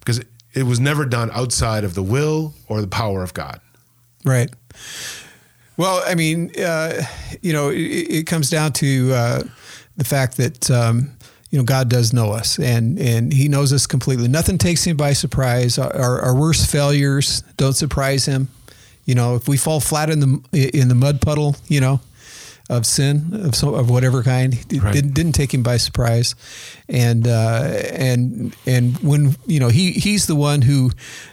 Because 0.00 0.20
it 0.54 0.64
was 0.64 0.80
never 0.80 1.04
done 1.04 1.30
outside 1.32 1.84
of 1.84 1.94
the 1.94 2.02
will 2.02 2.54
or 2.68 2.80
the 2.80 2.88
power 2.88 3.22
of 3.22 3.34
God. 3.34 3.60
Right. 4.24 4.50
Well, 5.76 6.02
I 6.04 6.16
mean, 6.16 6.50
uh, 6.60 7.02
you 7.40 7.52
know, 7.52 7.70
it, 7.70 7.76
it, 7.76 8.26
comes 8.26 8.50
down 8.50 8.72
to 8.74 9.12
uh, 9.12 9.42
the 9.96 10.04
fact 10.04 10.36
that 10.38 10.68
um, 10.72 11.12
you 11.50 11.58
know 11.58 11.64
God 11.64 11.88
does 11.88 12.12
know 12.12 12.32
us, 12.32 12.58
and 12.58 12.98
and 12.98 13.32
He 13.32 13.46
knows 13.46 13.72
us 13.72 13.86
completely. 13.86 14.26
Nothing 14.26 14.58
takes 14.58 14.84
Him 14.84 14.96
by 14.96 15.12
surprise. 15.12 15.78
Our, 15.78 15.94
our, 15.94 16.20
our 16.20 16.34
worst 16.34 16.68
failures 16.68 17.44
don't 17.56 17.74
surprise 17.74 18.26
Him. 18.26 18.48
You 19.08 19.14
know, 19.14 19.36
if 19.36 19.48
we 19.48 19.56
fall 19.56 19.80
flat 19.80 20.10
in 20.10 20.20
the 20.20 20.70
in 20.78 20.88
the 20.88 20.94
mud 20.94 21.22
puddle, 21.22 21.56
you 21.66 21.80
know, 21.80 22.00
of 22.68 22.84
sin 22.84 23.30
of 23.32 23.54
so, 23.54 23.74
of 23.74 23.88
whatever 23.88 24.22
kind, 24.22 24.52
it 24.52 24.82
right. 24.82 24.92
didn't, 24.92 25.14
didn't 25.14 25.32
take 25.32 25.54
him 25.54 25.62
by 25.62 25.78
surprise, 25.78 26.34
and 26.90 27.26
uh, 27.26 27.62
and 27.90 28.54
and 28.66 28.98
when 28.98 29.34
you 29.46 29.60
know 29.60 29.68
he 29.68 29.92
he's 29.92 30.26
the 30.26 30.34
one 30.34 30.60
who 30.60 30.90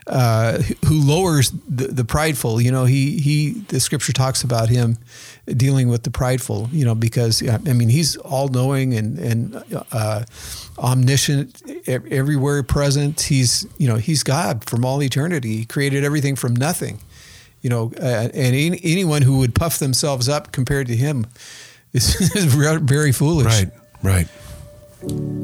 uh, 0.07 0.59
who 0.85 1.01
lowers 1.01 1.51
the, 1.67 1.87
the 1.87 2.05
prideful. 2.05 2.61
You 2.61 2.71
know, 2.71 2.85
he 2.85 3.19
he 3.19 3.51
the 3.67 3.81
scripture 3.81 4.13
talks 4.13 4.41
about 4.41 4.69
him 4.69 4.97
dealing 5.45 5.89
with 5.89 6.03
the 6.03 6.11
prideful. 6.11 6.69
You 6.71 6.85
know, 6.85 6.95
because 6.95 7.43
I 7.45 7.57
mean 7.57 7.89
he's 7.89 8.15
all 8.15 8.47
knowing 8.47 8.93
and 8.93 9.19
and 9.19 9.63
uh, 9.91 10.23
omniscient, 10.77 11.61
everywhere 11.85 12.63
present. 12.63 13.19
He's 13.19 13.67
you 13.77 13.89
know 13.89 13.97
he's 13.97 14.23
God 14.23 14.63
from 14.63 14.85
all 14.85 15.03
eternity. 15.03 15.57
He 15.57 15.65
created 15.65 16.05
everything 16.05 16.37
from 16.37 16.55
nothing 16.55 17.01
you 17.65 17.69
know, 17.69 17.91
uh, 17.99 18.29
and 18.31 18.35
any, 18.35 18.79
anyone 18.83 19.23
who 19.23 19.39
would 19.39 19.55
puff 19.55 19.79
themselves 19.79 20.29
up 20.29 20.51
compared 20.51 20.85
to 20.85 20.95
him 20.95 21.25
is, 21.93 22.15
is 22.35 22.53
very 22.53 23.11
foolish. 23.11 23.47
Right, 23.47 23.71
right. 24.03 24.27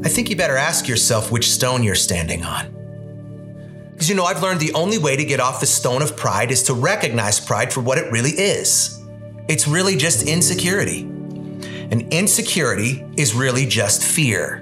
I 0.04 0.08
think 0.08 0.30
you 0.30 0.36
better 0.36 0.56
ask 0.56 0.86
yourself 0.86 1.32
which 1.32 1.50
stone 1.50 1.82
you're 1.82 1.96
standing 1.96 2.44
on. 2.44 3.90
Because 3.90 4.08
you 4.08 4.14
know, 4.14 4.22
I've 4.22 4.40
learned 4.40 4.60
the 4.60 4.72
only 4.74 4.98
way 4.98 5.16
to 5.16 5.24
get 5.24 5.40
off 5.40 5.58
the 5.58 5.66
stone 5.66 6.00
of 6.00 6.16
pride 6.16 6.52
is 6.52 6.62
to 6.64 6.74
recognize 6.74 7.40
pride 7.40 7.72
for 7.72 7.80
what 7.80 7.98
it 7.98 8.08
really 8.12 8.30
is. 8.30 9.02
It's 9.48 9.66
really 9.66 9.96
just 9.96 10.28
insecurity. 10.28 11.00
And 11.00 12.02
insecurity 12.14 13.04
is 13.16 13.34
really 13.34 13.66
just 13.66 14.00
fear. 14.00 14.58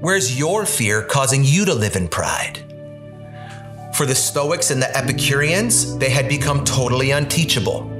Where's 0.00 0.38
your 0.38 0.64
fear 0.64 1.02
causing 1.02 1.44
you 1.44 1.66
to 1.66 1.74
live 1.74 1.94
in 1.94 2.08
pride? 2.08 2.67
For 3.98 4.06
the 4.06 4.14
Stoics 4.14 4.70
and 4.70 4.80
the 4.80 4.96
Epicureans, 4.96 5.98
they 5.98 6.08
had 6.08 6.28
become 6.28 6.64
totally 6.64 7.10
unteachable. 7.10 7.90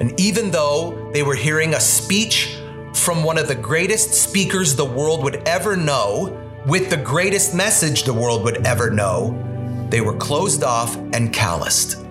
And 0.00 0.18
even 0.18 0.50
though 0.50 1.08
they 1.12 1.22
were 1.22 1.36
hearing 1.36 1.74
a 1.74 1.78
speech 1.78 2.58
from 2.94 3.22
one 3.22 3.38
of 3.38 3.46
the 3.46 3.54
greatest 3.54 4.12
speakers 4.12 4.74
the 4.74 4.84
world 4.84 5.22
would 5.22 5.36
ever 5.46 5.76
know, 5.76 6.36
with 6.66 6.90
the 6.90 6.96
greatest 6.96 7.54
message 7.54 8.02
the 8.02 8.12
world 8.12 8.42
would 8.42 8.66
ever 8.66 8.90
know, 8.90 9.86
they 9.88 10.00
were 10.00 10.16
closed 10.16 10.64
off 10.64 10.96
and 10.96 11.32
calloused. 11.32 12.04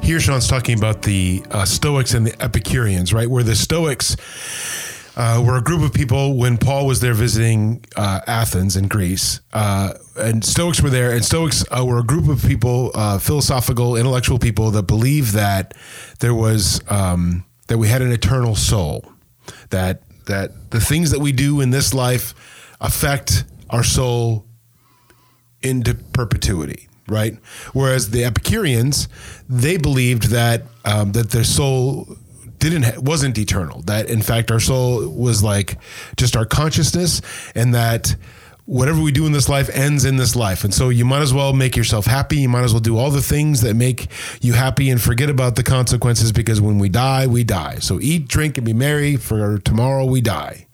Here, 0.00 0.20
Sean's 0.20 0.46
talking 0.46 0.78
about 0.78 1.02
the 1.02 1.44
uh, 1.50 1.64
Stoics 1.64 2.14
and 2.14 2.24
the 2.24 2.40
Epicureans, 2.40 3.12
right? 3.12 3.28
Where 3.28 3.42
the 3.42 3.56
Stoics 3.56 4.14
uh, 5.20 5.38
were 5.44 5.58
a 5.58 5.60
group 5.60 5.82
of 5.82 5.92
people 5.92 6.38
when 6.38 6.56
Paul 6.56 6.86
was 6.86 7.00
there 7.00 7.12
visiting 7.12 7.84
uh, 7.94 8.20
Athens 8.26 8.74
in 8.74 8.88
Greece, 8.88 9.40
uh, 9.52 9.92
and 10.16 10.42
Stoics 10.42 10.80
were 10.80 10.88
there. 10.88 11.12
And 11.12 11.22
Stoics 11.22 11.62
uh, 11.70 11.84
were 11.84 11.98
a 11.98 12.02
group 12.02 12.26
of 12.26 12.42
people, 12.42 12.90
uh, 12.94 13.18
philosophical, 13.18 13.96
intellectual 13.96 14.38
people 14.38 14.70
that 14.70 14.84
believed 14.84 15.34
that 15.34 15.74
there 16.20 16.32
was 16.32 16.80
um, 16.88 17.44
that 17.66 17.76
we 17.76 17.88
had 17.88 18.00
an 18.00 18.10
eternal 18.10 18.56
soul, 18.56 19.12
that 19.68 20.00
that 20.24 20.70
the 20.70 20.80
things 20.80 21.10
that 21.10 21.20
we 21.20 21.32
do 21.32 21.60
in 21.60 21.68
this 21.68 21.92
life 21.92 22.32
affect 22.80 23.44
our 23.68 23.84
soul 23.84 24.46
into 25.62 25.94
perpetuity 25.94 26.86
right? 27.08 27.34
Whereas 27.72 28.10
the 28.10 28.24
Epicureans, 28.24 29.08
they 29.48 29.76
believed 29.76 30.30
that 30.30 30.62
um, 30.84 31.10
that 31.12 31.30
their 31.30 31.42
soul 31.42 32.16
didn't 32.60 33.02
wasn't 33.02 33.38
eternal. 33.38 33.82
That 33.82 34.08
in 34.08 34.22
fact 34.22 34.50
our 34.50 34.60
soul 34.60 35.08
was 35.08 35.42
like 35.42 35.78
just 36.16 36.36
our 36.36 36.44
consciousness, 36.44 37.20
and 37.54 37.74
that 37.74 38.14
whatever 38.70 39.00
we 39.00 39.10
do 39.10 39.26
in 39.26 39.32
this 39.32 39.48
life 39.48 39.68
ends 39.70 40.04
in 40.04 40.16
this 40.16 40.36
life. 40.36 40.62
And 40.62 40.72
so 40.72 40.90
you 40.90 41.04
might 41.04 41.22
as 41.22 41.34
well 41.34 41.52
make 41.52 41.76
yourself 41.76 42.06
happy. 42.06 42.36
You 42.36 42.48
might 42.48 42.62
as 42.62 42.72
well 42.72 42.80
do 42.80 42.96
all 42.98 43.10
the 43.10 43.20
things 43.20 43.62
that 43.62 43.74
make 43.74 44.06
you 44.40 44.52
happy 44.52 44.90
and 44.90 45.02
forget 45.02 45.28
about 45.28 45.56
the 45.56 45.64
consequences 45.64 46.30
because 46.30 46.60
when 46.60 46.78
we 46.78 46.88
die, 46.88 47.26
we 47.26 47.42
die. 47.42 47.80
So 47.80 47.98
eat, 48.00 48.28
drink, 48.28 48.58
and 48.58 48.64
be 48.64 48.72
merry, 48.72 49.16
for 49.16 49.58
tomorrow 49.58 50.04
we 50.04 50.20
die. 50.20 50.68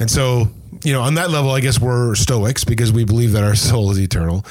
And 0.00 0.10
so, 0.10 0.48
you 0.82 0.92
know, 0.92 1.02
on 1.02 1.14
that 1.14 1.30
level, 1.30 1.52
I 1.52 1.60
guess 1.60 1.78
we're 1.78 2.16
Stoics 2.16 2.64
because 2.64 2.90
we 2.90 3.04
believe 3.04 3.32
that 3.32 3.44
our 3.44 3.54
soul 3.54 3.92
is 3.92 4.00
eternal. 4.00 4.44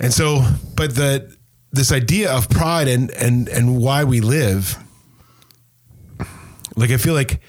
And 0.00 0.12
so, 0.12 0.44
but 0.74 0.96
the 0.96 1.32
this 1.70 1.92
idea 1.92 2.32
of 2.32 2.48
pride 2.48 2.88
and 2.88 3.10
and 3.12 3.48
and 3.48 3.78
why 3.78 4.02
we 4.02 4.20
live 4.20 4.76
like 6.78 6.90
I 6.90 6.96
feel 6.96 7.14
like 7.14 7.40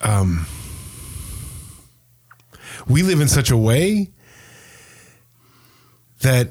um 0.00 0.46
we 2.88 3.02
live 3.02 3.20
in 3.20 3.28
such 3.28 3.50
a 3.50 3.56
way 3.56 4.10
that 6.20 6.48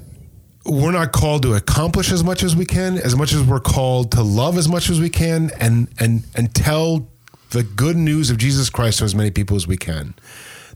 we're 0.66 0.92
not 0.92 1.12
called 1.12 1.44
to 1.44 1.54
accomplish 1.54 2.12
as 2.12 2.24
much 2.24 2.44
as 2.44 2.56
we 2.56 2.66
can, 2.66 2.98
as 2.98 3.16
much 3.16 3.34
as 3.34 3.42
we're 3.42 3.60
called 3.60 4.12
to 4.12 4.22
love 4.22 4.58
as 4.58 4.68
much 4.68 4.90
as 4.90 5.00
we 5.00 5.10
can, 5.10 5.50
and 5.60 5.88
and 6.00 6.26
and 6.36 6.54
tell 6.54 7.10
the 7.52 7.64
good 7.64 7.96
news 7.96 8.30
of 8.30 8.38
Jesus 8.38 8.70
Christ 8.70 9.00
to 9.00 9.06
as 9.06 9.16
many 9.16 9.32
people 9.32 9.56
as 9.56 9.68
we 9.68 9.78
can. 9.78 10.14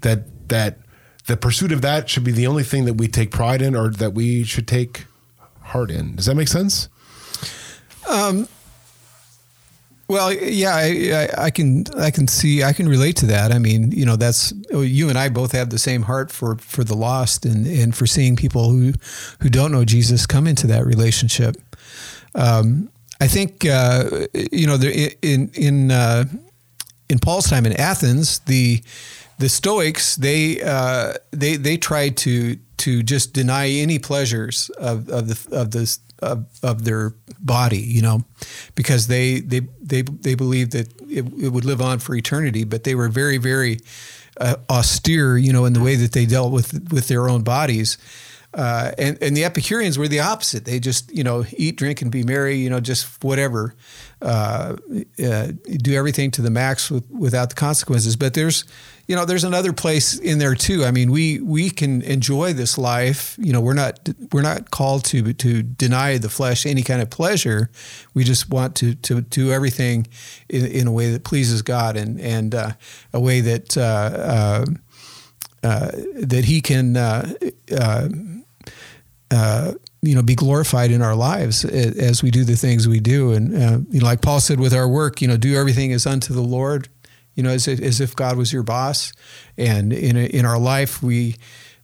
That 0.04 0.48
that 0.48 0.80
the 1.28 1.38
pursuit 1.38 1.72
of 1.72 1.82
that 1.82 2.10
should 2.10 2.24
be 2.24 2.32
the 2.32 2.48
only 2.48 2.64
thing 2.64 2.86
that 2.86 2.94
we 2.94 3.08
take 3.08 3.32
pride 3.32 3.62
in, 3.62 3.76
or 3.76 3.90
that 3.90 4.14
we 4.14 4.44
should 4.44 4.68
take 4.68 5.06
heart 5.62 5.92
in. 5.92 6.16
Does 6.16 6.26
that 6.26 6.36
make 6.36 6.48
sense? 6.48 6.88
Um, 8.10 8.48
well, 10.12 10.34
yeah, 10.34 10.76
I, 10.76 11.30
I, 11.40 11.46
I, 11.46 11.52
can 11.52 11.86
I 11.98 12.12
can 12.12 12.28
see 12.28 12.64
I 12.64 12.74
can 12.74 12.90
relate 12.90 13.16
to 13.18 13.26
that. 13.28 13.54
I 13.54 13.60
mean, 13.60 13.94
you 13.94 14.06
know, 14.06 14.18
that's 14.18 14.54
you 14.70 15.08
and 15.08 15.18
I 15.18 15.30
both 15.30 15.54
have 15.54 15.70
the 15.70 15.80
same 15.80 16.02
heart 16.02 16.32
for 16.32 16.58
for 16.58 16.84
the 16.84 16.96
lost 16.96 17.46
and 17.46 17.66
and 17.66 17.96
for 17.96 18.06
seeing 18.06 18.36
people 18.36 18.72
who 18.72 18.92
who 19.40 19.50
don't 19.50 19.72
know 19.72 19.86
Jesus 19.86 20.26
come 20.26 20.48
into 20.48 20.68
that 20.68 20.86
relationship. 20.86 21.56
Um, 22.36 22.92
I 23.22 23.28
think 23.28 23.66
uh, 23.66 24.28
you 24.52 24.68
know 24.68 24.76
in 24.76 25.50
in 25.54 25.92
uh, 25.92 26.26
in 27.08 27.20
Paul's 27.20 27.50
time 27.50 27.66
in 27.66 27.72
Athens, 27.80 28.40
the 28.40 28.84
the 29.40 29.48
Stoics 29.48 30.18
they 30.18 30.62
uh, 30.62 31.14
they 31.32 31.56
they 31.56 31.78
tried 31.78 32.18
to 32.18 32.58
to 32.80 33.02
just 33.02 33.32
deny 33.32 33.70
any 33.70 33.98
pleasures 33.98 34.70
of, 34.72 35.08
of 35.08 35.30
the 35.30 35.56
of 35.56 35.72
this 35.72 36.00
of, 36.22 36.46
of 36.64 36.86
their 36.86 37.14
body, 37.40 37.80
you 37.80 38.02
know, 38.02 38.24
because 38.76 39.08
they 39.08 39.40
they 39.40 39.62
they 39.82 40.02
they 40.02 40.36
believed 40.36 40.72
that 40.74 40.88
it, 41.10 41.26
it 41.42 41.50
would 41.50 41.66
live 41.66 41.82
on 41.82 42.00
for 42.00 42.16
eternity. 42.16 42.64
But 42.64 42.84
they 42.84 42.96
were 42.96 43.10
very 43.10 43.38
very 43.38 43.80
uh, 44.38 44.56
austere, 44.70 45.38
you 45.38 45.52
know, 45.52 45.66
in 45.66 45.74
the 45.74 45.82
way 45.82 45.96
that 45.96 46.12
they 46.12 46.26
dealt 46.26 46.52
with 46.52 46.92
with 46.92 47.08
their 47.08 47.30
own 47.30 47.44
bodies. 47.44 47.98
Uh, 48.54 48.92
and 48.98 49.18
and 49.22 49.36
the 49.36 49.46
Epicureans 49.46 49.98
were 49.98 50.10
the 50.10 50.20
opposite. 50.20 50.66
They 50.66 50.80
just 50.80 51.12
you 51.16 51.24
know 51.24 51.46
eat, 51.56 51.78
drink, 51.78 52.02
and 52.02 52.12
be 52.12 52.24
merry. 52.24 52.56
You 52.56 52.70
know, 52.70 52.82
just 52.82 53.24
whatever, 53.24 53.76
uh, 54.22 54.76
uh 55.24 55.48
do 55.78 55.96
everything 55.96 56.32
to 56.32 56.42
the 56.42 56.50
max 56.50 56.92
with, 56.92 57.10
without 57.10 57.50
the 57.50 57.56
consequences. 57.56 58.18
But 58.18 58.34
there's 58.34 58.66
you 59.12 59.18
know, 59.18 59.26
there's 59.26 59.44
another 59.44 59.74
place 59.74 60.18
in 60.18 60.38
there 60.40 60.56
too. 60.56 60.86
I 60.86 60.92
mean, 60.92 61.12
we 61.12 61.42
we 61.42 61.70
can 61.70 62.02
enjoy 62.04 62.54
this 62.54 62.78
life. 62.78 63.36
You 63.38 63.52
know, 63.52 63.60
we're 63.60 63.74
not 63.74 64.08
we're 64.32 64.42
not 64.42 64.72
called 64.72 65.04
to 65.06 65.34
to 65.34 65.64
deny 65.64 66.18
the 66.18 66.30
flesh 66.30 66.66
any 66.66 66.82
kind 66.82 67.02
of 67.02 67.10
pleasure. 67.10 67.70
We 68.14 68.24
just 68.24 68.50
want 68.50 68.74
to 68.78 68.96
to 68.96 69.20
do 69.20 69.52
everything 69.52 70.08
in, 70.48 70.66
in 70.66 70.88
a 70.88 70.94
way 70.94 71.12
that 71.12 71.26
pleases 71.26 71.62
God 71.62 71.98
and 71.98 72.22
and 72.22 72.56
uh, 72.56 72.72
a 73.12 73.20
way 73.20 73.42
that 73.42 73.78
uh, 73.78 73.82
uh, 73.82 74.66
uh 75.62 75.92
that 76.22 76.46
He 76.46 76.62
can. 76.62 76.96
Uh, 76.96 77.34
uh, 79.30 79.74
you 80.04 80.16
know, 80.16 80.24
be 80.24 80.36
glorified 80.36 80.90
in 80.90 81.02
our 81.02 81.16
lives 81.16 81.64
as 81.64 82.24
we 82.24 82.32
do 82.32 82.44
the 82.44 82.56
things 82.56 82.88
we 82.88 83.00
do, 83.00 83.34
and 83.34 83.52
you 83.94 84.00
know, 84.00 84.06
like 84.06 84.22
Paul 84.22 84.40
said, 84.40 84.60
with 84.60 84.74
our 84.74 84.88
work, 84.88 85.22
you 85.22 85.28
know, 85.28 85.38
do 85.38 85.56
everything 85.56 85.94
as 85.94 86.08
unto 86.08 86.34
the 86.34 86.42
Lord, 86.42 86.90
you 87.42 87.48
know, 87.48 87.54
as, 87.54 87.68
as 87.68 88.00
if 88.00 88.16
God 88.16 88.38
was 88.38 88.54
your 88.54 88.62
boss. 88.62 89.14
And 89.58 89.92
in, 89.92 90.16
a, 90.16 90.26
in 90.26 90.46
our 90.46 90.60
life, 90.60 91.02
we, 91.02 91.38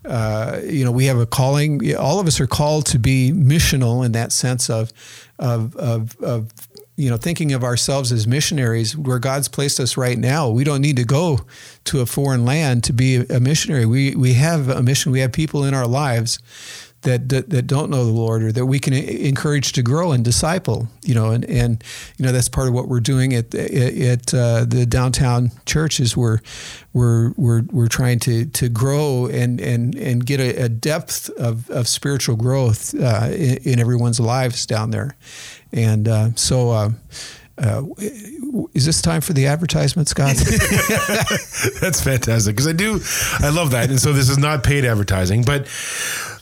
uh, 0.06 0.60
you 0.64 0.86
know, 0.86 0.92
we 0.92 1.06
have 1.06 1.18
a 1.18 1.26
calling. 1.26 1.96
All 1.96 2.20
of 2.20 2.28
us 2.28 2.40
are 2.40 2.46
called 2.46 2.86
to 2.88 3.00
be 3.00 3.32
missional 3.32 4.06
in 4.06 4.12
that 4.12 4.32
sense 4.32 4.70
of, 4.70 4.94
of, 5.40 5.76
of, 5.76 6.16
of 6.22 6.52
you 6.96 7.10
know, 7.10 7.18
thinking 7.18 7.54
of 7.54 7.64
ourselves 7.64 8.12
as 8.12 8.28
missionaries 8.28 8.96
where 8.96 9.18
God's 9.18 9.48
placed 9.48 9.80
us 9.80 9.98
right 9.98 10.20
now. 10.20 10.48
We 10.48 10.64
don't 10.64 10.82
need 10.82 10.98
to 10.98 11.06
go 11.06 11.40
to 11.86 12.02
a 12.02 12.06
foreign 12.06 12.46
land 12.46 12.84
to 12.84 12.94
be 12.94 13.16
a 13.16 13.40
missionary. 13.40 13.88
We, 13.88 14.16
we 14.16 14.34
have 14.34 14.70
a 14.70 14.84
mission. 14.84 15.12
We 15.12 15.22
have 15.22 15.32
people 15.32 15.64
in 15.64 15.74
our 15.74 15.88
lives 15.88 16.38
that, 17.08 17.30
that, 17.30 17.50
that 17.52 17.68
don't 17.68 17.90
know 17.90 18.06
the 18.06 18.12
Lord 18.12 18.44
or 18.44 18.52
that 18.52 18.66
we 18.66 18.80
can 18.80 18.92
encourage 18.92 19.72
to 19.72 19.82
grow 19.82 20.12
and 20.12 20.26
disciple. 20.26 20.90
You 21.04 21.16
know, 21.16 21.32
and 21.32 21.46
and 21.46 21.82
you 22.18 22.26
know 22.26 22.34
that's 22.34 22.50
part 22.50 22.68
of 22.68 22.74
what 22.74 22.90
we're 22.90 23.00
doing 23.00 23.34
at 23.34 23.56
at 23.56 24.34
uh, 24.34 24.66
the 24.66 24.86
downtown 24.86 25.52
church 25.66 26.02
is 26.02 26.18
we're 26.18 26.40
we're 26.92 27.32
we're 27.38 27.62
we're 27.72 27.88
trying 27.88 28.20
to 28.20 28.46
to 28.46 28.68
grow 28.68 29.28
and 29.28 29.62
and 29.62 29.96
and 29.96 30.26
get 30.26 30.42
a, 30.42 30.64
a 30.64 30.70
depth 30.70 31.30
of, 31.38 31.70
of 31.70 31.88
spiritual 31.88 32.36
growth 32.36 32.94
uh, 32.96 33.30
in, 33.32 33.58
in, 33.64 33.80
everyone's 33.80 34.20
lives 34.20 34.66
down 34.66 34.92
there, 34.92 35.16
and 35.72 36.08
uh, 36.08 36.36
so. 36.36 36.72
Uh, 36.72 36.90
uh, 37.60 37.82
is 38.76 38.86
this 38.86 39.02
time 39.02 39.20
for 39.20 39.34
the 39.34 39.48
advertisement, 39.48 40.08
Scott? 40.08 40.36
That's 41.82 42.02
fantastic 42.02 42.56
because 42.56 42.68
I 42.68 42.74
do, 42.74 43.00
I 43.40 43.50
love 43.50 43.72
that, 43.72 43.90
and 43.90 44.00
so 44.00 44.14
this 44.14 44.30
is 44.30 44.38
not 44.38 44.64
paid 44.64 44.86
advertising, 44.86 45.42
but 45.42 45.68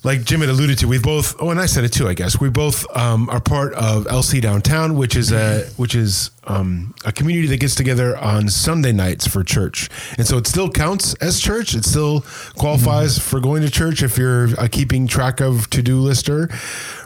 like 0.05 0.23
Jim 0.23 0.41
had 0.41 0.49
alluded 0.49 0.77
to, 0.77 0.87
we 0.87 0.99
both. 0.99 1.35
Oh, 1.41 1.49
and 1.49 1.59
I 1.59 1.65
said 1.65 1.83
it 1.83 1.91
too. 1.91 2.07
I 2.07 2.13
guess 2.13 2.39
we 2.39 2.49
both 2.49 2.85
um, 2.95 3.27
are 3.27 3.41
part 3.41 3.73
of 3.73 4.05
LC 4.05 4.39
Downtown, 4.39 4.95
which 4.95 5.15
is 5.15 5.31
a 5.31 5.65
which 5.77 5.95
is 5.95 6.29
um, 6.43 6.93
a 7.03 7.11
community 7.11 7.47
that 7.47 7.59
gets 7.59 7.73
together 7.73 8.15
on 8.15 8.47
Sunday 8.47 8.91
nights 8.91 9.27
for 9.27 9.43
church, 9.43 9.89
and 10.19 10.27
so 10.27 10.37
it 10.37 10.45
still 10.45 10.69
counts 10.69 11.15
as 11.15 11.41
church. 11.41 11.73
It 11.73 11.85
still 11.85 12.21
qualifies 12.55 13.17
mm-hmm. 13.17 13.29
for 13.29 13.39
going 13.39 13.63
to 13.63 13.71
church 13.71 14.03
if 14.03 14.15
you're 14.15 14.53
a 14.59 14.69
keeping 14.69 15.07
track 15.07 15.41
of 15.41 15.71
to 15.71 15.81
do 15.81 15.97
lister, 15.97 16.49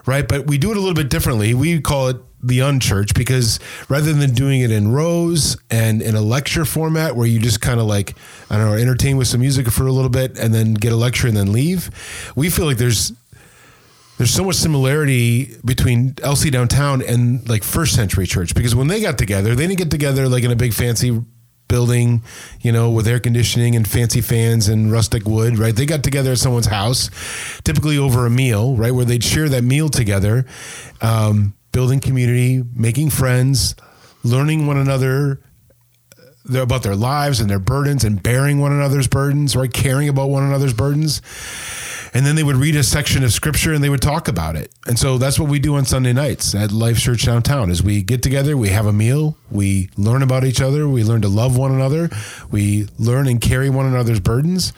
right? 0.05 0.27
But 0.27 0.47
we 0.47 0.57
do 0.57 0.71
it 0.71 0.75
a 0.75 0.81
little 0.81 0.93
bit 0.93 1.09
differently. 1.09 1.53
We 1.53 1.79
call 1.79 2.09
it 2.09 2.17
the 2.41 2.59
unchurch 2.59 3.13
because 3.13 3.59
rather 3.89 4.13
than 4.13 4.33
doing 4.33 4.61
it 4.61 4.71
in 4.71 4.91
rows 4.91 5.57
and 5.69 6.01
in 6.01 6.15
a 6.15 6.21
lecture 6.21 6.65
format 6.65 7.15
where 7.15 7.27
you 7.27 7.39
just 7.39 7.59
kind 7.61 7.79
of 7.79 7.85
like 7.85 8.15
I 8.49 8.57
don't 8.57 8.67
know 8.67 8.73
entertain 8.73 9.17
with 9.17 9.27
some 9.27 9.41
music 9.41 9.67
for 9.67 9.85
a 9.85 9.91
little 9.91 10.09
bit 10.09 10.37
and 10.39 10.53
then 10.53 10.73
get 10.73 10.93
a 10.93 10.95
lecture 10.95 11.27
and 11.27 11.35
then 11.35 11.51
leave, 11.51 11.89
we 12.35 12.49
feel 12.49 12.65
like 12.65 12.77
there's 12.77 13.11
there's 14.17 14.31
so 14.31 14.43
much 14.43 14.57
similarity 14.57 15.55
between 15.63 16.13
LC 16.15 16.51
downtown 16.51 17.01
and 17.01 17.47
like 17.47 17.63
first 17.63 17.95
century 17.95 18.27
church 18.27 18.53
because 18.53 18.75
when 18.75 18.87
they 18.87 19.01
got 19.01 19.17
together, 19.17 19.55
they 19.55 19.65
didn't 19.65 19.79
get 19.79 19.91
together 19.91 20.27
like 20.27 20.43
in 20.43 20.51
a 20.51 20.57
big 20.57 20.73
fancy 20.73 21.21
building, 21.69 22.21
you 22.59 22.73
know, 22.73 22.89
with 22.89 23.07
air 23.07 23.21
conditioning 23.21 23.77
and 23.77 23.87
fancy 23.87 24.19
fans 24.19 24.67
and 24.67 24.91
rustic 24.91 25.25
wood, 25.25 25.57
right? 25.57 25.73
They 25.73 25.85
got 25.85 26.03
together 26.03 26.33
at 26.33 26.37
someone's 26.37 26.65
house, 26.65 27.09
typically 27.63 27.97
over 27.97 28.25
a 28.25 28.29
meal, 28.29 28.75
right, 28.75 28.91
where 28.91 29.05
they'd 29.05 29.23
share 29.23 29.47
that 29.47 29.63
meal 29.63 29.87
together. 29.87 30.45
Um, 30.99 31.53
building 31.71 31.99
community, 31.99 32.63
making 32.75 33.09
friends, 33.09 33.75
learning 34.23 34.67
one 34.67 34.77
another 34.77 35.41
uh, 36.17 36.61
about 36.61 36.83
their 36.83 36.95
lives 36.95 37.39
and 37.39 37.49
their 37.49 37.59
burdens 37.59 38.03
and 38.03 38.21
bearing 38.21 38.59
one 38.59 38.71
another's 38.71 39.07
burdens, 39.07 39.55
right? 39.55 39.71
Caring 39.71 40.09
about 40.09 40.29
one 40.29 40.43
another's 40.43 40.73
burdens. 40.73 41.21
And 42.11 42.25
then 42.25 42.35
they 42.35 42.43
would 42.43 42.55
read 42.55 42.75
a 42.75 42.83
section 42.83 43.23
of 43.23 43.31
scripture 43.31 43.71
and 43.71 43.83
they 43.83 43.89
would 43.89 44.01
talk 44.01 44.27
about 44.27 44.55
it. 44.55 44.73
And 44.87 44.97
so 44.97 45.19
that's 45.19 45.39
what 45.39 45.47
we 45.47 45.59
do 45.59 45.75
on 45.75 45.85
Sunday 45.85 46.11
nights 46.11 46.55
at 46.55 46.71
Life 46.71 46.97
Church 46.97 47.25
Downtown 47.25 47.69
is 47.69 47.83
we 47.83 48.01
get 48.01 48.23
together, 48.23 48.57
we 48.57 48.69
have 48.69 48.87
a 48.87 48.93
meal, 48.93 49.37
we 49.51 49.89
learn 49.95 50.23
about 50.23 50.43
each 50.43 50.59
other, 50.59 50.87
we 50.87 51.03
learn 51.03 51.21
to 51.21 51.27
love 51.27 51.55
one 51.55 51.71
another, 51.71 52.09
we 52.49 52.87
learn 52.97 53.27
and 53.27 53.39
carry 53.39 53.69
one 53.69 53.85
another's 53.85 54.19
burdens, 54.19 54.73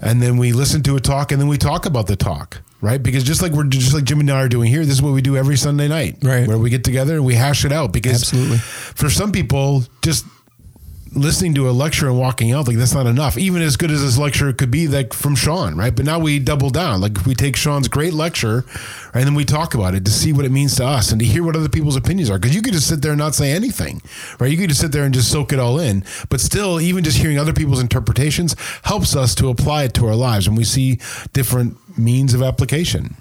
and 0.00 0.22
then 0.22 0.36
we 0.36 0.52
listen 0.52 0.82
to 0.84 0.94
a 0.94 1.00
talk 1.00 1.32
and 1.32 1.40
then 1.40 1.48
we 1.48 1.58
talk 1.58 1.84
about 1.84 2.06
the 2.06 2.14
talk 2.14 2.62
right? 2.80 3.02
Because 3.02 3.24
just 3.24 3.42
like 3.42 3.52
we're 3.52 3.64
just 3.64 3.94
like 3.94 4.04
Jim 4.04 4.20
and 4.20 4.30
I 4.30 4.42
are 4.42 4.48
doing 4.48 4.70
here, 4.70 4.80
this 4.80 4.94
is 4.94 5.02
what 5.02 5.12
we 5.12 5.22
do 5.22 5.36
every 5.36 5.56
Sunday 5.56 5.88
night, 5.88 6.18
right? 6.22 6.46
Where 6.46 6.58
we 6.58 6.70
get 6.70 6.84
together 6.84 7.14
and 7.14 7.24
we 7.24 7.34
hash 7.34 7.64
it 7.64 7.72
out. 7.72 7.92
Because 7.92 8.22
absolutely, 8.22 8.58
for 8.58 9.10
some 9.10 9.32
people, 9.32 9.84
just 10.02 10.24
listening 11.20 11.54
to 11.54 11.68
a 11.68 11.72
lecture 11.72 12.08
and 12.08 12.18
walking 12.18 12.52
out 12.52 12.66
like 12.66 12.76
that's 12.76 12.94
not 12.94 13.06
enough. 13.06 13.36
Even 13.38 13.62
as 13.62 13.76
good 13.76 13.90
as 13.90 14.02
this 14.02 14.18
lecture 14.18 14.52
could 14.52 14.70
be 14.70 14.88
like 14.88 15.12
from 15.12 15.34
sean 15.34 15.76
right? 15.76 15.94
But 15.94 16.04
now 16.04 16.18
we 16.18 16.38
double 16.38 16.70
down. 16.70 17.00
Like 17.00 17.16
if 17.16 17.26
we 17.26 17.34
take 17.34 17.56
sean's 17.56 17.88
great 17.88 18.12
lecture 18.12 18.64
and 19.14 19.24
then 19.24 19.34
we 19.34 19.44
talk 19.44 19.74
about 19.74 19.94
it 19.94 20.04
to 20.04 20.10
see 20.10 20.32
what 20.32 20.44
it 20.44 20.50
means 20.50 20.76
to 20.76 20.86
us 20.86 21.10
and 21.10 21.20
to 21.20 21.26
hear 21.26 21.44
what 21.44 21.56
other 21.56 21.68
people's 21.68 21.96
opinions 21.96 22.30
are. 22.30 22.38
Because 22.38 22.54
you 22.54 22.62
could 22.62 22.72
just 22.72 22.88
sit 22.88 23.02
there 23.02 23.12
and 23.12 23.18
not 23.18 23.34
say 23.34 23.52
anything 23.52 24.00
right? 24.38 24.50
You 24.50 24.56
could 24.56 24.68
just 24.68 24.80
sit 24.80 24.92
there 24.92 25.04
and 25.04 25.14
just 25.14 25.30
soak 25.30 25.52
it 25.52 25.58
all 25.58 25.78
in. 25.78 26.04
But 26.28 26.40
still 26.40 26.80
even 26.80 27.04
just 27.04 27.18
hearing 27.18 27.38
other 27.38 27.52
people's 27.52 27.80
interpretations 27.80 28.56
helps 28.82 29.16
us 29.16 29.34
to 29.36 29.48
apply 29.48 29.84
it 29.84 29.94
to 29.94 30.06
our 30.06 30.16
lives 30.16 30.46
and 30.46 30.56
we 30.56 30.64
see 30.64 30.98
different 31.32 31.76
means 31.98 32.34
of 32.34 32.42
application. 32.42 33.16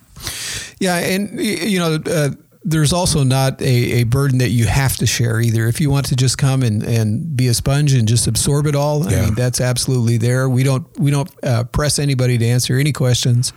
Yeah 0.79 0.97
and 0.97 1.39
you 1.39 1.79
know 1.79 1.99
uh, 2.05 2.29
there's 2.69 2.91
also 2.91 3.23
not 3.23 3.61
a, 3.61 4.01
a 4.01 4.03
burden 4.03 4.39
that 4.39 4.49
you 4.49 4.67
have 4.67 4.97
to 4.97 5.07
share 5.07 5.39
either. 5.39 5.67
If 5.67 5.79
you 5.79 5.89
want 5.89 6.07
to 6.07 6.17
just 6.17 6.37
come 6.37 6.63
and, 6.63 6.83
and 6.83 7.35
be 7.35 7.47
a 7.47 7.53
sponge 7.53 7.93
and 7.93 8.05
just 8.05 8.27
absorb 8.27 8.67
it 8.67 8.75
all, 8.75 9.09
yeah. 9.09 9.21
I 9.21 9.25
mean 9.25 9.35
that's 9.35 9.61
absolutely 9.61 10.17
there. 10.17 10.49
We 10.49 10.63
don't 10.63 10.85
we 10.99 11.09
don't 11.09 11.31
uh, 11.45 11.63
press 11.63 11.97
anybody 11.97 12.37
to 12.37 12.45
answer 12.45 12.77
any 12.77 12.91
questions, 12.91 13.53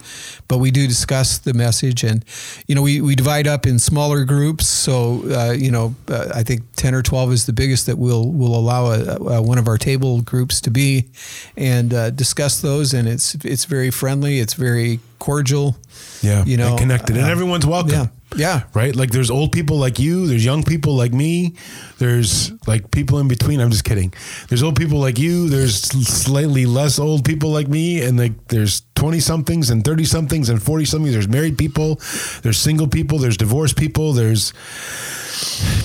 but 0.46 0.58
we 0.58 0.70
do 0.70 0.86
discuss 0.86 1.38
the 1.38 1.52
message, 1.52 2.04
and 2.04 2.24
you 2.68 2.76
know 2.76 2.82
we, 2.82 3.00
we 3.00 3.16
divide 3.16 3.48
up 3.48 3.66
in 3.66 3.80
smaller 3.80 4.24
groups. 4.24 4.68
So 4.68 5.22
uh, 5.28 5.52
you 5.58 5.72
know 5.72 5.96
uh, 6.08 6.28
I 6.32 6.44
think 6.44 6.62
ten 6.76 6.94
or 6.94 7.02
twelve 7.02 7.32
is 7.32 7.46
the 7.46 7.52
biggest 7.52 7.86
that 7.86 7.98
we'll 7.98 8.30
will 8.30 8.54
allow 8.54 8.92
a, 8.92 9.16
a, 9.16 9.42
one 9.42 9.58
of 9.58 9.66
our 9.66 9.76
table 9.76 10.22
groups 10.22 10.60
to 10.60 10.70
be, 10.70 11.10
and 11.56 11.92
uh, 11.92 12.10
discuss 12.10 12.60
those. 12.60 12.94
And 12.94 13.08
it's 13.08 13.34
it's 13.44 13.64
very 13.64 13.90
friendly. 13.90 14.38
It's 14.38 14.54
very 14.54 15.00
cordial. 15.18 15.76
Yeah, 16.22 16.44
you 16.44 16.56
know, 16.56 16.76
connected, 16.76 17.16
and 17.16 17.26
uh, 17.26 17.28
everyone's 17.30 17.66
welcome. 17.66 17.90
Yeah 17.90 18.06
Yeah. 18.36 18.62
Right? 18.74 18.94
Like 18.94 19.10
there's 19.10 19.30
old 19.30 19.52
people 19.52 19.76
like 19.78 19.98
you, 19.98 20.26
there's 20.26 20.44
young 20.44 20.62
people 20.62 20.94
like 20.94 21.12
me, 21.12 21.54
there's 21.98 22.52
like 22.66 22.90
people 22.90 23.18
in 23.18 23.28
between. 23.28 23.60
I'm 23.60 23.70
just 23.70 23.84
kidding. 23.84 24.12
There's 24.48 24.62
old 24.62 24.76
people 24.76 24.98
like 25.00 25.18
you, 25.18 25.48
there's 25.48 25.74
slightly 26.06 26.66
less 26.66 26.98
old 26.98 27.24
people 27.24 27.50
like 27.50 27.68
me, 27.68 28.02
and 28.02 28.18
like 28.18 28.48
there's 28.48 28.82
20 28.94 29.20
somethings 29.20 29.70
and 29.70 29.84
30 29.84 30.04
somethings 30.04 30.48
and 30.48 30.62
40 30.62 30.84
somethings. 30.84 31.12
There's 31.12 31.28
married 31.28 31.58
people, 31.58 32.00
there's 32.42 32.58
single 32.58 32.86
people, 32.88 33.18
there's 33.18 33.36
divorced 33.36 33.76
people, 33.76 34.12
there's 34.12 34.52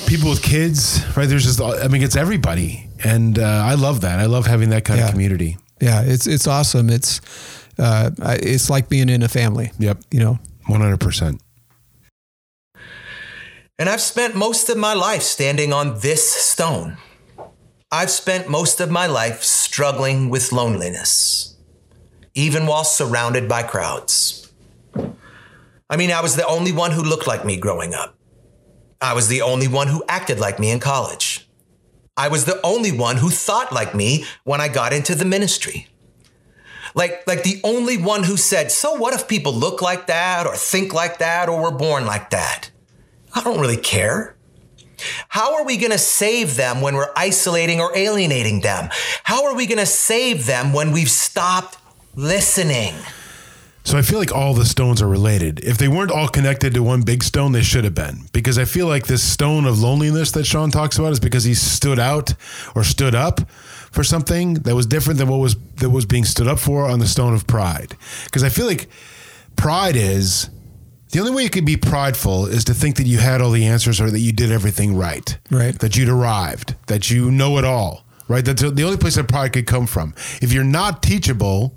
people 0.08 0.30
with 0.30 0.42
kids, 0.44 1.04
right? 1.16 1.28
There's 1.28 1.44
just, 1.46 1.62
I 1.62 1.88
mean, 1.88 2.04
it's 2.04 2.16
everybody. 2.16 2.90
And 3.04 3.40
uh, 3.40 3.44
I 3.66 3.76
love 3.76 4.02
that. 4.02 4.20
I 4.20 4.26
love 4.26 4.46
having 4.48 4.70
that 4.70 4.86
kind 4.86 5.00
Yeah. 5.00 5.06
of 5.06 5.12
community. 5.12 5.58
Yeah, 5.82 6.04
it's 6.04 6.26
it's 6.26 6.48
awesome. 6.48 6.90
It's 6.90 7.20
uh, 7.78 8.10
it's 8.20 8.70
like 8.70 8.88
being 8.88 9.10
in 9.10 9.24
a 9.24 9.28
family. 9.28 9.72
Yep. 9.78 9.98
You 10.12 10.20
know. 10.22 10.40
100%. 10.70 11.40
And 13.78 13.90
I've 13.90 14.02
spent 14.02 14.36
most 14.36 14.70
of 14.70 14.78
my 14.78 14.94
life 14.94 15.22
standing 15.22 15.74
on 15.74 16.00
this 16.00 16.32
stone. 16.32 16.98
I've 17.92 18.10
spent 18.10 18.50
most 18.50 18.80
of 18.80 18.90
my 18.90 19.06
life 19.06 19.44
struggling 19.44 20.30
with 20.30 20.54
loneliness, 20.54 21.58
even 22.34 22.68
while 22.68 22.86
surrounded 22.86 23.50
by 23.50 23.64
crowds. 23.64 24.52
I 25.90 25.98
mean, 25.98 26.12
I 26.12 26.22
was 26.22 26.38
the 26.38 26.48
only 26.48 26.72
one 26.72 26.92
who 26.92 27.04
looked 27.04 27.28
like 27.28 27.44
me 27.44 27.58
growing 27.58 27.94
up. 27.94 28.16
I 29.02 29.14
was 29.14 29.28
the 29.28 29.42
only 29.42 29.68
one 29.68 29.88
who 29.88 30.06
acted 30.08 30.40
like 30.40 30.58
me 30.58 30.72
in 30.72 30.80
college. 30.80 31.48
I 32.16 32.30
was 32.30 32.46
the 32.46 32.62
only 32.66 32.94
one 32.94 33.18
who 33.18 33.30
thought 33.30 33.74
like 33.74 33.94
me 33.94 34.24
when 34.46 34.62
I 34.62 34.70
got 34.70 34.94
into 34.94 35.16
the 35.16 35.26
ministry. 35.26 35.88
Like, 36.94 37.28
like 37.28 37.44
the 37.44 37.60
only 37.66 37.98
one 37.98 38.24
who 38.24 38.38
said, 38.38 38.72
So 38.72 38.96
what 38.96 39.14
if 39.14 39.28
people 39.28 39.54
look 39.54 39.82
like 39.82 40.08
that, 40.08 40.48
or 40.48 40.56
think 40.56 40.94
like 40.94 41.18
that, 41.18 41.50
or 41.50 41.62
were 41.62 41.78
born 41.78 42.06
like 42.06 42.30
that? 42.30 42.72
I 43.36 43.42
don't 43.44 43.60
really 43.60 43.78
care. 43.78 44.36
How 45.28 45.56
are 45.56 45.66
we 45.66 45.78
going 45.78 45.92
to 45.92 45.98
save 45.98 46.56
them 46.56 46.82
when 46.82 46.96
we're 46.96 47.12
isolating 47.18 47.82
or 47.82 47.96
alienating 47.96 48.62
them? 48.62 48.90
How 49.24 49.46
are 49.46 49.56
we 49.56 49.66
going 49.66 49.80
to 49.80 49.86
save 49.86 50.46
them 50.46 50.72
when 50.72 50.92
we've 50.92 51.10
stopped 51.10 51.78
listening? 52.16 52.96
So 53.84 54.00
I 54.00 54.02
feel 54.02 54.18
like 54.18 54.34
all 54.34 54.56
the 54.56 54.66
stones 54.66 55.00
are 55.02 55.08
related. 55.08 55.60
If 55.64 55.78
they 55.78 55.88
weren't 55.88 56.10
all 56.10 56.28
connected 56.28 56.74
to 56.74 56.82
one 56.82 57.04
big 57.04 57.24
stone, 57.24 57.52
they 57.52 57.62
should 57.62 57.84
have 57.84 57.94
been. 57.94 58.22
Because 58.34 58.58
I 58.58 58.66
feel 58.66 58.88
like 58.88 59.06
this 59.06 59.22
stone 59.22 59.66
of 59.66 59.80
loneliness 59.80 60.32
that 60.32 60.46
Sean 60.46 60.72
talks 60.72 60.98
about 60.98 61.12
is 61.12 61.20
because 61.20 61.44
he 61.44 61.54
stood 61.54 62.00
out 62.00 62.34
or 62.74 62.84
stood 62.84 63.14
up 63.14 63.48
for 63.92 64.04
something 64.04 64.56
that 64.56 64.74
was 64.74 64.88
different 64.88 65.20
than 65.20 65.28
what 65.28 65.38
was 65.38 65.56
that 65.76 65.92
was 65.92 66.06
being 66.06 66.26
stood 66.26 66.48
up 66.48 66.58
for 66.58 66.90
on 66.90 66.98
the 66.98 67.06
stone 67.06 67.36
of 67.36 67.46
pride. 67.46 67.96
Because 68.24 68.44
I 68.44 68.50
feel 68.50 68.66
like 68.66 68.90
pride 69.56 69.96
is 69.96 70.50
the 71.12 71.20
only 71.20 71.32
way 71.32 71.44
you 71.44 71.50
can 71.50 71.66
be 71.66 71.78
prideful 71.78 72.48
is 72.48 72.64
to 72.66 72.74
think 72.74 72.98
that 72.98 73.08
you 73.08 73.18
had 73.18 73.42
all 73.42 73.52
the 73.52 73.66
answers 73.66 74.02
or 74.02 74.10
that 74.10 74.20
you 74.20 74.32
did 74.32 74.52
everything 74.52 74.98
right. 74.98 75.38
Right. 75.52 75.78
That 75.80 75.96
you'd 75.96 76.10
arrived, 76.10 76.76
that 76.88 77.10
you 77.10 77.32
know 77.32 77.58
it 77.58 77.66
all. 77.66 78.04
Right. 78.28 78.44
That's 78.44 78.62
the 78.62 78.84
only 78.84 78.98
place 78.98 79.16
that 79.16 79.28
pride 79.28 79.54
could 79.54 79.68
come 79.68 79.86
from. 79.86 80.16
If 80.42 80.52
you're 80.52 80.64
not 80.64 81.04
teachable, 81.04 81.76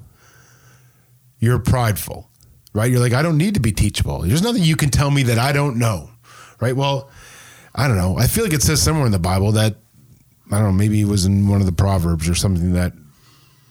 you're 1.39 1.59
prideful, 1.59 2.31
right? 2.73 2.91
You're 2.91 3.01
like, 3.01 3.13
I 3.13 3.23
don't 3.23 3.37
need 3.37 3.55
to 3.55 3.61
be 3.61 3.71
teachable. 3.73 4.21
There's 4.21 4.43
nothing 4.43 4.63
you 4.63 4.77
can 4.77 4.89
tell 4.91 5.11
me 5.11 5.25
that 5.25 5.39
I 5.39 5.53
don't 5.53 5.77
know, 5.77 6.11
right? 6.59 6.75
Well, 6.75 7.11
I 7.75 7.87
don't 7.87 7.99
know. 7.99 8.17
I 8.19 8.27
feel 8.27 8.45
like 8.45 8.55
it 8.55 8.63
says 8.63 8.83
somewhere 8.83 9.07
in 9.07 9.13
the 9.13 9.19
Bible 9.19 9.53
that 9.53 9.77
I 10.51 10.59
don't 10.59 10.69
know. 10.69 10.73
Maybe 10.73 11.01
it 11.03 11.07
was 11.07 11.27
in 11.27 11.49
one 11.49 11.61
of 11.61 11.67
the 11.67 11.73
Proverbs 11.73 12.29
or 12.29 12.35
something 12.35 12.73
that 12.73 12.93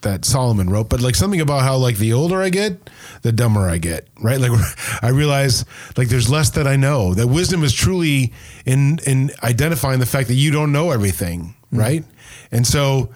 that 0.02 0.24
Solomon 0.24 0.70
wrote, 0.70 0.88
but 0.88 1.00
like 1.00 1.14
something 1.14 1.40
about 1.40 1.62
how 1.62 1.76
like 1.76 1.96
the 1.96 2.12
older 2.12 2.40
I 2.40 2.50
get, 2.50 2.90
the 3.22 3.32
dumber 3.32 3.68
I 3.68 3.78
get, 3.78 4.06
right? 4.20 4.40
Like 4.40 4.52
I 5.02 5.08
realize 5.08 5.64
like 5.96 6.08
there's 6.08 6.30
less 6.30 6.50
that 6.50 6.66
I 6.66 6.76
know. 6.76 7.14
That 7.14 7.26
wisdom 7.26 7.64
is 7.64 7.72
truly 7.72 8.32
in 8.64 8.98
in 9.06 9.30
identifying 9.42 10.00
the 10.00 10.06
fact 10.06 10.28
that 10.28 10.34
you 10.34 10.50
don't 10.50 10.72
know 10.72 10.90
everything, 10.90 11.54
mm-hmm. 11.66 11.78
right? 11.78 12.04
And 12.52 12.66
so 12.66 13.10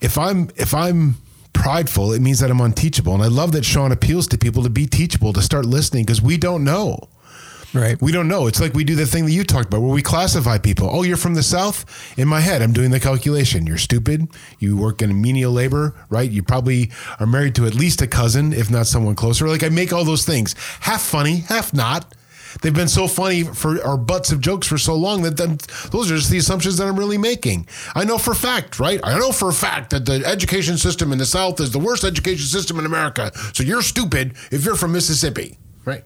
if 0.00 0.18
I'm 0.18 0.50
if 0.56 0.74
I'm 0.74 1.16
prideful, 1.52 2.12
it 2.12 2.20
means 2.20 2.40
that 2.40 2.50
I'm 2.50 2.60
unteachable. 2.60 3.14
And 3.14 3.22
I 3.22 3.28
love 3.28 3.52
that 3.52 3.64
Sean 3.64 3.92
appeals 3.92 4.28
to 4.28 4.38
people 4.38 4.62
to 4.62 4.70
be 4.70 4.86
teachable, 4.86 5.32
to 5.32 5.42
start 5.42 5.64
listening 5.64 6.04
because 6.04 6.22
we 6.22 6.36
don't 6.36 6.64
know. 6.64 7.08
Right. 7.74 8.00
We 8.00 8.12
don't 8.12 8.28
know. 8.28 8.46
It's 8.46 8.60
like 8.60 8.72
we 8.72 8.84
do 8.84 8.94
the 8.94 9.06
thing 9.06 9.26
that 9.26 9.32
you 9.32 9.44
talked 9.44 9.66
about 9.66 9.82
where 9.82 9.92
we 9.92 10.02
classify 10.02 10.56
people. 10.58 10.88
Oh, 10.90 11.02
you're 11.02 11.18
from 11.18 11.34
the 11.34 11.42
South? 11.42 11.84
In 12.18 12.26
my 12.26 12.40
head, 12.40 12.62
I'm 12.62 12.72
doing 12.72 12.90
the 12.90 13.00
calculation. 13.00 13.66
You're 13.66 13.76
stupid. 13.76 14.28
You 14.58 14.76
work 14.76 15.02
in 15.02 15.20
menial 15.20 15.52
labor, 15.52 15.94
right? 16.08 16.30
You 16.30 16.42
probably 16.42 16.90
are 17.20 17.26
married 17.26 17.54
to 17.56 17.66
at 17.66 17.74
least 17.74 18.00
a 18.00 18.06
cousin, 18.06 18.54
if 18.54 18.70
not 18.70 18.86
someone 18.86 19.16
closer. 19.16 19.46
Like 19.48 19.62
I 19.62 19.68
make 19.68 19.92
all 19.92 20.04
those 20.04 20.24
things 20.24 20.54
half 20.80 21.02
funny, 21.02 21.38
half 21.48 21.74
not. 21.74 22.14
They've 22.62 22.74
been 22.74 22.88
so 22.88 23.06
funny 23.06 23.42
for 23.44 23.84
our 23.84 23.98
butts 23.98 24.32
of 24.32 24.40
jokes 24.40 24.66
for 24.66 24.78
so 24.78 24.94
long 24.94 25.22
that 25.22 25.36
them, 25.36 25.58
those 25.90 26.10
are 26.10 26.16
just 26.16 26.30
the 26.30 26.38
assumptions 26.38 26.78
that 26.78 26.88
I'm 26.88 26.98
really 26.98 27.18
making. 27.18 27.68
I 27.94 28.04
know 28.04 28.16
for 28.16 28.30
a 28.30 28.36
fact, 28.36 28.80
right? 28.80 28.98
I 29.04 29.18
know 29.18 29.32
for 29.32 29.50
a 29.50 29.52
fact 29.52 29.90
that 29.90 30.06
the 30.06 30.24
education 30.24 30.78
system 30.78 31.12
in 31.12 31.18
the 31.18 31.26
South 31.26 31.60
is 31.60 31.70
the 31.70 31.78
worst 31.78 32.04
education 32.04 32.46
system 32.46 32.78
in 32.78 32.86
America. 32.86 33.30
So 33.52 33.62
you're 33.62 33.82
stupid 33.82 34.34
if 34.50 34.64
you're 34.64 34.76
from 34.76 34.92
Mississippi, 34.92 35.58
right? 35.84 36.04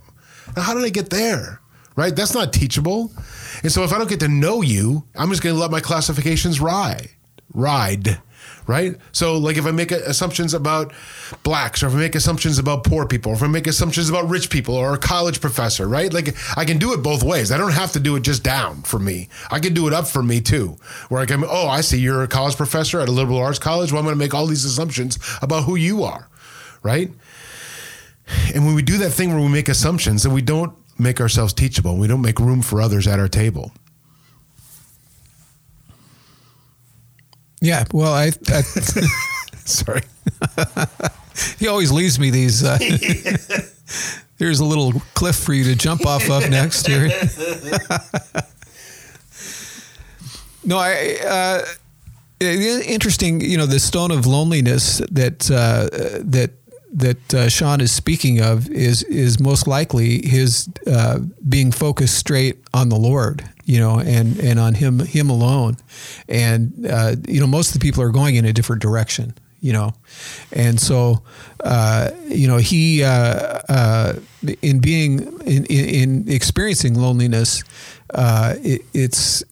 Now, 0.57 0.63
how 0.63 0.75
did 0.75 0.85
I 0.85 0.91
get 0.91 1.11
there? 1.11 1.61
Right? 1.95 2.15
That's 2.17 2.35
not 2.35 2.53
teachable. 2.53 3.13
And 3.63 3.71
so 3.71 3.85
if 3.85 3.93
I 3.93 3.99
don't 3.99 4.09
get 4.09 4.21
to 4.21 4.29
know 4.29 4.63
you, 4.63 5.05
I'm 5.15 5.29
just 5.29 5.43
going 5.43 5.55
to 5.55 5.61
let 5.61 5.71
my 5.71 5.81
classifications 5.81 6.61
ride. 6.61 7.11
Ride. 7.53 8.19
Right? 8.67 8.97
So, 9.11 9.39
like, 9.39 9.57
if 9.57 9.67
I 9.67 9.73
make 9.73 9.91
assumptions 9.91 10.55
about 10.55 10.93
blacks, 11.43 11.83
or 11.83 11.89
if 11.89 11.95
I 11.95 11.97
make 11.97 12.15
assumptions 12.15 12.59
about 12.61 12.85
poor 12.85 13.07
people, 13.07 13.33
or 13.33 13.35
if 13.35 13.43
I 13.43 13.49
make 13.49 13.67
assumptions 13.67 14.09
about 14.09 14.29
rich 14.29 14.51
people, 14.51 14.77
or 14.77 14.95
a 14.95 14.99
college 14.99 15.41
professor, 15.41 15.89
right? 15.89 16.13
Like, 16.13 16.37
I 16.57 16.65
can 16.65 16.79
do 16.79 16.93
it 16.93 17.03
both 17.03 17.25
ways. 17.25 17.51
I 17.51 17.59
don't 17.59 17.73
have 17.73 17.91
to 17.93 18.01
do 18.01 18.15
it 18.15 18.23
just 18.23 18.45
down 18.45 18.83
for 18.83 19.01
me. 19.01 19.29
I 19.51 19.59
can 19.59 19.75
do 19.75 19.89
it 19.89 19.93
up 19.93 20.07
for 20.07 20.23
me 20.23 20.41
too. 20.41 20.77
Where 21.09 21.21
I 21.21 21.27
can, 21.27 21.43
oh, 21.45 21.67
I 21.67 21.81
see 21.81 21.99
you're 21.99 22.23
a 22.23 22.29
college 22.29 22.57
professor 22.57 23.01
at 23.01 23.09
a 23.09 23.13
liberal 23.13 23.39
arts 23.39 23.59
college. 23.59 23.91
Well, 23.91 23.99
I'm 23.99 24.07
going 24.07 24.15
to 24.15 24.19
make 24.19 24.33
all 24.33 24.47
these 24.47 24.65
assumptions 24.65 25.19
about 25.43 25.65
who 25.65 25.75
you 25.75 26.05
are, 26.05 26.29
right? 26.85 27.11
And 28.55 28.65
when 28.67 28.75
we 28.75 28.83
do 28.83 28.99
that 28.99 29.11
thing 29.11 29.33
where 29.33 29.41
we 29.41 29.49
make 29.49 29.69
assumptions, 29.69 30.23
then 30.23 30.33
we 30.33 30.43
don't 30.43 30.73
make 30.99 31.21
ourselves 31.21 31.53
teachable. 31.53 31.97
We 31.97 32.07
don't 32.07 32.23
make 32.23 32.39
room 32.39 32.63
for 32.63 32.81
others 32.81 33.07
at 33.07 33.19
our 33.19 33.29
table. 33.29 33.73
Yeah. 37.61 37.85
Well, 37.93 38.13
I, 38.13 38.33
I 38.49 38.63
Sorry. 39.65 40.03
he 41.59 41.69
always 41.69 41.93
leaves 41.93 42.19
me 42.19 42.31
these. 42.31 42.65
Uh, 42.65 42.79
here's 44.39 44.61
a 44.61 44.65
little 44.65 44.93
cliff 45.15 45.37
for 45.37 45.53
you 45.55 45.65
to 45.65 45.77
jump 45.77 46.05
off 46.05 46.29
of 46.29 46.51
next 46.51 46.87
here. 46.87 47.09
no, 50.65 50.79
I. 50.79 51.19
Uh, 51.25 51.65
interesting. 52.41 53.41
You 53.41 53.57
know, 53.57 53.67
the 53.67 53.79
stone 53.79 54.11
of 54.11 54.27
loneliness 54.27 54.99
that 55.13 55.49
uh, 55.49 55.89
that 56.25 56.51
that 56.93 57.35
uh, 57.35 57.49
Sean 57.49 57.81
is 57.81 57.91
speaking 57.91 58.41
of 58.41 58.69
is 58.71 59.03
is 59.05 59.41
most 59.41 59.67
likely 59.67 60.27
his 60.27 60.69
uh, 60.87 61.21
being 61.49 61.73
focused 61.73 62.17
straight 62.17 62.63
on 62.75 62.89
the 62.89 62.97
Lord. 62.97 63.49
You 63.65 63.79
know, 63.79 64.01
and 64.01 64.39
and 64.41 64.59
on 64.59 64.75
him 64.75 64.99
him 64.99 65.31
alone, 65.31 65.77
and 66.29 66.87
uh, 66.87 67.17
you 67.29 67.41
know 67.41 67.47
most 67.47 67.69
of 67.69 67.75
the 67.75 67.85
people 67.85 68.03
are 68.03 68.11
going 68.11 68.35
in 68.35 68.45
a 68.45 68.53
different 68.53 68.83
direction 68.83 69.35
you 69.63 69.73
know 69.73 69.95
and 70.53 70.81
so 70.81 71.23
uh, 71.65 72.11
you 72.27 72.49
know 72.49 72.57
he 72.59 73.05
uh, 73.05 73.09
uh, 73.69 74.13
in 74.61 74.81
being 74.81 75.21
in, 75.47 75.65
in, 75.67 75.89
in 75.89 76.29
experiencing 76.29 76.95
loneliness 76.95 77.63
it, 78.13 78.83
it's 78.93 79.45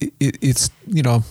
it, 0.00 0.12
it's 0.42 0.70
you 0.88 1.02
know 1.02 1.22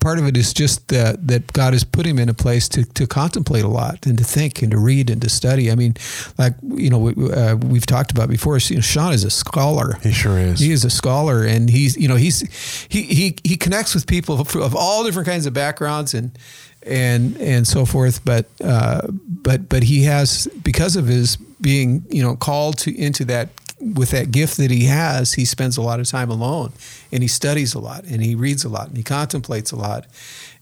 part 0.00 0.18
of 0.18 0.26
it 0.26 0.36
is 0.36 0.52
just 0.52 0.88
that 0.88 1.26
that 1.26 1.52
God 1.52 1.72
has 1.72 1.84
put 1.84 2.06
him 2.06 2.18
in 2.18 2.28
a 2.28 2.34
place 2.34 2.68
to, 2.70 2.84
to 2.84 3.06
contemplate 3.06 3.64
a 3.64 3.68
lot 3.68 4.06
and 4.06 4.18
to 4.18 4.24
think 4.24 4.62
and 4.62 4.70
to 4.70 4.78
read 4.78 5.10
and 5.10 5.20
to 5.22 5.28
study. 5.28 5.70
I 5.70 5.74
mean, 5.74 5.94
like 6.38 6.54
you 6.62 6.90
know 6.90 6.98
we, 6.98 7.32
uh, 7.32 7.56
we've 7.56 7.86
talked 7.86 8.10
about 8.10 8.28
before. 8.28 8.58
You 8.58 8.76
know, 8.76 8.82
Sean 8.82 9.12
is 9.12 9.24
a 9.24 9.30
scholar. 9.30 9.98
He 10.02 10.12
sure 10.12 10.38
is. 10.38 10.60
He 10.60 10.72
is 10.72 10.84
a 10.84 10.90
scholar, 10.90 11.44
and 11.44 11.68
he's 11.68 11.96
you 11.96 12.08
know 12.08 12.16
he's 12.16 12.40
he 12.88 13.02
he 13.02 13.36
he 13.44 13.56
connects 13.56 13.94
with 13.94 14.06
people 14.06 14.40
of, 14.40 14.54
of 14.56 14.74
all 14.74 15.04
different 15.04 15.28
kinds 15.28 15.46
of 15.46 15.54
backgrounds 15.54 16.14
and 16.14 16.38
and 16.86 17.36
and 17.38 17.66
so 17.66 17.84
forth. 17.84 18.24
But 18.24 18.46
uh, 18.62 19.08
but 19.10 19.68
but 19.68 19.84
he 19.84 20.04
has 20.04 20.48
because 20.62 20.96
of 20.96 21.06
his 21.06 21.36
being 21.36 22.04
you 22.10 22.22
know 22.22 22.36
called 22.36 22.78
to 22.78 22.96
into 22.96 23.24
that 23.26 23.48
with 23.80 24.10
that 24.10 24.30
gift 24.30 24.56
that 24.56 24.70
he 24.70 24.84
has, 24.86 25.34
he 25.34 25.44
spends 25.44 25.76
a 25.76 25.82
lot 25.82 26.00
of 26.00 26.06
time 26.06 26.30
alone, 26.30 26.72
and 27.14 27.22
he 27.22 27.28
studies 27.28 27.74
a 27.74 27.78
lot, 27.78 28.02
and 28.02 28.20
he 28.20 28.34
reads 28.34 28.64
a 28.64 28.68
lot, 28.68 28.88
and 28.88 28.96
he 28.96 29.04
contemplates 29.04 29.70
a 29.70 29.76
lot. 29.76 30.06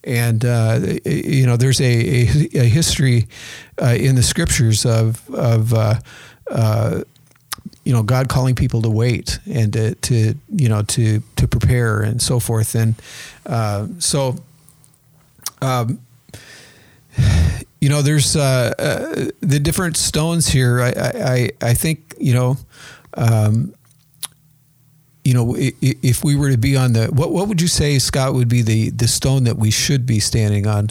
And 0.04 0.44
uh, 0.44 0.80
you 1.06 1.46
know, 1.46 1.56
there's 1.56 1.80
a, 1.80 1.84
a, 1.84 2.60
a 2.60 2.68
history 2.68 3.26
uh, 3.80 3.96
in 3.98 4.16
the 4.16 4.22
scriptures 4.22 4.84
of 4.84 5.28
of 5.30 5.72
uh, 5.72 5.94
uh, 6.50 7.04
you 7.84 7.92
know 7.94 8.02
God 8.02 8.28
calling 8.28 8.54
people 8.54 8.82
to 8.82 8.90
wait 8.90 9.38
and 9.50 9.72
to, 9.72 9.94
to 9.94 10.34
you 10.50 10.68
know 10.68 10.82
to 10.82 11.22
to 11.36 11.48
prepare 11.48 12.02
and 12.02 12.20
so 12.20 12.38
forth. 12.38 12.74
And 12.74 12.94
uh, 13.46 13.88
so. 13.98 14.36
Um, 15.62 16.00
you 17.80 17.88
know, 17.88 18.00
there's 18.02 18.36
uh, 18.36 18.72
uh, 18.78 19.30
the 19.40 19.58
different 19.60 19.96
stones 19.96 20.48
here. 20.48 20.80
I, 20.80 20.92
I, 20.96 21.50
I 21.60 21.74
think 21.74 22.14
you 22.18 22.32
know, 22.32 22.56
um, 23.14 23.74
you 25.24 25.34
know, 25.34 25.54
if 25.56 26.24
we 26.24 26.34
were 26.34 26.50
to 26.50 26.58
be 26.58 26.76
on 26.76 26.94
the, 26.94 27.06
what, 27.06 27.32
what 27.32 27.48
would 27.48 27.60
you 27.60 27.68
say, 27.68 27.98
Scott, 27.98 28.34
would 28.34 28.48
be 28.48 28.62
the, 28.62 28.90
the 28.90 29.06
stone 29.06 29.44
that 29.44 29.56
we 29.56 29.70
should 29.70 30.04
be 30.04 30.18
standing 30.18 30.66
on 30.66 30.90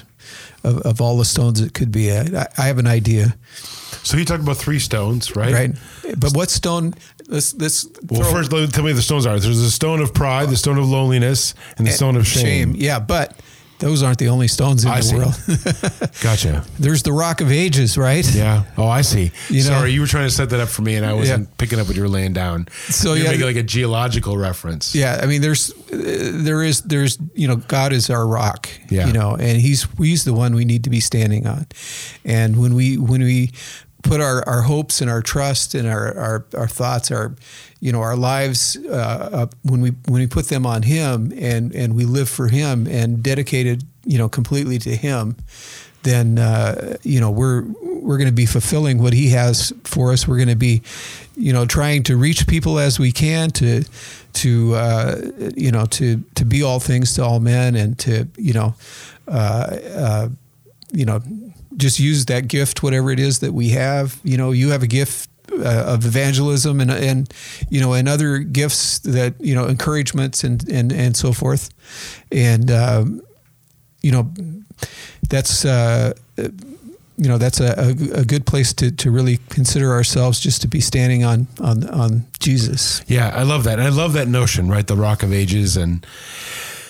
of, 0.63 0.77
of 0.79 1.01
all 1.01 1.17
the 1.17 1.25
stones 1.25 1.59
it 1.59 1.73
could 1.73 1.91
be? 1.91 2.11
I, 2.11 2.47
I 2.57 2.61
have 2.63 2.77
an 2.77 2.87
idea. 2.87 3.35
So 4.03 4.17
you 4.17 4.25
talk 4.25 4.39
about 4.39 4.57
three 4.57 4.79
stones, 4.79 5.35
right? 5.35 5.53
Right. 5.53 5.71
But 6.17 6.33
what 6.33 6.49
stone? 6.49 6.93
Let's 7.27 7.53
let's. 7.55 7.87
Well, 8.09 8.29
first, 8.31 8.51
tell 8.51 8.83
me 8.83 8.93
the 8.93 9.01
stones 9.01 9.25
are. 9.25 9.39
There's 9.39 9.61
the 9.61 9.69
stone 9.69 10.01
of 10.01 10.13
pride, 10.13 10.49
the 10.49 10.57
stone 10.57 10.77
of 10.77 10.89
loneliness, 10.89 11.53
and 11.77 11.85
the 11.85 11.91
stone 11.91 12.15
of 12.15 12.25
shame. 12.25 12.73
shame. 12.73 12.75
Yeah, 12.75 12.99
but 12.99 13.39
those 13.81 14.03
aren't 14.03 14.19
the 14.19 14.29
only 14.29 14.47
stones 14.47 14.85
in 14.85 14.91
I 14.91 14.97
the 14.97 15.03
see. 15.03 15.15
world. 15.15 16.11
gotcha. 16.21 16.63
There's 16.79 17.03
the 17.03 17.11
Rock 17.11 17.41
of 17.41 17.51
Ages, 17.51 17.97
right? 17.97 18.25
Yeah. 18.33 18.63
Oh, 18.77 18.87
I 18.87 19.01
see. 19.01 19.31
You 19.49 19.61
Sorry, 19.61 19.79
know, 19.81 19.85
you 19.85 20.01
were 20.01 20.07
trying 20.07 20.27
to 20.27 20.33
set 20.33 20.49
that 20.51 20.59
up 20.59 20.69
for 20.69 20.83
me, 20.83 20.95
and 20.95 21.05
I 21.05 21.13
wasn't 21.13 21.47
yeah. 21.47 21.55
picking 21.57 21.79
up 21.79 21.87
what 21.87 21.95
you 21.95 22.01
were 22.01 22.07
laying 22.07 22.33
down. 22.33 22.67
So 22.89 23.13
you're 23.13 23.25
yeah, 23.25 23.31
making 23.31 23.45
like 23.47 23.55
a 23.57 23.63
geological 23.63 24.37
reference. 24.37 24.95
Yeah, 24.95 25.19
I 25.21 25.25
mean, 25.25 25.41
there's, 25.41 25.71
uh, 25.91 26.31
there 26.33 26.63
is, 26.63 26.81
there's, 26.83 27.17
you 27.33 27.47
know, 27.47 27.57
God 27.57 27.91
is 27.91 28.09
our 28.09 28.25
rock. 28.25 28.69
Yeah. 28.89 29.07
You 29.07 29.13
know, 29.13 29.35
and 29.35 29.59
He's 29.59 29.87
He's 29.97 30.23
the 30.23 30.33
one 30.33 30.55
we 30.55 30.63
need 30.63 30.83
to 30.85 30.89
be 30.89 30.99
standing 30.99 31.47
on, 31.47 31.67
and 32.23 32.61
when 32.61 32.75
we 32.75 32.97
when 32.97 33.21
we 33.21 33.51
put 34.03 34.21
our, 34.21 34.47
our 34.47 34.61
hopes 34.61 35.01
and 35.01 35.09
our 35.09 35.21
trust 35.21 35.75
and 35.75 35.87
our, 35.87 36.17
our, 36.17 36.45
our 36.57 36.67
thoughts, 36.67 37.11
our 37.11 37.35
you 37.81 37.91
know 37.91 37.99
our 37.99 38.15
lives 38.15 38.77
uh, 38.77 39.47
when 39.63 39.81
we 39.81 39.89
when 40.07 40.21
we 40.21 40.27
put 40.27 40.47
them 40.47 40.65
on 40.65 40.83
Him 40.83 41.33
and 41.35 41.75
and 41.75 41.95
we 41.95 42.05
live 42.05 42.29
for 42.29 42.47
Him 42.47 42.87
and 42.87 43.21
dedicated 43.21 43.83
you 44.05 44.17
know 44.17 44.29
completely 44.29 44.77
to 44.79 44.95
Him, 44.95 45.35
then 46.03 46.37
uh, 46.37 46.97
you 47.01 47.19
know 47.19 47.31
we're 47.31 47.65
we're 47.81 48.17
going 48.17 48.29
to 48.29 48.35
be 48.35 48.45
fulfilling 48.45 49.01
what 49.01 49.13
He 49.13 49.29
has 49.29 49.73
for 49.83 50.11
us. 50.11 50.27
We're 50.27 50.37
going 50.37 50.49
to 50.49 50.55
be 50.55 50.83
you 51.35 51.51
know 51.51 51.65
trying 51.65 52.03
to 52.03 52.15
reach 52.15 52.47
people 52.47 52.77
as 52.77 52.99
we 52.99 53.11
can 53.11 53.49
to 53.51 53.83
to 54.33 54.75
uh, 54.75 55.21
you 55.55 55.71
know 55.71 55.85
to 55.87 56.23
to 56.35 56.45
be 56.45 56.61
all 56.61 56.79
things 56.79 57.15
to 57.15 57.23
all 57.23 57.39
men 57.39 57.75
and 57.75 57.97
to 57.99 58.27
you 58.37 58.53
know 58.53 58.75
uh, 59.27 59.77
uh, 59.95 60.29
you 60.93 61.05
know 61.05 61.19
just 61.77 61.99
use 61.99 62.25
that 62.25 62.47
gift 62.47 62.83
whatever 62.83 63.09
it 63.09 63.19
is 63.19 63.39
that 63.39 63.53
we 63.53 63.69
have 63.69 64.19
you 64.23 64.37
know 64.37 64.51
you 64.51 64.69
have 64.69 64.83
a 64.83 64.87
gift 64.87 65.30
uh, 65.53 65.93
of 65.93 66.05
evangelism 66.05 66.79
and 66.79 66.91
and 66.91 67.33
you 67.69 67.79
know 67.79 67.93
and 67.93 68.07
other 68.07 68.39
gifts 68.39 68.99
that 68.99 69.33
you 69.39 69.55
know 69.55 69.67
encouragements 69.67 70.43
and 70.43 70.67
and 70.69 70.91
and 70.91 71.15
so 71.15 71.33
forth, 71.33 71.69
and 72.31 72.71
um, 72.71 73.21
you 74.01 74.11
know 74.11 74.31
that's. 75.29 75.65
Uh, 75.65 76.13
you 77.17 77.27
know 77.27 77.37
that's 77.37 77.59
a, 77.59 77.75
a, 77.77 78.21
a, 78.21 78.25
good 78.25 78.47
place 78.47 78.73
to, 78.73 78.89
to 78.89 79.11
really 79.11 79.37
consider 79.49 79.91
ourselves 79.91 80.39
just 80.39 80.59
to 80.63 80.67
be 80.67 80.81
standing 80.81 81.23
on 81.23 81.45
on 81.59 81.87
on 81.89 82.25
Jesus. 82.39 83.03
Yeah, 83.05 83.29
I 83.35 83.43
love 83.43 83.63
that. 83.65 83.79
I 83.79 83.89
love 83.89 84.13
that 84.13 84.27
notion, 84.27 84.69
right? 84.69 84.87
The 84.87 84.95
Rock 84.95 85.21
of 85.21 85.31
Ages 85.31 85.77
and 85.77 86.03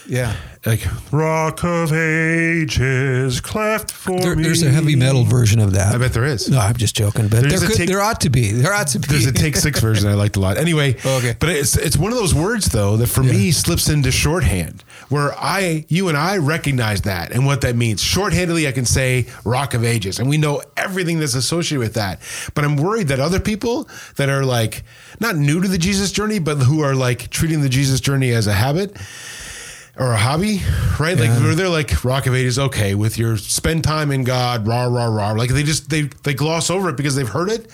yeah, 0.08 0.38
like 0.66 0.86
Rock 1.12 1.64
of 1.64 1.92
Ages 1.92 3.42
cleft 3.42 3.90
for 3.90 4.20
there, 4.20 4.36
me. 4.36 4.44
There's 4.44 4.62
a 4.62 4.70
heavy 4.70 4.96
metal 4.96 5.24
version 5.24 5.60
of 5.60 5.74
that. 5.74 5.96
I 5.96 5.98
bet 5.98 6.14
there 6.14 6.26
is. 6.26 6.50
No, 6.50 6.60
I'm 6.60 6.76
just 6.76 6.96
joking, 6.96 7.30
but 7.30 7.42
there, 7.42 7.58
could, 7.58 7.76
take, 7.76 7.90
there 7.90 8.02
ought 8.02 8.22
to 8.22 8.30
be. 8.30 8.52
There 8.52 8.72
ought 8.72 8.88
to 8.88 9.00
be. 9.00 9.08
There's 9.08 9.26
a 9.26 9.32
Take 9.32 9.56
Six 9.56 9.80
version 9.82 10.08
I 10.08 10.14
liked 10.14 10.36
a 10.36 10.40
lot. 10.40 10.58
Anyway, 10.58 10.98
okay. 11.04 11.36
But 11.40 11.50
it's 11.50 11.76
it's 11.78 11.98
one 11.98 12.12
of 12.12 12.18
those 12.18 12.36
words 12.36 12.68
though 12.68 12.96
that 12.98 13.08
for 13.08 13.24
yeah. 13.24 13.32
me 13.32 13.52
slips 13.52 13.90
into 13.90 14.12
shorthand 14.12 14.84
where 15.10 15.34
I, 15.34 15.86
you 15.90 16.10
and 16.10 16.18
I 16.18 16.38
recognize 16.38 17.02
that 17.02 17.32
and 17.32 17.46
what 17.46 17.62
that 17.62 17.76
means. 17.76 18.04
Shorthandedly, 18.04 18.68
I 18.68 18.72
can 18.72 18.86
say 18.86 19.26
Rock 19.44 19.74
of 19.74 19.84
Ages, 19.84 20.20
and 20.20 20.30
we 20.30 20.38
know 20.38 20.62
everything 20.78 21.20
that's 21.20 21.34
associated 21.34 21.80
with 21.80 21.96
that. 21.96 22.22
But 22.54 22.66
I'm 22.66 22.78
worried 22.78 23.08
that 23.08 23.20
other 23.20 23.40
people 23.40 23.90
that 24.18 24.30
are 24.30 24.46
like 24.46 24.84
not 25.20 25.36
new 25.36 25.60
to 25.60 25.68
the 25.68 25.80
Jesus 25.80 26.12
journey, 26.12 26.38
but 26.38 26.58
who 26.58 26.82
are 26.82 26.94
like 26.94 27.32
treating 27.32 27.62
the 27.62 27.70
Jesus 27.70 28.00
journey 28.00 28.30
as 28.30 28.46
a 28.46 28.54
habit 28.54 28.96
or 29.98 30.12
a 30.12 30.18
hobby, 30.18 30.62
right? 31.00 31.18
Yeah. 31.18 31.38
Like 31.38 31.56
they're 31.56 31.70
like 31.70 32.04
Rock 32.04 32.28
of 32.28 32.36
Ages, 32.36 32.58
okay, 32.58 32.96
with 32.96 33.18
your 33.18 33.38
spend 33.38 33.84
time 33.84 34.12
in 34.12 34.24
God, 34.24 34.68
rah 34.68 34.86
rah 34.86 35.06
rah. 35.06 35.32
Like 35.32 35.50
they 35.50 35.64
just 35.64 35.90
they 35.90 36.04
they 36.24 36.34
gloss 36.34 36.70
over 36.70 36.90
it 36.90 36.98
because 36.98 37.16
they've 37.16 37.28
heard 37.28 37.50
it, 37.50 37.68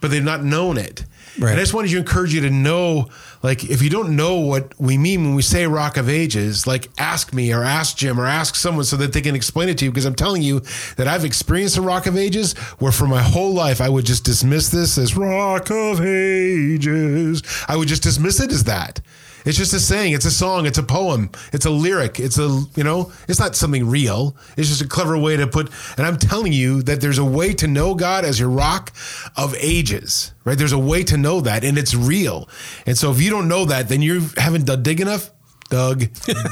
but 0.00 0.10
they've 0.10 0.22
not 0.22 0.44
known 0.44 0.76
it. 0.78 1.04
Right. 1.38 1.52
And 1.52 1.58
I 1.58 1.62
just 1.62 1.72
wanted 1.72 1.90
to 1.92 1.96
encourage 1.96 2.34
you 2.34 2.42
to 2.42 2.50
know, 2.50 3.08
like, 3.42 3.64
if 3.64 3.80
you 3.80 3.88
don't 3.88 4.16
know 4.16 4.36
what 4.36 4.78
we 4.78 4.98
mean 4.98 5.24
when 5.24 5.34
we 5.34 5.40
say 5.40 5.66
Rock 5.66 5.96
of 5.96 6.08
Ages, 6.08 6.66
like, 6.66 6.90
ask 6.98 7.32
me 7.32 7.52
or 7.54 7.64
ask 7.64 7.96
Jim 7.96 8.20
or 8.20 8.26
ask 8.26 8.54
someone 8.54 8.84
so 8.84 8.96
that 8.98 9.14
they 9.14 9.22
can 9.22 9.34
explain 9.34 9.70
it 9.70 9.78
to 9.78 9.86
you. 9.86 9.90
Because 9.90 10.04
I'm 10.04 10.14
telling 10.14 10.42
you 10.42 10.60
that 10.96 11.08
I've 11.08 11.24
experienced 11.24 11.78
a 11.78 11.82
Rock 11.82 12.04
of 12.06 12.18
Ages 12.18 12.52
where 12.80 12.92
for 12.92 13.06
my 13.06 13.22
whole 13.22 13.54
life 13.54 13.80
I 13.80 13.88
would 13.88 14.04
just 14.04 14.24
dismiss 14.24 14.68
this 14.68 14.98
as 14.98 15.16
Rock 15.16 15.70
of 15.70 16.02
Ages. 16.02 17.42
I 17.66 17.76
would 17.76 17.88
just 17.88 18.02
dismiss 18.02 18.38
it 18.38 18.52
as 18.52 18.64
that. 18.64 19.00
It's 19.44 19.58
just 19.58 19.72
a 19.72 19.80
saying. 19.80 20.12
It's 20.12 20.24
a 20.24 20.30
song. 20.30 20.66
It's 20.66 20.78
a 20.78 20.82
poem. 20.82 21.30
It's 21.52 21.66
a 21.66 21.70
lyric. 21.70 22.20
It's 22.20 22.38
a, 22.38 22.62
you 22.76 22.84
know, 22.84 23.12
it's 23.28 23.40
not 23.40 23.56
something 23.56 23.88
real. 23.88 24.36
It's 24.56 24.68
just 24.68 24.82
a 24.82 24.88
clever 24.88 25.18
way 25.18 25.36
to 25.36 25.46
put, 25.46 25.70
and 25.96 26.06
I'm 26.06 26.18
telling 26.18 26.52
you 26.52 26.82
that 26.82 27.00
there's 27.00 27.18
a 27.18 27.24
way 27.24 27.52
to 27.54 27.66
know 27.66 27.94
God 27.94 28.24
as 28.24 28.38
your 28.38 28.48
rock 28.48 28.92
of 29.36 29.54
ages, 29.58 30.32
right? 30.44 30.56
There's 30.56 30.72
a 30.72 30.78
way 30.78 31.02
to 31.04 31.16
know 31.16 31.40
that 31.40 31.64
and 31.64 31.78
it's 31.78 31.94
real. 31.94 32.48
And 32.86 32.96
so 32.96 33.10
if 33.10 33.20
you 33.20 33.30
don't 33.30 33.48
know 33.48 33.64
that, 33.66 33.88
then 33.88 34.02
you 34.02 34.28
haven't 34.36 34.66
dug 34.66 34.82
deep 34.82 35.00
enough, 35.00 35.30
dug 35.70 36.04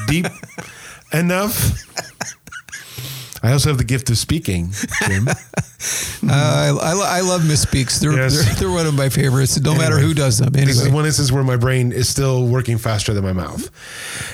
deep 0.07 0.27
enough. 1.13 1.85
I 3.43 3.53
also 3.53 3.71
have 3.71 3.79
the 3.79 3.85
gift 3.85 4.11
of 4.11 4.19
speaking, 4.19 4.71
Jim. 5.07 5.29
uh, 5.29 5.35
I, 6.29 6.69
I, 6.83 7.19
I, 7.19 7.21
love 7.21 7.43
misspeaks. 7.43 7.99
They're, 8.01 8.13
yes. 8.13 8.35
they're, 8.35 8.55
they're 8.55 8.71
one 8.71 8.87
of 8.87 8.95
my 8.95 9.09
favorites. 9.09 9.59
No 9.59 9.71
anyway, 9.71 9.85
matter 9.85 9.99
who 9.99 10.13
does 10.13 10.39
them. 10.39 10.55
Anyway. 10.55 10.67
This 10.67 10.81
is 10.81 10.91
one 10.91 11.07
instance 11.07 11.33
where 11.33 11.43
my 11.43 11.57
brain 11.57 11.93
is 11.93 12.09
still 12.09 12.47
working 12.47 12.77
faster 12.77 13.15
than 13.15 13.25
my 13.25 13.33
mouth, 13.33 13.71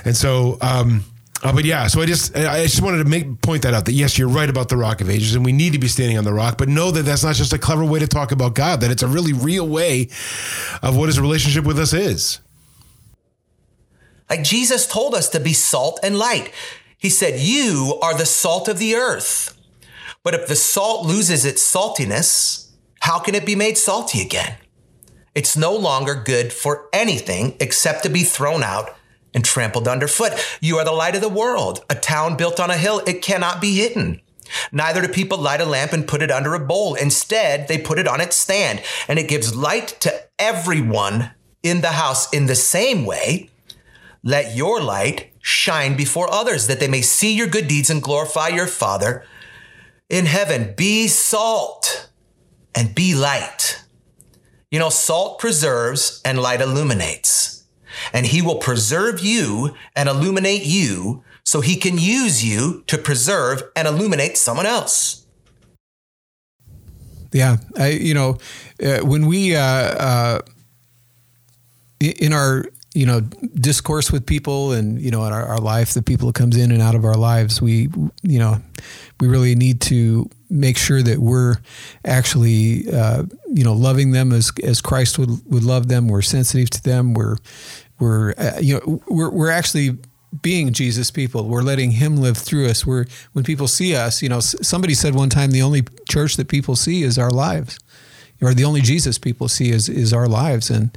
and 0.04 0.16
so. 0.16 0.58
Um, 0.60 1.04
uh, 1.42 1.52
but 1.52 1.66
yeah, 1.66 1.86
so 1.86 2.00
I 2.00 2.06
just 2.06 2.34
I 2.34 2.62
just 2.62 2.80
wanted 2.80 2.98
to 2.98 3.04
make 3.04 3.42
point 3.42 3.62
that 3.62 3.74
out 3.74 3.84
that 3.84 3.92
yes, 3.92 4.18
you're 4.18 4.28
right 4.28 4.48
about 4.48 4.70
the 4.70 4.76
Rock 4.78 5.02
of 5.02 5.10
Ages, 5.10 5.34
and 5.34 5.44
we 5.44 5.52
need 5.52 5.74
to 5.74 5.78
be 5.78 5.86
standing 5.86 6.16
on 6.16 6.24
the 6.24 6.32
rock. 6.32 6.56
But 6.56 6.68
know 6.68 6.90
that 6.90 7.02
that's 7.02 7.22
not 7.22 7.34
just 7.34 7.52
a 7.52 7.58
clever 7.58 7.84
way 7.84 7.98
to 7.98 8.06
talk 8.06 8.32
about 8.32 8.54
God; 8.54 8.80
that 8.80 8.90
it's 8.90 9.02
a 9.02 9.06
really 9.06 9.34
real 9.34 9.68
way 9.68 10.08
of 10.82 10.96
what 10.96 11.06
His 11.06 11.20
relationship 11.20 11.64
with 11.64 11.78
us 11.78 11.92
is. 11.92 12.40
Like 14.30 14.42
Jesus 14.42 14.86
told 14.86 15.14
us 15.14 15.28
to 15.30 15.40
be 15.40 15.52
salt 15.52 16.00
and 16.02 16.18
light. 16.18 16.52
He 17.06 17.10
said, 17.10 17.38
You 17.38 18.00
are 18.02 18.18
the 18.18 18.26
salt 18.26 18.66
of 18.66 18.80
the 18.80 18.96
earth. 18.96 19.56
But 20.24 20.34
if 20.34 20.48
the 20.48 20.56
salt 20.56 21.06
loses 21.06 21.44
its 21.44 21.62
saltiness, 21.62 22.72
how 22.98 23.20
can 23.20 23.36
it 23.36 23.46
be 23.46 23.54
made 23.54 23.78
salty 23.78 24.20
again? 24.20 24.56
It's 25.32 25.56
no 25.56 25.72
longer 25.72 26.16
good 26.16 26.52
for 26.52 26.88
anything 26.92 27.54
except 27.60 28.02
to 28.02 28.08
be 28.08 28.24
thrown 28.24 28.64
out 28.64 28.96
and 29.32 29.44
trampled 29.44 29.86
underfoot. 29.86 30.32
You 30.60 30.78
are 30.78 30.84
the 30.84 30.90
light 30.90 31.14
of 31.14 31.20
the 31.20 31.28
world. 31.28 31.84
A 31.88 31.94
town 31.94 32.36
built 32.36 32.58
on 32.58 32.70
a 32.70 32.76
hill, 32.76 33.00
it 33.06 33.22
cannot 33.22 33.60
be 33.60 33.76
hidden. 33.76 34.20
Neither 34.72 35.00
do 35.00 35.06
people 35.06 35.38
light 35.38 35.60
a 35.60 35.64
lamp 35.64 35.92
and 35.92 36.08
put 36.08 36.22
it 36.22 36.32
under 36.32 36.54
a 36.54 36.66
bowl. 36.66 36.96
Instead, 36.96 37.68
they 37.68 37.78
put 37.78 38.00
it 38.00 38.08
on 38.08 38.20
its 38.20 38.34
stand, 38.34 38.82
and 39.06 39.20
it 39.20 39.28
gives 39.28 39.54
light 39.54 39.96
to 40.00 40.12
everyone 40.40 41.30
in 41.62 41.82
the 41.82 41.92
house. 41.92 42.28
In 42.32 42.46
the 42.46 42.56
same 42.56 43.06
way, 43.06 43.50
let 44.24 44.56
your 44.56 44.80
light 44.80 45.30
shine 45.46 45.96
before 45.96 46.28
others 46.32 46.66
that 46.66 46.80
they 46.80 46.88
may 46.88 47.00
see 47.00 47.32
your 47.32 47.46
good 47.46 47.68
deeds 47.68 47.88
and 47.88 48.02
glorify 48.02 48.48
your 48.48 48.66
Father 48.66 49.24
in 50.08 50.26
heaven. 50.26 50.74
Be 50.76 51.06
salt 51.06 52.10
and 52.74 52.96
be 52.96 53.14
light. 53.14 53.80
You 54.72 54.80
know, 54.80 54.88
salt 54.88 55.38
preserves 55.38 56.20
and 56.24 56.42
light 56.42 56.60
illuminates. 56.60 57.64
And 58.12 58.26
he 58.26 58.42
will 58.42 58.56
preserve 58.56 59.20
you 59.20 59.76
and 59.94 60.08
illuminate 60.08 60.64
you 60.64 61.22
so 61.44 61.60
he 61.60 61.76
can 61.76 61.96
use 61.96 62.44
you 62.44 62.82
to 62.88 62.98
preserve 62.98 63.62
and 63.76 63.86
illuminate 63.86 64.36
someone 64.36 64.66
else. 64.66 65.26
Yeah, 67.32 67.58
I, 67.78 67.90
you 67.90 68.14
know, 68.14 68.38
uh, 68.82 68.98
when 68.98 69.28
we 69.28 69.54
uh, 69.54 69.60
uh, 69.60 70.40
in 72.00 72.32
our 72.32 72.64
you 72.96 73.04
know 73.04 73.20
discourse 73.20 74.10
with 74.10 74.24
people 74.24 74.72
and 74.72 75.00
you 75.00 75.10
know 75.10 75.24
in 75.26 75.32
our, 75.32 75.44
our 75.44 75.58
life 75.58 75.92
the 75.92 76.02
people 76.02 76.28
that 76.28 76.34
comes 76.34 76.56
in 76.56 76.70
and 76.72 76.80
out 76.80 76.94
of 76.94 77.04
our 77.04 77.14
lives 77.14 77.60
we 77.60 77.88
you 78.22 78.38
know 78.38 78.56
we 79.20 79.28
really 79.28 79.54
need 79.54 79.82
to 79.82 80.28
make 80.48 80.78
sure 80.78 81.02
that 81.02 81.18
we're 81.18 81.56
actually 82.06 82.90
uh, 82.90 83.22
you 83.48 83.62
know 83.62 83.74
loving 83.74 84.12
them 84.12 84.32
as 84.32 84.50
as 84.64 84.80
Christ 84.80 85.18
would 85.18 85.30
would 85.52 85.62
love 85.62 85.88
them 85.88 86.08
we're 86.08 86.22
sensitive 86.22 86.70
to 86.70 86.82
them 86.82 87.12
we're 87.12 87.36
we're 88.00 88.32
uh, 88.38 88.58
you 88.60 88.74
know 88.74 89.02
we're 89.08 89.30
we're 89.30 89.50
actually 89.50 89.98
being 90.42 90.72
Jesus 90.72 91.10
people. 91.10 91.48
We're 91.48 91.62
letting 91.62 91.92
Him 91.92 92.16
live 92.16 92.36
through 92.36 92.66
us. 92.66 92.84
We're 92.84 93.06
when 93.32 93.44
people 93.44 93.68
see 93.68 93.94
us, 93.94 94.20
you 94.20 94.28
know. 94.28 94.40
Somebody 94.40 94.92
said 94.92 95.14
one 95.14 95.30
time, 95.30 95.50
the 95.50 95.62
only 95.62 95.84
church 96.10 96.36
that 96.36 96.48
people 96.48 96.76
see 96.76 97.04
is 97.04 97.16
our 97.16 97.30
lives 97.30 97.78
or 98.40 98.54
the 98.54 98.64
only 98.64 98.80
Jesus 98.80 99.18
people 99.18 99.48
see 99.48 99.70
is 99.70 99.88
is 99.88 100.12
our 100.12 100.28
lives, 100.28 100.70
and 100.70 100.96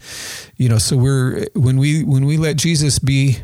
you 0.57 0.69
know, 0.69 0.77
so 0.77 0.97
we're 0.97 1.47
when 1.53 1.77
we 1.77 2.03
when 2.03 2.25
we 2.25 2.37
let 2.37 2.57
Jesus 2.57 2.99
be 2.99 3.37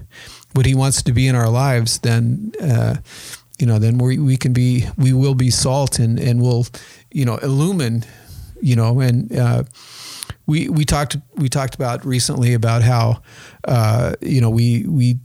what 0.54 0.66
He 0.66 0.76
wants 0.76 1.02
to 1.04 1.12
be 1.12 1.28
in 1.28 1.36
our 1.36 1.50
lives, 1.50 2.00
then. 2.00 2.52
Uh, 2.62 2.98
you 3.58 3.66
know, 3.66 3.80
then 3.80 3.98
we, 3.98 4.18
we 4.18 4.36
can 4.36 4.52
be, 4.52 4.84
we 4.98 5.14
will 5.14 5.34
be 5.34 5.50
salt 5.50 5.98
and, 5.98 6.20
and 6.20 6.42
we'll, 6.42 6.68
you 7.14 7.24
know, 7.24 7.38
illumine, 7.38 8.04
you 8.62 8.76
know, 8.76 9.00
and, 9.00 9.32
uh, 9.32 9.64
we 10.46 10.70
we 10.70 10.86
talked 10.86 11.18
we 11.36 11.50
talked 11.50 11.76
about 11.76 12.06
recently 12.06 12.54
about 12.54 12.82
how 12.82 13.22
uh, 13.68 14.14
you 14.22 14.42
know 14.42 14.50
we 14.50 14.86
we 14.88 15.20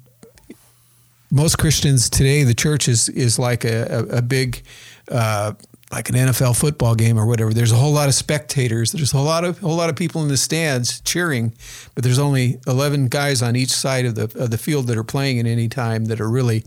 most 1.30 1.58
Christians 1.58 2.08
today 2.08 2.42
the 2.44 2.54
church 2.54 2.88
is 2.88 3.08
is 3.10 3.38
like 3.38 3.64
a, 3.64 4.06
a, 4.10 4.18
a 4.18 4.22
big 4.22 4.62
uh, 5.10 5.52
like 5.91 6.09
an 6.09 6.14
NFL 6.14 6.57
football 6.59 6.95
game 6.95 7.18
or 7.18 7.26
whatever. 7.26 7.53
There's 7.53 7.72
a 7.72 7.76
whole 7.76 7.93
lot 7.93 8.09
of 8.09 8.14
spectators. 8.14 8.93
There's 8.93 9.12
a 9.12 9.16
whole 9.16 9.26
lot 9.26 9.45
of 9.45 9.59
whole 9.59 9.76
lot 9.76 9.91
of 9.91 9.97
people 9.97 10.22
in 10.22 10.28
the 10.28 10.36
stands 10.36 11.01
cheering, 11.01 11.53
but 11.95 12.05
there's 12.05 12.18
only 12.18 12.61
11 12.66 13.09
guys 13.09 13.43
on 13.43 13.57
each 13.57 13.70
side 13.72 14.05
of 14.07 14.14
the 14.14 14.24
of 14.43 14.51
the 14.51 14.59
field 14.59 14.86
that 14.86 14.97
are 14.97 15.05
playing 15.05 15.41
at 15.41 15.47
any 15.47 15.68
time 15.68 16.05
that 16.07 16.20
are 16.20 16.30
really 16.30 16.64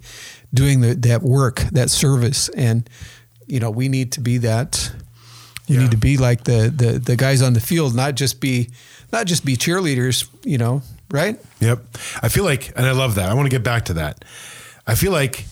doing 0.53 0.81
the, 0.81 0.93
that 0.95 1.21
work, 1.23 1.61
that 1.71 1.89
service. 1.89 2.49
And 2.49 2.89
you 3.47 3.59
know, 3.59 3.71
we 3.71 3.87
need 3.89 4.11
to 4.13 4.21
be 4.21 4.37
that. 4.39 4.91
You 5.67 5.75
Yeah. 5.77 5.81
need 5.83 5.91
to 5.91 5.97
be 5.97 6.17
like 6.17 6.43
the, 6.43 6.69
the 6.75 6.99
the 6.99 7.15
guys 7.15 7.41
on 7.41 7.53
the 7.53 7.61
field, 7.61 7.95
not 7.95 8.15
just 8.15 8.41
be 8.41 8.69
not 9.13 9.25
just 9.25 9.45
be 9.45 9.55
cheerleaders. 9.55 10.27
You 10.43 10.57
know, 10.57 10.81
right? 11.11 11.39
Yep. 11.61 11.79
I 12.21 12.27
feel 12.27 12.43
like, 12.43 12.73
and 12.75 12.85
I 12.85 12.91
love 12.91 13.15
that. 13.15 13.29
I 13.29 13.33
want 13.35 13.45
to 13.45 13.49
get 13.49 13.63
back 13.63 13.85
to 13.85 13.93
that. 13.93 14.25
I 14.85 14.95
feel 14.95 15.13
like, 15.13 15.45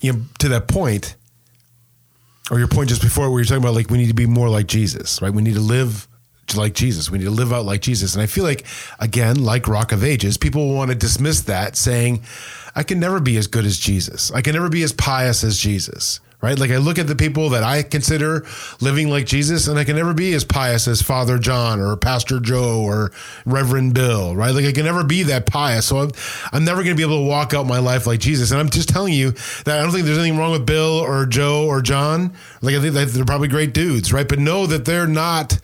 you 0.00 0.12
know, 0.12 0.22
to 0.38 0.48
that 0.50 0.68
point, 0.68 1.16
or 2.50 2.58
your 2.58 2.68
point 2.68 2.88
just 2.88 3.02
before 3.02 3.30
where 3.30 3.40
you're 3.40 3.44
talking 3.44 3.62
about 3.62 3.74
like 3.74 3.90
we 3.90 3.98
need 3.98 4.08
to 4.08 4.14
be 4.14 4.26
more 4.26 4.48
like 4.48 4.66
Jesus, 4.66 5.20
right? 5.20 5.32
We 5.32 5.42
need 5.42 5.54
to 5.54 5.60
live 5.60 6.08
like 6.54 6.74
Jesus. 6.74 7.10
We 7.10 7.18
need 7.18 7.24
to 7.24 7.30
live 7.30 7.52
out 7.52 7.64
like 7.64 7.80
Jesus. 7.80 8.14
And 8.14 8.22
I 8.22 8.26
feel 8.26 8.44
like, 8.44 8.64
again, 9.00 9.42
like 9.42 9.66
Rock 9.66 9.92
of 9.92 10.04
Ages, 10.04 10.36
people 10.36 10.74
want 10.74 10.90
to 10.90 10.94
dismiss 10.96 11.42
that 11.42 11.76
saying, 11.76 12.22
I 12.76 12.82
can 12.82 13.00
never 13.00 13.20
be 13.20 13.36
as 13.36 13.46
good 13.46 13.64
as 13.64 13.78
Jesus. 13.78 14.30
I 14.30 14.42
can 14.42 14.52
never 14.52 14.68
be 14.68 14.82
as 14.82 14.92
pious 14.92 15.42
as 15.42 15.58
Jesus. 15.58 16.20
Right? 16.42 16.58
Like 16.58 16.70
I 16.70 16.76
look 16.76 16.98
at 16.98 17.06
the 17.06 17.16
people 17.16 17.50
that 17.50 17.62
I 17.62 17.82
consider 17.82 18.46
living 18.80 19.08
like 19.08 19.26
Jesus, 19.26 19.68
and 19.68 19.78
I 19.78 19.84
can 19.84 19.96
never 19.96 20.12
be 20.14 20.34
as 20.34 20.44
pious 20.44 20.86
as 20.86 21.00
Father 21.00 21.38
John 21.38 21.80
or 21.80 21.96
Pastor 21.96 22.40
Joe 22.40 22.82
or 22.82 23.10
Reverend 23.46 23.94
Bill, 23.94 24.36
right? 24.36 24.54
Like 24.54 24.66
I 24.66 24.72
can 24.72 24.84
never 24.84 25.02
be 25.02 25.24
that 25.24 25.46
pious. 25.46 25.86
So 25.86 25.98
I'm, 25.98 26.10
I'm 26.52 26.64
never 26.64 26.82
going 26.82 26.94
to 26.94 26.96
be 26.96 27.02
able 27.02 27.24
to 27.24 27.28
walk 27.28 27.54
out 27.54 27.66
my 27.66 27.78
life 27.78 28.06
like 28.06 28.20
Jesus. 28.20 28.50
And 28.50 28.60
I'm 28.60 28.68
just 28.68 28.88
telling 28.88 29.14
you 29.14 29.30
that 29.64 29.78
I 29.78 29.82
don't 29.82 29.92
think 29.92 30.04
there's 30.04 30.18
anything 30.18 30.38
wrong 30.38 30.52
with 30.52 30.66
Bill 30.66 31.00
or 31.00 31.24
Joe 31.26 31.66
or 31.66 31.80
John. 31.80 32.34
Like 32.60 32.74
I 32.74 32.80
think 32.80 32.94
they're 32.94 33.24
probably 33.24 33.48
great 33.48 33.72
dudes, 33.72 34.12
right? 34.12 34.28
But 34.28 34.38
know 34.38 34.66
that 34.66 34.84
they're 34.84 35.06
not 35.06 35.58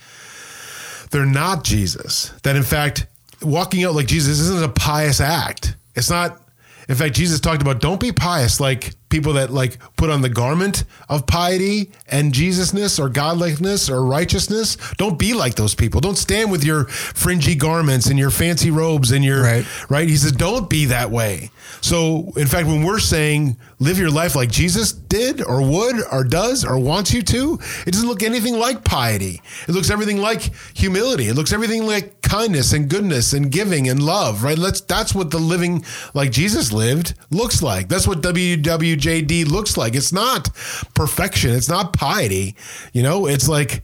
they're 1.13 1.27
not 1.27 1.63
Jesus. 1.63 2.33
That 2.43 2.57
in 2.57 2.63
fact, 2.63 3.07
walking 3.43 3.85
out 3.85 3.95
like 3.95 4.07
Jesus 4.07 4.41
isn't 4.41 4.65
a 4.65 4.69
pious 4.69 5.21
act. 5.21 5.77
It's 5.95 6.11
not. 6.11 6.41
In 6.89 6.97
fact, 6.97 7.15
Jesus 7.15 7.39
talked 7.39 7.63
about 7.63 7.81
don't 7.81 8.01
be 8.01 8.11
pious 8.11 8.59
like 8.59 8.93
people 9.13 9.35
that 9.35 9.51
like 9.51 9.79
put 9.97 10.11
on 10.11 10.23
the 10.23 10.29
garment 10.29 10.83
of 11.09 11.27
piety 11.27 11.93
and 12.09 12.33
Jesusness 12.33 12.99
or 12.99 13.09
godlikeness 13.09 13.89
or 13.89 14.05
righteousness. 14.05 14.77
Don't 14.97 15.19
be 15.19 15.35
like 15.35 15.55
those 15.55 15.75
people. 15.77 16.01
Don't 16.01 16.17
stand 16.19 16.51
with 16.51 16.65
your 16.65 16.87
fringy 16.87 17.55
garments 17.55 18.07
and 18.07 18.19
your 18.19 18.31
fancy 18.31 18.71
robes 18.71 19.13
and 19.13 19.25
your 19.25 19.43
Right. 19.43 19.67
right? 19.91 20.09
He 20.09 20.17
says, 20.17 20.33
don't 20.33 20.69
be 20.69 20.87
that 20.87 21.11
way. 21.11 21.51
So, 21.81 22.33
in 22.37 22.47
fact, 22.47 22.67
when 22.67 22.83
we're 22.83 23.01
saying 23.01 23.57
live 23.79 23.99
your 23.99 24.11
life 24.11 24.37
like 24.37 24.51
Jesus 24.51 24.93
did 24.93 25.43
or 25.43 25.63
would 25.63 25.97
or 26.13 26.25
does 26.25 26.65
or 26.65 26.79
wants 26.79 27.13
you 27.13 27.23
to, 27.23 27.59
it 27.87 27.93
doesn't 27.93 28.09
look 28.09 28.23
anything 28.23 28.59
like 28.59 28.85
piety. 28.85 29.41
It 29.69 29.73
looks 29.73 29.91
everything 29.91 30.19
like 30.19 30.51
humility. 30.75 31.29
It 31.29 31.35
looks 31.35 31.53
everything 31.53 31.87
like 31.87 32.23
kindness 32.23 32.73
and 32.73 32.89
goodness 32.89 33.33
and 33.33 33.51
giving 33.51 33.89
and 33.89 34.03
love, 34.03 34.43
right? 34.43 34.59
Let's 34.59 34.81
that's 34.81 35.15
what 35.15 35.31
the 35.31 35.39
living 35.39 35.85
like 36.15 36.31
Jesus 36.31 36.73
lived 36.73 37.15
looks 37.31 37.63
like. 37.63 37.89
That's 37.89 38.07
what 38.07 38.23
WWJD 38.23 39.49
looks 39.49 39.77
like. 39.77 39.95
It's 39.95 40.13
not 40.13 40.49
perfection. 40.95 41.51
It's 41.51 41.69
not 41.69 41.93
piety. 41.93 42.57
You 42.93 43.03
know, 43.03 43.27
it's 43.27 43.49
like 43.49 43.83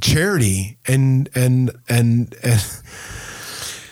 charity 0.00 0.76
and 0.86 1.28
and 1.34 1.70
and 1.88 2.34
and 2.42 2.60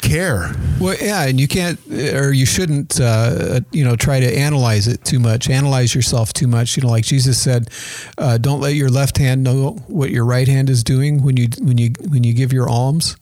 care. 0.04 0.54
Well, 0.80 0.96
yeah, 1.00 1.26
and 1.26 1.40
you 1.40 1.48
can't 1.48 1.80
or 1.90 2.32
you 2.32 2.46
shouldn't, 2.46 3.00
uh, 3.00 3.60
you 3.72 3.84
know, 3.84 3.96
try 3.96 4.20
to 4.20 4.38
analyze 4.38 4.86
it 4.86 5.04
too 5.04 5.18
much, 5.18 5.48
analyze 5.48 5.94
yourself 5.94 6.32
too 6.32 6.46
much. 6.46 6.76
You 6.76 6.82
know, 6.82 6.90
like 6.90 7.04
Jesus 7.04 7.40
said, 7.40 7.70
uh, 8.18 8.38
don't 8.38 8.60
let 8.60 8.74
your 8.74 8.90
left 8.90 9.18
hand 9.18 9.42
know 9.42 9.72
what 9.86 10.10
your 10.10 10.24
right 10.24 10.46
hand 10.46 10.68
is 10.68 10.84
doing 10.84 11.22
when 11.22 11.36
you 11.36 11.48
when 11.60 11.78
you 11.78 11.92
when 12.08 12.22
you 12.24 12.34
give 12.34 12.52
your 12.52 12.68
alms, 12.68 13.16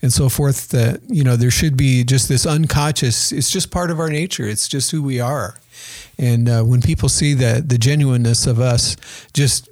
and 0.00 0.12
so 0.12 0.28
forth. 0.28 0.68
That 0.68 1.00
you 1.08 1.22
know, 1.22 1.36
there 1.36 1.50
should 1.50 1.76
be 1.76 2.02
just 2.04 2.28
this 2.28 2.46
unconscious. 2.46 3.32
It's 3.32 3.50
just 3.50 3.70
part 3.70 3.90
of 3.90 4.00
our 4.00 4.08
nature. 4.08 4.46
It's 4.46 4.68
just 4.68 4.90
who 4.90 5.02
we 5.02 5.20
are, 5.20 5.58
and 6.18 6.48
uh, 6.48 6.62
when 6.62 6.80
people 6.80 7.08
see 7.08 7.34
that 7.34 7.68
the 7.68 7.78
genuineness 7.78 8.46
of 8.46 8.58
us, 8.58 8.96
just 9.34 9.68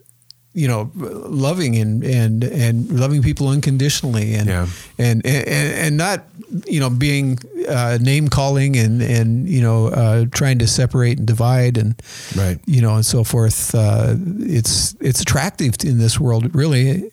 you 0.52 0.66
know, 0.66 0.90
loving 0.94 1.76
and 1.76 2.02
and 2.04 2.42
and 2.44 2.90
loving 2.98 3.22
people 3.22 3.48
unconditionally, 3.48 4.34
and 4.34 4.48
Yeah. 4.48 4.66
and, 4.98 5.24
and 5.24 5.46
and 5.86 5.96
not 5.96 6.24
you 6.66 6.80
know 6.80 6.90
being 6.90 7.38
uh, 7.68 7.98
name 8.00 8.28
calling 8.28 8.76
and 8.76 9.00
and 9.02 9.48
you 9.48 9.60
know 9.60 9.86
uh, 9.88 10.24
trying 10.32 10.58
to 10.58 10.66
separate 10.66 11.18
and 11.18 11.26
divide 11.26 11.78
and 11.78 11.94
Right. 12.36 12.58
you 12.66 12.80
know 12.82 12.94
and 12.96 13.06
so 13.06 13.22
forth. 13.24 13.74
Uh, 13.74 14.16
it's 14.40 14.96
it's 15.00 15.20
attractive 15.20 15.74
in 15.84 15.98
this 15.98 16.18
world, 16.18 16.52
really, 16.54 17.10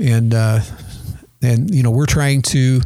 and 0.00 0.34
uh, 0.34 0.60
and 1.42 1.72
you 1.72 1.82
know 1.84 1.90
we're 1.92 2.06
trying 2.06 2.42
to 2.42 2.80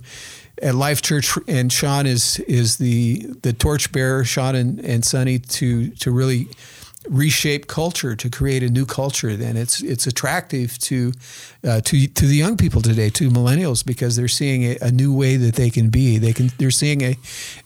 at 0.62 0.74
Life 0.74 1.00
Church, 1.02 1.32
and 1.48 1.72
Sean 1.72 2.06
is 2.06 2.38
is 2.46 2.76
the 2.76 3.26
the 3.42 3.52
torchbearer, 3.54 4.24
Sean 4.24 4.54
and, 4.54 4.78
and 4.84 5.02
Sonny 5.04 5.38
to 5.38 5.88
to 5.96 6.10
really 6.10 6.48
reshape 7.08 7.66
culture 7.66 8.14
to 8.14 8.30
create 8.30 8.62
a 8.62 8.68
new 8.68 8.86
culture 8.86 9.34
then 9.36 9.56
it's 9.56 9.82
it's 9.82 10.06
attractive 10.06 10.78
to 10.78 11.12
uh, 11.66 11.80
to 11.80 12.06
to 12.08 12.26
the 12.26 12.36
young 12.36 12.56
people 12.56 12.80
today 12.80 13.10
to 13.10 13.30
millennials 13.30 13.84
because 13.84 14.16
they're 14.16 14.28
seeing 14.28 14.64
a, 14.64 14.76
a 14.80 14.90
new 14.90 15.14
way 15.14 15.36
that 15.36 15.54
they 15.54 15.70
can 15.70 15.88
be. 15.90 16.18
They 16.18 16.32
can 16.32 16.50
they're 16.58 16.70
seeing 16.70 17.02
a, 17.02 17.16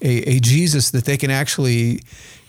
a 0.03 0.37
a 0.37 0.41
Jesus 0.41 0.91
that 0.91 1.05
they 1.05 1.16
can 1.16 1.30
actually 1.30 2.01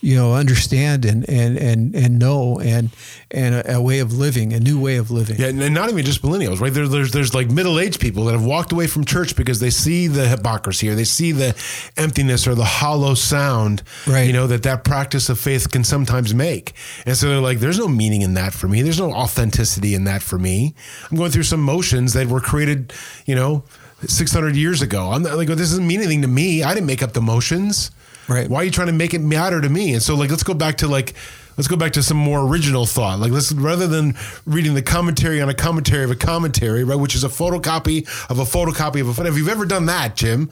you 0.01 0.15
know 0.15 0.35
understand 0.35 1.05
and 1.05 1.27
and 1.29 1.57
and 1.57 1.95
and 1.95 2.19
know 2.19 2.59
and 2.59 2.89
and 3.31 3.55
a, 3.55 3.75
a 3.75 3.81
way 3.81 3.99
of 3.99 4.13
living 4.13 4.53
a 4.53 4.59
new 4.59 4.79
way 4.79 4.97
of 4.97 5.09
living 5.09 5.37
Yeah, 5.39 5.47
and 5.47 5.73
not 5.73 5.89
even 5.89 6.05
just 6.05 6.21
millennials, 6.21 6.59
right? 6.59 6.73
There, 6.73 6.87
there's 6.87 7.11
there's 7.11 7.33
like 7.33 7.49
middle 7.49 7.79
aged 7.79 7.99
people 7.99 8.25
that 8.25 8.33
have 8.33 8.45
walked 8.45 8.71
away 8.71 8.87
from 8.87 9.05
church 9.05 9.35
because 9.35 9.59
they 9.59 9.69
see 9.71 10.07
the 10.07 10.27
hypocrisy 10.27 10.89
or 10.89 10.95
they 10.95 11.03
see 11.03 11.31
the 11.31 11.55
emptiness 11.97 12.47
or 12.47 12.55
the 12.55 12.65
hollow 12.65 13.15
sound, 13.15 13.83
Right. 14.05 14.27
You 14.27 14.33
know 14.33 14.47
that 14.47 14.63
that 14.63 14.83
practice 14.83 15.29
of 15.29 15.39
faith 15.39 15.71
can 15.71 15.83
sometimes 15.83 16.33
make, 16.33 16.73
and 17.05 17.17
so 17.17 17.29
they're 17.29 17.39
like, 17.39 17.59
"There's 17.59 17.79
no 17.79 17.87
meaning 17.87 18.21
in 18.21 18.35
that 18.35 18.53
for 18.53 18.67
me. 18.67 18.81
There's 18.81 18.99
no 18.99 19.11
authenticity 19.11 19.95
in 19.95 20.03
that 20.03 20.21
for 20.21 20.37
me. 20.37 20.75
I'm 21.09 21.17
going 21.17 21.31
through 21.31 21.43
some 21.43 21.61
motions 21.61 22.13
that 22.13 22.27
were 22.27 22.41
created, 22.41 22.93
you 23.25 23.35
know." 23.35 23.63
600 24.05 24.55
years 24.55 24.83
ago. 24.83 25.09
I'm 25.09 25.23
not 25.23 25.37
like, 25.37 25.47
this 25.47 25.57
doesn't 25.57 25.87
mean 25.87 26.01
anything 26.01 26.21
to 26.21 26.27
me. 26.27 26.61
I 26.61 26.75
didn't 26.75 26.85
make 26.85 27.01
up 27.01 27.13
the 27.13 27.21
motions. 27.21 27.89
Right. 28.28 28.49
Why 28.49 28.61
are 28.61 28.63
you 28.63 28.71
trying 28.71 28.88
to 28.88 28.93
make 28.93 29.13
it 29.13 29.21
matter 29.21 29.61
to 29.61 29.69
me? 29.69 29.93
And 29.93 30.01
so, 30.01 30.15
like, 30.15 30.30
let's 30.30 30.43
go 30.43 30.53
back 30.53 30.78
to 30.78 30.88
like, 30.88 31.13
let's 31.55 31.67
go 31.67 31.78
back 31.78 31.93
to 31.93 32.03
some 32.03 32.17
more 32.17 32.41
original 32.41 32.86
thought. 32.86 33.19
Like, 33.19 33.32
let's 33.32 33.51
rather 33.51 33.88
than 33.88 34.15
reading 34.45 34.73
the 34.73 34.82
commentary 34.82 35.41
on 35.41 35.49
a 35.49 35.53
commentary 35.53 36.03
of 36.03 36.11
a 36.11 36.15
commentary, 36.15 36.84
right, 36.84 36.99
which 36.99 37.15
is 37.15 37.23
a 37.23 37.30
photocopy 37.30 38.05
of 38.30 38.39
a 38.39 38.43
photocopy 38.43 39.01
of 39.01 39.07
a 39.07 39.13
photo. 39.13 39.30
If 39.30 39.38
you've 39.38 39.49
ever 39.49 39.65
done 39.65 39.86
that, 39.86 40.15
Jim, 40.15 40.49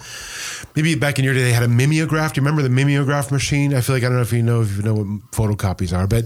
maybe 0.75 0.95
back 0.95 1.19
in 1.19 1.25
your 1.25 1.33
day 1.33 1.43
they 1.43 1.53
had 1.53 1.63
a 1.63 1.67
mimeograph. 1.67 2.33
Do 2.33 2.41
you 2.41 2.45
remember 2.45 2.61
the 2.61 2.69
mimeograph 2.73 3.31
machine? 3.31 3.73
I 3.73 3.81
feel 3.81 3.95
like 3.95 4.03
I 4.03 4.07
don't 4.07 4.17
know 4.17 4.21
if 4.21 4.31
you 4.31 4.41
know 4.41 4.61
if 4.61 4.77
you 4.77 4.83
know 4.83 4.93
what 4.93 5.07
photocopies 5.31 5.95
are, 5.95 6.07
but 6.07 6.25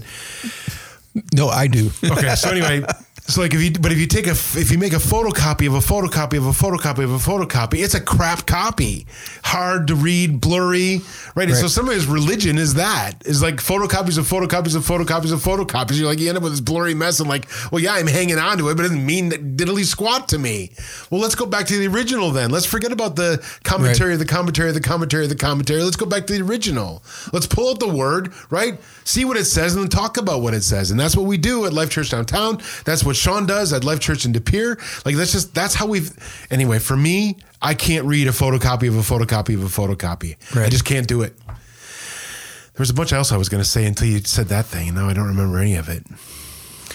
no 1.34 1.48
i 1.48 1.66
do 1.66 1.90
okay. 2.04 2.36
So 2.36 2.50
anyway, 2.50 2.84
so 3.30 3.40
like 3.42 3.54
if 3.54 3.62
you 3.62 3.70
but 3.72 3.92
if 3.92 3.98
you 3.98 4.06
take 4.06 4.26
a 4.26 4.30
if 4.30 4.70
you 4.70 4.78
make 4.78 4.92
a 4.92 4.96
photocopy 4.96 5.66
of 5.66 5.74
a 5.74 5.78
photocopy 5.78 6.36
of 6.36 6.46
a 6.46 6.50
photocopy 6.50 7.04
of 7.04 7.12
a 7.12 7.18
photocopy, 7.18 7.82
it's 7.84 7.94
a 7.94 8.00
crap 8.00 8.46
copy, 8.46 9.06
hard 9.44 9.86
to 9.88 9.94
read, 9.94 10.40
blurry, 10.40 11.00
right? 11.34 11.48
And 11.48 11.56
so 11.56 11.62
Right. 11.62 11.70
some 11.70 11.88
of 11.88 11.94
his 11.94 12.06
religion 12.06 12.58
is 12.58 12.74
that 12.74 13.14
is 13.24 13.42
like 13.42 13.56
photocopies 13.56 14.18
of 14.18 14.26
photocopies 14.28 14.74
of 14.74 14.84
photocopies 14.86 15.32
of 15.32 15.42
photocopies. 15.42 15.98
You're 15.98 16.06
like 16.06 16.18
you 16.18 16.28
end 16.28 16.38
up 16.38 16.42
with 16.42 16.52
this 16.52 16.60
blurry 16.60 16.94
mess 16.94 17.20
and 17.20 17.28
like, 17.28 17.46
well, 17.70 17.82
yeah, 17.82 17.94
I'm 17.94 18.06
hanging 18.06 18.38
on 18.38 18.58
to 18.58 18.68
it, 18.68 18.76
but 18.76 18.84
it 18.84 18.88
doesn't 18.88 19.06
mean 19.06 19.28
that 19.30 19.56
diddly 19.56 19.84
squat 19.84 20.28
to 20.30 20.38
me. 20.38 20.72
Well, 21.10 21.20
let's 21.20 21.34
go 21.34 21.46
back 21.46 21.66
to 21.66 21.76
the 21.76 21.86
original 21.86 22.30
then. 22.30 22.50
Let's 22.50 22.66
forget 22.66 22.92
about 22.92 23.16
the 23.16 23.44
commentary, 23.64 24.14
of 24.14 24.18
the 24.18 24.24
commentary, 24.24 24.68
of 24.68 24.74
the 24.74 24.80
commentary, 24.80 25.24
of 25.24 25.30
the 25.30 25.36
commentary. 25.36 25.82
Let's 25.82 25.96
go 25.96 26.06
back 26.06 26.26
to 26.26 26.32
the 26.32 26.42
original. 26.42 27.02
Let's 27.32 27.46
pull 27.46 27.70
out 27.70 27.80
the 27.80 27.88
word, 27.88 28.32
right? 28.50 28.80
See 29.04 29.24
what 29.24 29.36
it 29.36 29.44
says 29.44 29.74
and 29.74 29.82
then 29.84 29.90
talk 29.90 30.16
about 30.16 30.40
what 30.40 30.54
it 30.54 30.62
says. 30.62 30.90
And 30.90 30.98
that's 30.98 31.16
what 31.16 31.26
we 31.26 31.36
do 31.36 31.66
at 31.66 31.72
Life 31.72 31.90
Church 31.90 32.10
Downtown. 32.10 32.60
That's 32.84 33.04
what 33.04 33.16
Sean 33.20 33.46
does 33.46 33.72
at 33.72 33.84
Life 33.84 34.00
Church 34.00 34.24
in 34.24 34.32
De 34.32 34.40
Pere. 34.40 34.78
Like 35.04 35.14
that's 35.14 35.32
just 35.32 35.54
that's 35.54 35.74
how 35.74 35.86
we've 35.86 36.10
anyway, 36.50 36.78
for 36.78 36.96
me, 36.96 37.36
I 37.60 37.74
can't 37.74 38.06
read 38.06 38.26
a 38.26 38.30
photocopy 38.30 38.88
of 38.88 38.96
a 38.96 39.00
photocopy 39.00 39.54
of 39.54 39.62
a 39.62 39.66
photocopy. 39.66 40.36
I 40.64 40.68
just 40.70 40.84
can't 40.84 41.06
do 41.06 41.22
it. 41.22 41.36
There 41.46 42.82
was 42.82 42.90
a 42.90 42.94
bunch 42.94 43.12
else 43.12 43.30
I 43.30 43.36
was 43.36 43.50
gonna 43.50 43.64
say 43.64 43.84
until 43.84 44.08
you 44.08 44.20
said 44.20 44.48
that 44.48 44.64
thing, 44.64 44.88
and 44.88 44.96
now 44.96 45.08
I 45.08 45.12
don't 45.12 45.26
remember 45.28 45.58
any 45.58 45.76
of 45.76 45.88
it. 45.88 46.02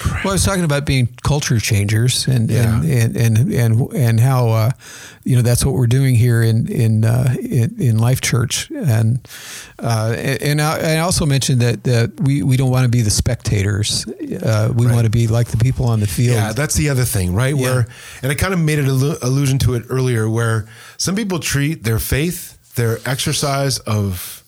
Well, 0.03 0.31
I 0.31 0.33
was 0.33 0.43
talking 0.43 0.63
about 0.65 0.85
being 0.85 1.07
culture 1.23 1.59
changers 1.59 2.27
and 2.27 2.49
Yeah. 2.51 2.81
and, 2.81 3.15
and 3.15 3.17
and 3.17 3.53
and 3.53 3.93
and 3.93 4.19
how 4.19 4.49
uh, 4.49 4.71
you 5.23 5.35
know 5.37 5.41
that's 5.41 5.63
what 5.65 5.73
we're 5.73 5.87
doing 5.87 6.15
here 6.15 6.41
in 6.41 6.67
in 6.67 7.05
uh, 7.05 7.33
in, 7.39 7.75
in 7.79 7.97
Life 7.97 8.19
Church, 8.19 8.69
and 8.71 9.25
uh, 9.79 10.13
and 10.41 10.61
I, 10.61 10.95
I 10.95 10.99
also 10.99 11.25
mentioned 11.25 11.61
that 11.61 11.83
that 11.85 12.19
we, 12.19 12.43
we 12.43 12.57
don't 12.57 12.71
want 12.71 12.83
to 12.83 12.89
be 12.89 13.01
the 13.03 13.09
spectators. 13.11 14.05
Uh, 14.43 14.71
we 14.75 14.85
want 14.85 15.05
to 15.05 15.09
be 15.09 15.27
like 15.27 15.47
the 15.47 15.57
people 15.57 15.85
on 15.85 15.99
the 16.01 16.07
field. 16.07 16.35
Yeah, 16.35 16.51
that's 16.53 16.75
the 16.75 16.89
other 16.89 17.05
thing, 17.05 17.33
right? 17.33 17.55
Where, 17.55 17.87
and 18.21 18.31
I 18.31 18.35
kind 18.35 18.53
of 18.53 18.59
made 18.59 18.79
an 18.79 18.87
allu- 18.87 19.21
allusion 19.23 19.59
to 19.59 19.75
it 19.75 19.83
earlier, 19.89 20.29
where 20.29 20.65
some 20.97 21.15
people 21.15 21.39
treat 21.39 21.83
their 21.83 21.99
faith, 21.99 22.57
their 22.75 22.99
exercise 23.05 23.79
of 23.79 24.43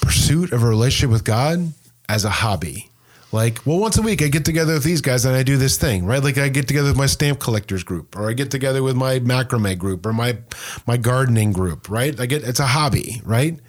pursuit 0.00 0.52
of 0.52 0.62
a 0.62 0.66
relationship 0.66 1.10
with 1.10 1.24
God 1.24 1.72
as 2.08 2.24
a 2.24 2.30
hobby. 2.30 2.90
Like, 3.36 3.66
well, 3.66 3.78
once 3.78 3.98
a 3.98 4.02
week 4.02 4.22
I 4.22 4.28
get 4.28 4.46
together 4.46 4.72
with 4.72 4.82
these 4.82 5.02
guys 5.02 5.26
and 5.26 5.36
I 5.36 5.42
do 5.42 5.58
this 5.58 5.76
thing, 5.76 6.06
right? 6.06 6.24
Like 6.24 6.38
I 6.38 6.48
get 6.48 6.66
together 6.66 6.88
with 6.88 6.96
my 6.96 7.04
stamp 7.04 7.38
collectors 7.38 7.84
group, 7.84 8.16
or 8.16 8.30
I 8.30 8.32
get 8.32 8.50
together 8.50 8.82
with 8.82 8.96
my 8.96 9.18
macrame 9.18 9.76
group, 9.76 10.06
or 10.06 10.14
my 10.14 10.38
my 10.86 10.96
gardening 10.96 11.52
group, 11.52 11.90
right? 11.90 12.18
I 12.18 12.24
get 12.24 12.44
it's 12.44 12.60
a 12.60 12.66
hobby, 12.66 13.20
right? 13.24 13.60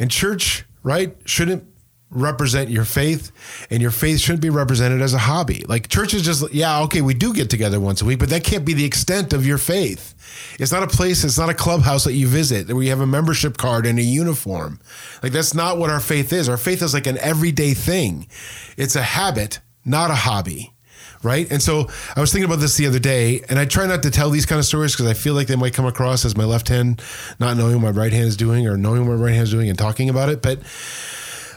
And 0.00 0.10
church, 0.10 0.64
right, 0.82 1.16
shouldn't 1.24 1.68
represent 2.10 2.70
your 2.70 2.84
faith, 2.84 3.32
and 3.70 3.82
your 3.82 3.90
faith 3.90 4.20
shouldn't 4.20 4.42
be 4.42 4.50
represented 4.50 5.02
as 5.02 5.12
a 5.12 5.18
hobby. 5.18 5.64
Like 5.68 5.88
church 5.88 6.14
is 6.14 6.22
just, 6.22 6.52
yeah, 6.52 6.80
okay, 6.82 7.02
we 7.02 7.14
do 7.14 7.34
get 7.34 7.50
together 7.50 7.80
once 7.80 8.00
a 8.00 8.04
week, 8.04 8.20
but 8.20 8.30
that 8.30 8.44
can't 8.44 8.64
be 8.64 8.74
the 8.74 8.84
extent 8.84 9.32
of 9.32 9.46
your 9.46 9.58
faith. 9.58 10.14
It's 10.58 10.72
not 10.72 10.82
a 10.82 10.86
place, 10.86 11.24
it's 11.24 11.38
not 11.38 11.48
a 11.48 11.54
clubhouse 11.54 12.04
that 12.04 12.12
you 12.12 12.28
visit 12.28 12.72
where 12.72 12.82
you 12.82 12.90
have 12.90 13.00
a 13.00 13.06
membership 13.06 13.56
card 13.56 13.86
and 13.86 13.98
a 13.98 14.02
uniform. 14.02 14.80
Like 15.22 15.32
that's 15.32 15.54
not 15.54 15.78
what 15.78 15.90
our 15.90 16.00
faith 16.00 16.32
is. 16.32 16.48
Our 16.48 16.56
faith 16.56 16.82
is 16.82 16.94
like 16.94 17.06
an 17.06 17.18
everyday 17.18 17.74
thing. 17.74 18.28
It's 18.76 18.96
a 18.96 19.02
habit, 19.02 19.60
not 19.84 20.10
a 20.10 20.14
hobby. 20.14 20.72
Right. 21.22 21.50
And 21.50 21.62
so 21.62 21.88
I 22.14 22.20
was 22.20 22.30
thinking 22.30 22.44
about 22.44 22.60
this 22.60 22.76
the 22.76 22.86
other 22.86 22.98
day, 23.00 23.40
and 23.48 23.58
I 23.58 23.64
try 23.64 23.86
not 23.86 24.02
to 24.04 24.10
tell 24.10 24.30
these 24.30 24.46
kind 24.46 24.58
of 24.60 24.64
stories 24.64 24.92
because 24.92 25.06
I 25.06 25.14
feel 25.14 25.34
like 25.34 25.48
they 25.48 25.56
might 25.56 25.72
come 25.72 25.86
across 25.86 26.24
as 26.24 26.36
my 26.36 26.44
left 26.44 26.68
hand 26.68 27.02
not 27.40 27.56
knowing 27.56 27.80
what 27.80 27.94
my 27.94 28.00
right 28.00 28.12
hand 28.12 28.26
is 28.26 28.36
doing 28.36 28.68
or 28.68 28.76
knowing 28.76 29.08
what 29.08 29.16
my 29.16 29.24
right 29.24 29.32
hand 29.32 29.44
is 29.44 29.50
doing 29.50 29.68
and 29.68 29.78
talking 29.78 30.08
about 30.08 30.28
it. 30.28 30.40
But 30.40 30.60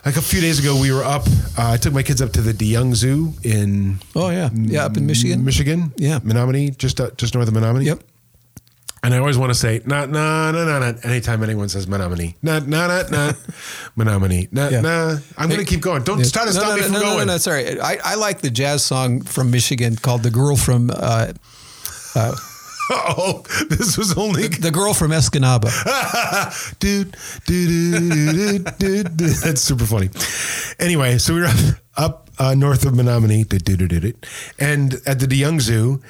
like 0.05 0.15
a 0.17 0.21
few 0.21 0.41
days 0.41 0.59
ago, 0.59 0.79
we 0.79 0.91
were 0.91 1.03
up. 1.03 1.25
Uh, 1.57 1.71
I 1.73 1.77
took 1.77 1.93
my 1.93 2.03
kids 2.03 2.21
up 2.21 2.31
to 2.33 2.41
the 2.41 2.53
DeYoung 2.53 2.95
Zoo 2.95 3.33
in 3.43 3.99
Oh 4.15 4.29
yeah, 4.29 4.49
yeah, 4.53 4.85
up 4.85 4.97
in 4.97 5.05
Michigan. 5.05 5.43
Michigan, 5.43 5.93
Yeah. 5.97 6.19
Menominee, 6.23 6.71
just 6.71 6.99
uh, 7.01 7.09
just 7.17 7.33
north 7.35 7.47
of 7.47 7.53
Menominee. 7.53 7.85
Yep. 7.85 8.03
And 9.01 9.13
I 9.13 9.17
always 9.19 9.37
want 9.37 9.49
to 9.49 9.55
say, 9.57 9.79
not, 9.85 10.09
nah, 10.09 10.51
nah, 10.51 10.65
nah, 10.65 10.79
nah. 10.79 10.93
Anytime 11.03 11.41
anyone 11.41 11.69
says 11.69 11.87
Menominee, 11.87 12.35
not, 12.41 12.67
nah, 12.67 12.85
nah, 12.87 13.03
nah, 13.09 13.31
Menominee, 13.95 14.49
nah, 14.51 14.67
Yeah. 14.67 14.81
nah. 14.81 15.17
I'm 15.37 15.47
going 15.47 15.61
to 15.61 15.65
keep 15.65 15.79
going. 15.79 16.03
Don't 16.03 16.17
try 16.33 16.41
to 16.43 16.47
No, 16.47 16.51
stop 16.51 16.69
no, 16.71 16.75
me 16.75 16.81
no, 16.81 16.85
from 16.87 16.93
no, 16.93 16.99
going. 16.99 17.13
No, 17.13 17.17
no, 17.19 17.33
no, 17.33 17.37
sorry. 17.37 17.79
I, 17.79 17.97
I 18.03 18.15
like 18.15 18.41
the 18.41 18.49
jazz 18.49 18.83
song 18.83 19.21
from 19.21 19.51
Michigan 19.51 19.95
called 19.95 20.23
"The 20.23 20.31
Girl 20.31 20.57
from 20.57 20.91
uh, 20.93 21.31
Oh, 22.91 23.43
this 23.69 23.97
was 23.97 24.17
only 24.17 24.47
the 24.47 24.71
Girl 24.71 24.93
from 24.93 25.11
Escanaba." 25.11 25.69
dude, 26.79 27.15
dude, 27.45 28.09
dude, 28.09 28.79
dude, 28.79 29.17
dude. 29.17 29.17
That's 29.17 29.61
super 29.61 29.85
funny. 29.85 30.09
Anyway, 30.79 31.17
so 31.17 31.35
we 31.35 31.41
were 31.41 31.51
up, 31.97 32.29
uh, 32.37 32.53
north 32.53 32.85
of 32.85 32.95
Menominee, 32.95 33.41
and 34.59 34.93
at 35.05 35.19
the 35.19 35.27
DeYoung 35.27 35.59
Zoo, 35.59 36.01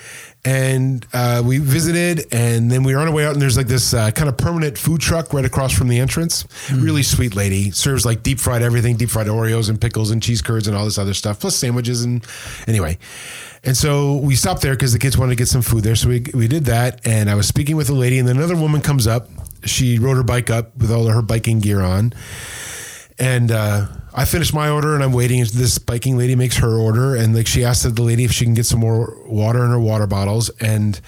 and 0.46 1.06
uh, 1.12 1.42
we 1.46 1.58
visited, 1.58 2.26
and 2.32 2.72
then 2.72 2.84
we 2.84 2.94
were 2.94 3.02
on 3.02 3.08
our 3.08 3.14
way 3.14 3.26
out, 3.26 3.34
and 3.34 3.42
there's 3.42 3.58
like 3.58 3.68
this 3.68 3.94
uh, 3.94 4.12
kind 4.12 4.30
of 4.30 4.38
permanent 4.38 4.78
food 4.78 5.02
truck 5.02 5.34
right 5.34 5.46
across 5.46 5.74
from 5.74 5.88
the 5.88 6.00
entrance. 6.00 6.46
Really 6.72 7.04
sweet 7.04 7.36
lady 7.36 7.72
serves 7.72 8.06
like 8.06 8.24
deep 8.24 8.40
fried 8.40 8.62
everything, 8.62 8.96
deep 8.96 9.10
fried 9.10 9.28
Oreos 9.28 9.70
and 9.70 9.82
pickles 9.82 10.12
and 10.12 10.22
cheese 10.22 10.42
curds 10.42 10.68
and 10.68 10.78
all 10.78 10.86
this 10.86 10.98
other 10.98 11.14
stuff, 11.14 11.40
plus 11.40 11.56
sandwiches 11.56 12.04
and 12.04 12.26
anyway. 12.68 12.98
And 13.64 13.76
so 13.76 14.18
we 14.18 14.36
stopped 14.36 14.62
there 14.62 14.74
because 14.74 14.94
the 14.94 15.00
kids 15.00 15.18
wanted 15.18 15.32
to 15.32 15.36
get 15.36 15.50
some 15.50 15.62
food 15.62 15.84
there. 15.84 15.96
So 15.96 16.08
we, 16.08 16.24
we 16.34 16.48
did 16.48 16.66
that. 16.66 17.06
And 17.06 17.30
I 17.30 17.36
was 17.36 17.48
speaking 17.48 17.76
with 17.76 17.90
a 17.90 17.94
lady, 17.94 18.20
and 18.20 18.28
then 18.28 18.38
another 18.38 18.56
woman 18.56 18.82
comes 18.82 19.08
up. 19.08 19.28
She 19.66 20.00
rode 20.00 20.16
her 20.16 20.24
bike 20.24 20.50
up 20.50 20.78
with 20.78 20.92
all 20.92 21.08
of 21.08 21.14
her 21.14 21.22
biking 21.22 21.60
gear 21.60 21.82
on. 21.82 22.14
And 23.18 23.52
uh, 23.52 23.88
I 24.14 24.26
finished 24.26 24.54
my 24.54 24.70
order 24.70 24.96
and 24.96 25.04
I'm 25.04 25.14
waiting. 25.14 25.40
This 25.40 25.78
biking 25.78 26.18
lady 26.18 26.36
makes 26.36 26.58
her 26.58 26.78
order. 26.78 27.16
And 27.16 27.36
like 27.36 27.48
she 27.48 27.64
asked 27.64 27.84
the 27.84 28.02
lady 28.02 28.24
if 28.24 28.32
she 28.32 28.46
can 28.46 28.54
get 28.54 28.66
some 28.66 28.80
more 28.80 29.18
water 29.26 29.64
in 29.64 29.70
her 29.70 29.80
water 29.80 30.08
bottles. 30.08 30.50
And 30.60 31.00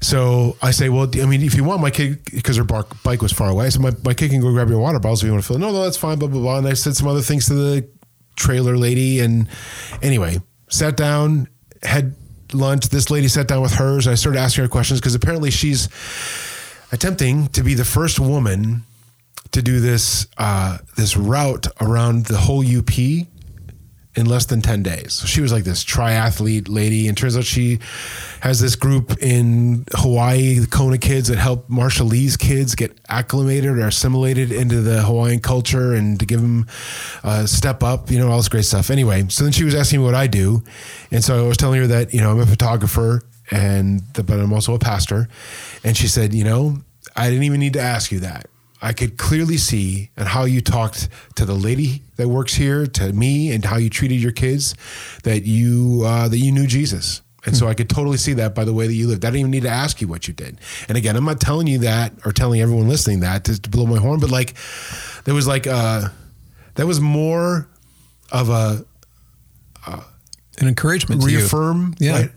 so 0.00 0.56
I 0.62 0.70
say, 0.70 0.88
well, 0.88 1.10
I 1.20 1.26
mean, 1.26 1.42
if 1.42 1.54
you 1.54 1.64
want 1.64 1.80
my 1.80 1.90
kid, 1.90 2.24
because 2.24 2.56
her 2.56 2.64
bark, 2.64 3.02
bike 3.02 3.22
was 3.22 3.32
far 3.32 3.48
away, 3.48 3.66
I 3.66 3.68
said, 3.70 3.82
my, 3.82 3.92
my 4.04 4.14
kid 4.14 4.30
can 4.30 4.40
go 4.40 4.52
grab 4.52 4.68
your 4.68 4.78
water 4.78 4.98
bottles 4.98 5.22
if 5.22 5.26
you 5.26 5.32
want 5.32 5.42
to 5.42 5.48
fill. 5.48 5.58
No, 5.58 5.72
no, 5.72 5.82
that's 5.82 5.96
fine, 5.96 6.18
blah, 6.18 6.28
blah, 6.28 6.40
blah. 6.40 6.58
And 6.58 6.68
I 6.68 6.74
said 6.74 6.94
some 6.94 7.08
other 7.08 7.22
things 7.22 7.46
to 7.46 7.54
the 7.54 7.88
trailer 8.36 8.76
lady. 8.76 9.20
And 9.20 9.48
anyway, 10.02 10.38
sat 10.68 10.96
down, 10.96 11.48
had 11.82 12.14
lunch. 12.52 12.88
This 12.88 13.10
lady 13.10 13.28
sat 13.28 13.48
down 13.48 13.62
with 13.62 13.72
hers. 13.72 14.06
I 14.06 14.14
started 14.14 14.38
asking 14.38 14.64
her 14.64 14.68
questions 14.68 15.00
because 15.00 15.14
apparently 15.14 15.50
she's 15.50 15.88
attempting 16.92 17.48
to 17.48 17.62
be 17.62 17.74
the 17.74 17.84
first 17.84 18.20
woman 18.20 18.84
to 19.52 19.62
do 19.62 19.80
this 19.80 20.26
uh, 20.38 20.78
this 20.96 21.16
route 21.16 21.66
around 21.80 22.26
the 22.26 22.38
whole 22.38 22.64
UP 22.64 22.90
in 24.18 24.26
less 24.26 24.46
than 24.46 24.60
10 24.60 24.82
days. 24.82 25.12
So 25.12 25.26
she 25.26 25.40
was 25.40 25.52
like 25.52 25.62
this 25.62 25.84
triathlete 25.84 26.68
lady. 26.68 27.06
And 27.06 27.16
turns 27.16 27.36
out 27.36 27.44
she 27.44 27.78
has 28.40 28.58
this 28.58 28.74
group 28.74 29.16
in 29.22 29.84
Hawaii, 29.94 30.58
the 30.58 30.66
Kona 30.66 30.98
kids 30.98 31.28
that 31.28 31.38
help 31.38 31.68
Marshallese 31.68 32.36
kids 32.36 32.74
get 32.74 32.98
acclimated 33.08 33.70
or 33.70 33.86
assimilated 33.86 34.50
into 34.50 34.80
the 34.80 35.02
Hawaiian 35.02 35.38
culture 35.38 35.94
and 35.94 36.18
to 36.18 36.26
give 36.26 36.40
them 36.40 36.66
a 37.22 37.46
step 37.46 37.84
up, 37.84 38.10
you 38.10 38.18
know, 38.18 38.28
all 38.28 38.38
this 38.38 38.48
great 38.48 38.64
stuff. 38.64 38.90
Anyway, 38.90 39.24
so 39.28 39.44
then 39.44 39.52
she 39.52 39.62
was 39.62 39.76
asking 39.76 40.00
me 40.00 40.04
what 40.04 40.16
I 40.16 40.26
do. 40.26 40.64
And 41.12 41.22
so 41.22 41.44
I 41.44 41.46
was 41.46 41.56
telling 41.56 41.80
her 41.80 41.86
that, 41.86 42.12
you 42.12 42.20
know, 42.20 42.32
I'm 42.32 42.40
a 42.40 42.46
photographer 42.46 43.22
and, 43.52 44.02
but 44.14 44.30
I'm 44.30 44.52
also 44.52 44.74
a 44.74 44.80
pastor. 44.80 45.28
And 45.84 45.96
she 45.96 46.08
said, 46.08 46.34
you 46.34 46.42
know, 46.42 46.78
I 47.14 47.28
didn't 47.28 47.44
even 47.44 47.60
need 47.60 47.74
to 47.74 47.80
ask 47.80 48.10
you 48.10 48.18
that. 48.20 48.48
I 48.80 48.92
could 48.92 49.16
clearly 49.18 49.56
see 49.56 50.10
and 50.16 50.28
how 50.28 50.44
you 50.44 50.60
talked 50.60 51.08
to 51.34 51.44
the 51.44 51.54
lady 51.54 52.02
that 52.16 52.28
works 52.28 52.54
here, 52.54 52.86
to 52.86 53.12
me, 53.12 53.50
and 53.52 53.64
how 53.64 53.76
you 53.76 53.90
treated 53.90 54.20
your 54.20 54.32
kids, 54.32 54.74
that 55.24 55.44
you 55.44 56.02
uh, 56.04 56.28
that 56.28 56.38
you 56.38 56.52
knew 56.52 56.66
Jesus. 56.66 57.22
And 57.46 57.56
so 57.56 57.66
I 57.66 57.72
could 57.74 57.88
totally 57.88 58.18
see 58.18 58.34
that 58.34 58.54
by 58.54 58.64
the 58.64 58.74
way 58.74 58.86
that 58.86 58.92
you 58.92 59.06
lived. 59.08 59.24
I 59.24 59.28
didn't 59.28 59.40
even 59.40 59.50
need 59.52 59.62
to 59.62 59.68
ask 59.70 60.00
you 60.02 60.08
what 60.08 60.28
you 60.28 60.34
did. 60.34 60.60
And 60.88 60.98
again, 60.98 61.16
I'm 61.16 61.24
not 61.24 61.40
telling 61.40 61.66
you 61.66 61.78
that 61.78 62.12
or 62.26 62.32
telling 62.32 62.60
everyone 62.60 62.88
listening 62.88 63.20
that 63.20 63.44
to, 63.44 63.60
to 63.62 63.70
blow 63.70 63.86
my 63.86 63.96
horn, 63.98 64.20
but 64.20 64.30
like 64.30 64.54
there 65.24 65.34
was 65.34 65.46
like 65.46 65.66
uh 65.66 66.08
that 66.74 66.86
was 66.86 67.00
more 67.00 67.68
of 68.30 68.50
a 68.50 68.84
An 70.60 70.66
encouragement 70.68 71.22
to 71.22 71.30
you. 71.30 71.38
reaffirm, 71.38 71.94
Yeah. 71.98 72.12
right? 72.12 72.30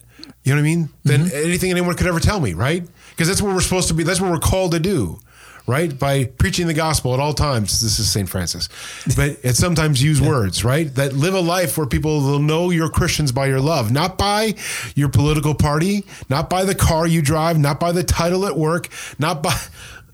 You 0.44 0.54
know 0.54 0.56
what 0.56 0.60
I 0.60 0.64
mean? 0.64 0.89
Than 1.04 1.32
anything 1.32 1.72
anyone 1.72 1.96
could 1.96 2.08
ever 2.08 2.20
tell 2.20 2.39
me, 2.39 2.54
right? 2.54 2.88
Because 3.12 3.28
that's 3.28 3.42
what 3.42 3.54
we're 3.54 3.62
supposed 3.62 3.88
to 3.89 3.94
be. 3.94 4.04
That's 4.04 4.22
what 4.22 4.32
we're 4.32 4.39
called 4.39 4.72
to 4.72 4.80
do, 4.80 5.20
right? 5.68 5.97
By 5.97 6.26
preaching 6.26 6.68
the 6.68 6.74
gospel 6.74 7.14
at 7.14 7.20
all 7.20 7.34
times. 7.34 7.82
This 7.82 7.99
is 7.99 8.12
St. 8.12 8.28
Francis, 8.28 8.70
but 9.16 9.38
it 9.43 9.55
sometimes 9.55 10.01
use 10.01 10.22
words, 10.22 10.64
right? 10.64 10.93
That 10.95 11.14
live 11.14 11.34
a 11.34 11.39
life 11.39 11.78
where 11.78 11.88
people 11.88 12.22
will 12.22 12.39
know 12.39 12.70
you're 12.70 12.89
Christians 12.89 13.32
by 13.32 13.47
your 13.47 13.59
love, 13.59 13.91
not 13.91 14.18
by 14.18 14.55
your 14.95 15.09
political 15.09 15.55
party, 15.55 16.05
not 16.30 16.49
by 16.49 16.66
the 16.66 16.76
car 16.76 17.07
you 17.07 17.22
drive, 17.22 17.57
not 17.57 17.80
by 17.80 17.91
the 17.91 18.03
title 18.03 18.45
at 18.45 18.57
work, 18.57 18.89
not 19.20 19.41
by 19.43 19.57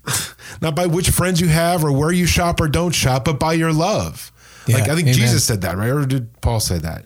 not 0.62 0.74
by 0.74 0.86
which 0.86 1.10
friends 1.10 1.40
you 1.40 1.48
have 1.48 1.84
or 1.84 1.92
where 1.92 2.12
you 2.12 2.26
shop 2.26 2.60
or 2.60 2.68
don't 2.68 2.94
shop, 2.94 3.24
but 3.24 3.38
by 3.38 3.52
your 3.52 3.72
love. 3.72 4.32
like 4.68 4.82
I 4.82 4.94
think 4.94 5.08
amen. 5.08 5.14
Jesus 5.14 5.44
said 5.44 5.62
that, 5.62 5.76
right? 5.76 5.88
Or 5.90 6.04
did 6.06 6.40
Paul 6.40 6.60
say 6.60 6.78
that? 6.78 7.04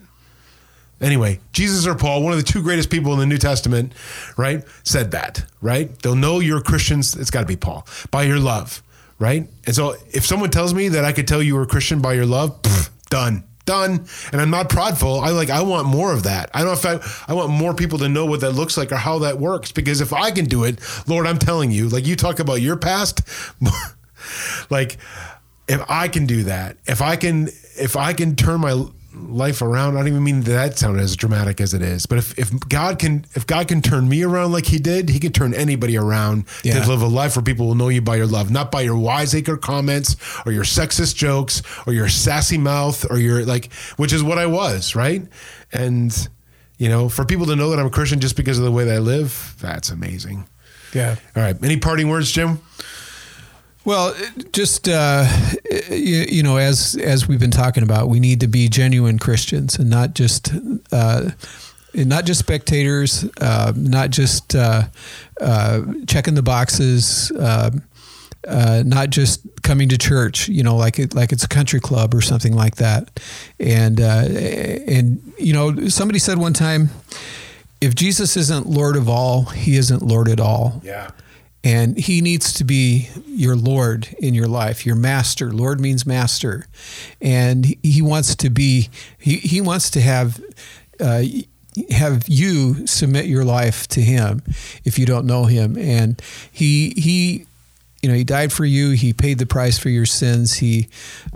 Anyway, 1.03 1.41
Jesus 1.51 1.85
or 1.85 1.95
Paul, 1.95 2.23
one 2.23 2.31
of 2.31 2.37
the 2.37 2.45
two 2.45 2.63
greatest 2.63 2.89
people 2.89 3.11
in 3.11 3.19
the 3.19 3.25
New 3.25 3.37
Testament, 3.37 3.93
right, 4.37 4.63
said 4.83 5.11
that, 5.11 5.45
right? 5.61 5.93
They'll 6.01 6.15
know 6.15 6.39
you're 6.39 6.61
Christians. 6.61 7.15
It's 7.15 7.29
got 7.29 7.41
to 7.41 7.45
be 7.45 7.57
Paul 7.57 7.85
by 8.09 8.23
your 8.23 8.39
love, 8.39 8.81
right? 9.19 9.45
And 9.65 9.75
so 9.75 9.95
if 10.11 10.25
someone 10.25 10.49
tells 10.49 10.73
me 10.73 10.87
that 10.87 11.03
I 11.03 11.11
could 11.11 11.27
tell 11.27 11.43
you 11.43 11.55
were 11.55 11.63
a 11.63 11.67
Christian 11.67 12.01
by 12.01 12.13
your 12.13 12.25
love, 12.25 12.61
pff, 12.61 12.89
done, 13.09 13.43
done. 13.65 14.05
And 14.31 14.39
I'm 14.39 14.49
not 14.49 14.69
prideful. 14.69 15.19
I 15.19 15.31
like, 15.31 15.49
I 15.49 15.61
want 15.61 15.87
more 15.87 16.13
of 16.13 16.23
that. 16.23 16.49
I 16.53 16.59
don't 16.63 16.67
know 16.83 16.91
if 16.91 17.27
I, 17.27 17.31
I 17.31 17.35
want 17.35 17.49
more 17.49 17.73
people 17.73 17.99
to 17.99 18.07
know 18.07 18.25
what 18.25 18.39
that 18.39 18.51
looks 18.51 18.77
like 18.77 18.93
or 18.93 18.97
how 18.97 19.19
that 19.19 19.37
works 19.39 19.73
because 19.73 19.99
if 19.99 20.13
I 20.13 20.31
can 20.31 20.45
do 20.45 20.63
it, 20.63 20.79
Lord, 21.05 21.27
I'm 21.27 21.37
telling 21.37 21.69
you, 21.69 21.89
like 21.89 22.07
you 22.07 22.15
talk 22.15 22.39
about 22.39 22.61
your 22.61 22.77
past, 22.77 23.21
like 24.69 24.97
if 25.67 25.81
I 25.89 26.07
can 26.07 26.27
do 26.27 26.43
that, 26.43 26.77
if 26.85 27.01
I 27.01 27.17
can, 27.17 27.49
if 27.77 27.97
I 27.97 28.13
can 28.13 28.37
turn 28.37 28.61
my 28.61 28.85
life 29.15 29.61
around, 29.61 29.95
I 29.95 29.99
don't 29.99 30.07
even 30.09 30.23
mean 30.23 30.41
that 30.41 30.77
sound 30.77 30.99
as 30.99 31.15
dramatic 31.15 31.61
as 31.61 31.73
it 31.73 31.81
is, 31.81 32.05
but 32.05 32.17
if, 32.17 32.37
if 32.37 32.51
God 32.67 32.99
can, 32.99 33.25
if 33.35 33.45
God 33.45 33.67
can 33.67 33.81
turn 33.81 34.09
me 34.09 34.23
around 34.23 34.51
like 34.51 34.65
he 34.65 34.79
did, 34.79 35.09
he 35.09 35.19
can 35.19 35.31
turn 35.31 35.53
anybody 35.53 35.97
around 35.97 36.45
Yeah. 36.63 36.81
to 36.83 36.89
live 36.89 37.01
a 37.01 37.07
life 37.07 37.35
where 37.35 37.43
people 37.43 37.67
will 37.67 37.75
know 37.75 37.89
you 37.89 38.01
by 38.01 38.15
your 38.15 38.27
love, 38.27 38.49
not 38.51 38.71
by 38.71 38.81
your 38.81 38.97
wiseacre 38.97 39.57
comments 39.57 40.15
or 40.45 40.51
your 40.51 40.63
sexist 40.63 41.15
jokes 41.15 41.61
or 41.85 41.93
your 41.93 42.09
sassy 42.09 42.57
mouth 42.57 43.09
or 43.11 43.17
your 43.19 43.45
like, 43.45 43.71
which 43.97 44.13
is 44.13 44.23
what 44.23 44.37
I 44.37 44.45
was. 44.47 44.95
Right. 44.95 45.23
And, 45.71 46.27
you 46.77 46.89
know, 46.89 47.07
for 47.09 47.23
people 47.25 47.45
to 47.47 47.55
know 47.55 47.69
that 47.69 47.79
I'm 47.79 47.85
a 47.87 47.91
Christian 47.91 48.19
just 48.19 48.35
because 48.35 48.57
of 48.57 48.63
the 48.65 48.71
way 48.71 48.83
that 48.85 48.95
I 48.95 48.99
live, 48.99 49.55
that's 49.61 49.89
amazing. 49.89 50.45
Yeah. 50.93 51.15
All 51.35 51.41
right. 51.43 51.55
Any 51.63 51.77
parting 51.77 52.09
words, 52.09 52.31
Jim? 52.31 52.59
Well, 53.85 54.15
just 54.53 54.87
uh, 54.87 55.27
you, 55.89 56.25
you, 56.29 56.43
know, 56.43 56.57
as 56.57 56.95
as 56.95 57.27
we've 57.27 57.39
been 57.39 57.51
talking 57.51 57.83
about, 57.83 58.07
we 58.07 58.19
need 58.19 58.39
to 58.39 58.47
be 58.47 58.69
genuine 58.69 59.19
Christians 59.19 59.77
and 59.77 59.89
not 59.89 60.13
just 60.13 60.53
uh, 60.91 61.31
not 61.93 62.25
just 62.25 62.39
spectators, 62.39 63.25
uh, 63.41 63.73
not 63.75 64.09
just 64.09 64.55
uh, 64.55 64.83
uh, 65.41 65.81
checking 66.07 66.35
the 66.35 66.41
boxes, 66.41 67.29
uh, 67.31 67.71
not 68.85 69.09
just 69.09 69.41
coming 69.63 69.89
to 69.89 69.97
church. 69.97 70.47
You 70.47 70.63
know, 70.63 70.77
like 70.77 70.97
it, 70.97 71.13
like 71.13 71.33
it's 71.33 71.43
a 71.43 71.49
country 71.49 71.81
club 71.81 72.13
or 72.13 72.21
something 72.21 72.55
like 72.55 72.75
that. 72.75 73.19
And 73.59 73.99
and 73.99 75.33
you 75.37 75.51
know, 75.51 75.89
somebody 75.89 76.19
said 76.19 76.37
one 76.37 76.53
time, 76.53 76.89
if 77.81 77.95
Jesus 77.95 78.37
isn't 78.37 78.65
Lord 78.65 78.95
of 78.95 79.09
all, 79.09 79.43
He 79.43 79.75
isn't 79.75 80.01
Lord 80.01 80.29
at 80.29 80.39
all. 80.39 80.81
Yeah. 80.85 81.11
And 81.63 81.97
he 81.97 82.21
needs 82.21 82.53
to 82.53 82.63
be 82.63 83.09
your 83.25 83.55
Lord 83.55 84.13
in 84.19 84.33
your 84.33 84.47
life, 84.47 84.85
your 84.85 84.95
master. 84.95 85.51
Lord 85.51 85.79
means 85.79 86.05
master. 86.05 86.67
And 87.21 87.65
he 87.81 88.01
wants 88.01 88.35
to 88.35 88.49
be, 88.49 88.89
he, 89.17 89.37
he 89.37 89.61
wants 89.61 89.89
to 89.91 90.01
have, 90.01 90.43
uh, 90.99 91.23
have 91.89 92.27
you 92.27 92.85
submit 92.85 93.25
your 93.25 93.45
life 93.45 93.87
to 93.89 94.01
him 94.01 94.41
if 94.83 94.99
you 94.99 95.05
don't 95.05 95.25
know 95.25 95.45
him. 95.45 95.77
And 95.77 96.21
he, 96.51 96.93
he, 96.97 97.45
you 98.01 98.09
know, 98.09 98.15
he 98.15 98.25
died 98.25 98.51
for 98.51 98.65
you. 98.65 98.91
He 98.91 99.13
paid 99.13 99.39
the 99.39 99.45
price 99.45 99.79
for 99.79 99.87
your 99.87 100.05
sins. 100.05 100.55
He, 100.55 100.89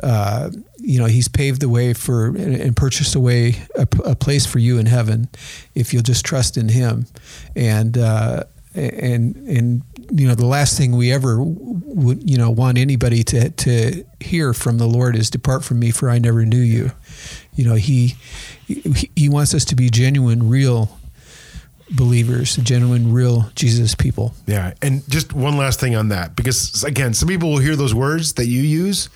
uh, 0.04 0.52
you 0.78 1.00
know, 1.00 1.06
he's 1.06 1.30
paved 1.30 1.62
the 1.62 1.70
way 1.70 1.94
for 1.94 2.28
and 2.36 2.76
purchased 2.76 3.16
a 3.16 3.20
way, 3.22 3.56
a, 3.76 3.88
a, 4.04 4.16
place 4.16 4.46
for 4.46 4.60
you 4.60 4.78
in 4.78 4.86
heaven, 4.86 5.30
if 5.76 5.94
you'll 5.94 6.04
just 6.04 6.26
trust 6.26 6.58
in 6.58 6.68
him. 6.68 7.08
And 7.56 7.98
uh, 7.98 8.44
and 8.78 9.36
and 9.36 9.82
you 10.12 10.28
know 10.28 10.36
the 10.36 10.46
last 10.46 10.78
thing 10.78 10.96
we 10.96 11.12
ever 11.12 11.38
would 11.40 12.30
you 12.30 12.38
know 12.38 12.50
want 12.50 12.78
anybody 12.78 13.24
to 13.24 13.50
to 13.50 14.04
hear 14.20 14.54
from 14.54 14.78
the 14.78 14.88
Lord 14.88 15.16
is 15.16 15.30
depart 15.30 15.64
from 15.64 15.80
me 15.80 15.92
for 15.92 16.10
I 16.10 16.20
never 16.20 16.46
knew 16.46 16.60
you. 16.60 16.92
You 17.56 17.66
know 17.66 17.76
he 17.76 18.16
he 18.68 19.30
wants 19.30 19.54
us 19.54 19.66
to 19.66 19.76
be 19.76 19.90
genuine, 19.90 20.50
real 20.50 20.98
believers, 21.90 22.56
genuine, 22.58 23.14
real 23.14 23.50
Jesus 23.56 23.96
people. 23.96 24.34
Yeah, 24.46 24.74
and 24.82 25.10
just 25.10 25.34
one 25.34 25.58
last 25.58 25.80
thing 25.80 25.96
on 25.96 26.10
that 26.10 26.36
because 26.36 26.84
again, 26.84 27.14
some 27.14 27.28
people 27.28 27.50
will 27.50 27.60
hear 27.60 27.76
those 27.76 27.94
words 27.94 28.34
that 28.34 28.48
you 28.48 28.62
use, 28.62 29.10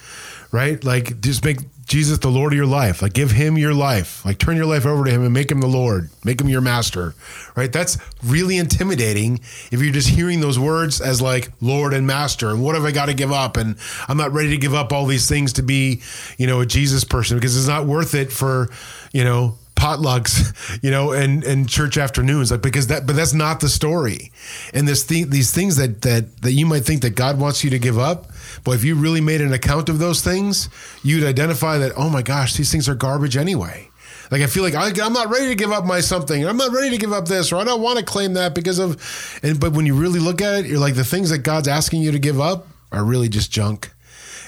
right? 0.52 0.84
Like 0.84 1.22
just 1.22 1.44
make 1.44 1.60
Jesus 1.86 2.20
the 2.20 2.30
Lord 2.30 2.54
of 2.54 2.58
your 2.58 2.66
life. 2.66 3.02
Like 3.02 3.14
give 3.14 3.32
him 3.32 3.58
your 3.58 3.74
life. 3.74 4.24
Like 4.26 4.38
turn 4.38 4.56
your 4.56 4.66
life 4.66 4.86
over 4.86 5.06
to 5.06 5.12
him 5.12 5.24
and 5.24 5.34
make 5.34 5.52
him 5.52 5.60
the 5.60 5.68
Lord. 5.68 6.10
Make 6.24 6.40
him 6.40 6.50
your 6.50 6.62
master. 6.62 7.14
Right? 7.56 7.72
That's 7.72 7.98
really 8.24 8.58
intimidating 8.58 9.40
if 9.72 9.82
you're 9.82 9.92
just 9.92 10.10
hearing 10.10 10.40
those 10.40 10.58
words 10.58 11.02
as 11.02 11.22
like 11.22 11.52
Lord 11.60 11.94
and 11.94 12.08
master. 12.08 12.50
And 12.50 12.64
what 12.64 12.76
have 12.76 12.86
I 12.86 12.92
got 12.92 13.08
to 13.08 13.14
give 13.14 13.32
up? 13.32 13.58
And 13.58 13.76
I'm 14.08 14.18
not 14.18 14.32
ready 14.32 14.50
to 14.52 14.58
give 14.58 14.74
up 14.74 14.94
all 14.94 15.06
these 15.06 15.28
things 15.28 15.54
to 15.54 15.64
be, 15.64 16.02
you 16.38 16.48
know, 16.48 16.62
a 16.62 16.66
Jesus 16.66 17.04
person 17.04 17.38
because 17.38 17.58
it's 17.58 17.68
not 17.68 17.86
worth 17.86 18.16
it 18.16 18.32
for, 18.32 18.70
you 19.12 19.24
know, 19.24 19.58
potlucks, 19.82 20.80
you 20.84 20.92
know, 20.92 21.12
and 21.12 21.44
and 21.44 21.68
church 21.68 21.98
afternoons, 21.98 22.52
like 22.52 22.62
because 22.62 22.88
that, 22.88 23.08
but 23.08 23.16
that's 23.16 23.34
not 23.34 23.60
the 23.60 23.70
story. 23.70 24.32
And 24.74 24.88
this 24.88 25.04
thing, 25.04 25.30
these 25.30 25.52
things 25.52 25.78
that 25.78 26.04
that 26.04 26.42
that 26.44 26.54
you 26.54 26.66
might 26.66 26.86
think 26.86 27.02
that 27.02 27.16
God 27.16 27.40
wants 27.40 27.64
you 27.64 27.72
to 27.72 27.80
give 27.80 27.98
up, 27.98 28.28
but 28.64 28.74
if 28.74 28.84
you 28.84 28.96
really 28.96 29.22
made 29.22 29.42
an 29.42 29.54
account 29.54 29.90
of 29.90 29.98
those 29.98 30.22
things, 30.22 30.70
you'd 31.04 31.24
identify 31.24 31.80
that, 31.80 31.94
oh 31.98 32.10
my 32.10 32.22
gosh, 32.22 32.56
these 32.56 32.72
things 32.72 32.88
are 32.88 32.96
garbage 32.96 33.36
anyway. 33.36 33.90
Like 34.30 34.42
I 34.42 34.48
feel 34.48 34.64
like 34.64 34.76
I, 34.76 34.90
am 35.06 35.14
not 35.14 35.30
ready 35.30 35.50
to 35.50 35.56
give 35.56 35.72
up 35.72 35.84
my 35.86 36.00
something. 36.00 36.46
I'm 36.46 36.58
not 36.58 36.72
ready 36.72 36.92
to 36.92 36.98
give 36.98 37.12
up 37.12 37.28
this, 37.28 37.52
or 37.52 37.58
I 37.58 37.66
don't 37.66 37.82
want 37.82 38.00
to 38.00 38.06
claim 38.06 38.34
that 38.34 38.56
because 38.56 38.80
of. 38.80 39.40
And 39.44 39.60
but 39.60 39.74
when 39.74 39.86
you 39.86 39.96
really 39.96 40.20
look 40.20 40.42
at 40.42 40.60
it, 40.60 40.66
you're 40.68 40.80
like 40.80 40.96
the 40.96 41.04
things 41.04 41.32
that 41.32 41.40
God's 41.40 41.68
asking 41.68 42.02
you 42.02 42.12
to 42.12 42.20
give 42.20 42.40
up 42.40 42.68
are 42.94 43.04
really 43.04 43.28
just 43.28 43.52
junk, 43.52 43.92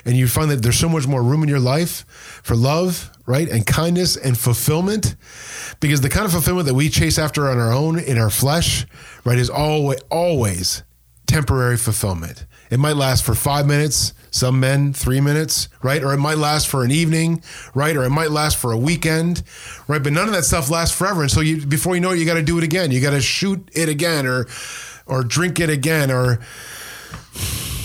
and 0.05 0.15
you 0.15 0.27
find 0.27 0.49
that 0.51 0.61
there's 0.61 0.79
so 0.79 0.87
much 0.87 1.05
more 1.05 1.21
room 1.21 1.43
in 1.43 1.49
your 1.49 1.59
life 1.59 2.05
for 2.43 2.55
love, 2.55 3.11
right, 3.25 3.49
and 3.49 3.65
kindness 3.65 4.17
and 4.17 4.37
fulfillment, 4.37 5.15
because 5.79 6.01
the 6.01 6.09
kind 6.09 6.25
of 6.25 6.31
fulfillment 6.31 6.67
that 6.67 6.73
we 6.73 6.89
chase 6.89 7.17
after 7.17 7.49
on 7.49 7.57
our 7.57 7.71
own 7.71 7.99
in 7.99 8.17
our 8.17 8.29
flesh, 8.29 8.85
right, 9.23 9.37
is 9.37 9.49
always 9.49 9.99
always 10.09 10.83
temporary 11.25 11.77
fulfillment. 11.77 12.45
It 12.69 12.79
might 12.79 12.95
last 12.95 13.23
for 13.23 13.35
five 13.35 13.67
minutes, 13.67 14.13
some 14.31 14.59
men 14.59 14.93
three 14.93 15.21
minutes, 15.21 15.69
right? 15.83 16.03
Or 16.03 16.11
it 16.13 16.17
might 16.17 16.37
last 16.37 16.67
for 16.67 16.83
an 16.83 16.91
evening, 16.91 17.43
right? 17.75 17.95
Or 17.95 18.03
it 18.03 18.09
might 18.09 18.31
last 18.31 18.57
for 18.57 18.71
a 18.71 18.77
weekend, 18.77 19.43
right? 19.87 20.01
But 20.01 20.11
none 20.11 20.27
of 20.27 20.33
that 20.33 20.43
stuff 20.43 20.71
lasts 20.71 20.97
forever. 20.97 21.21
And 21.21 21.29
so 21.29 21.41
you, 21.41 21.65
before 21.65 21.93
you 21.93 22.01
know 22.01 22.11
it, 22.11 22.19
you 22.19 22.25
got 22.25 22.33
to 22.33 22.41
do 22.41 22.57
it 22.57 22.63
again. 22.63 22.89
You 22.89 22.99
got 22.99 23.11
to 23.11 23.21
shoot 23.21 23.69
it 23.73 23.89
again, 23.89 24.25
or, 24.25 24.47
or 25.05 25.23
drink 25.23 25.59
it 25.59 25.69
again, 25.69 26.09
or 26.09 26.39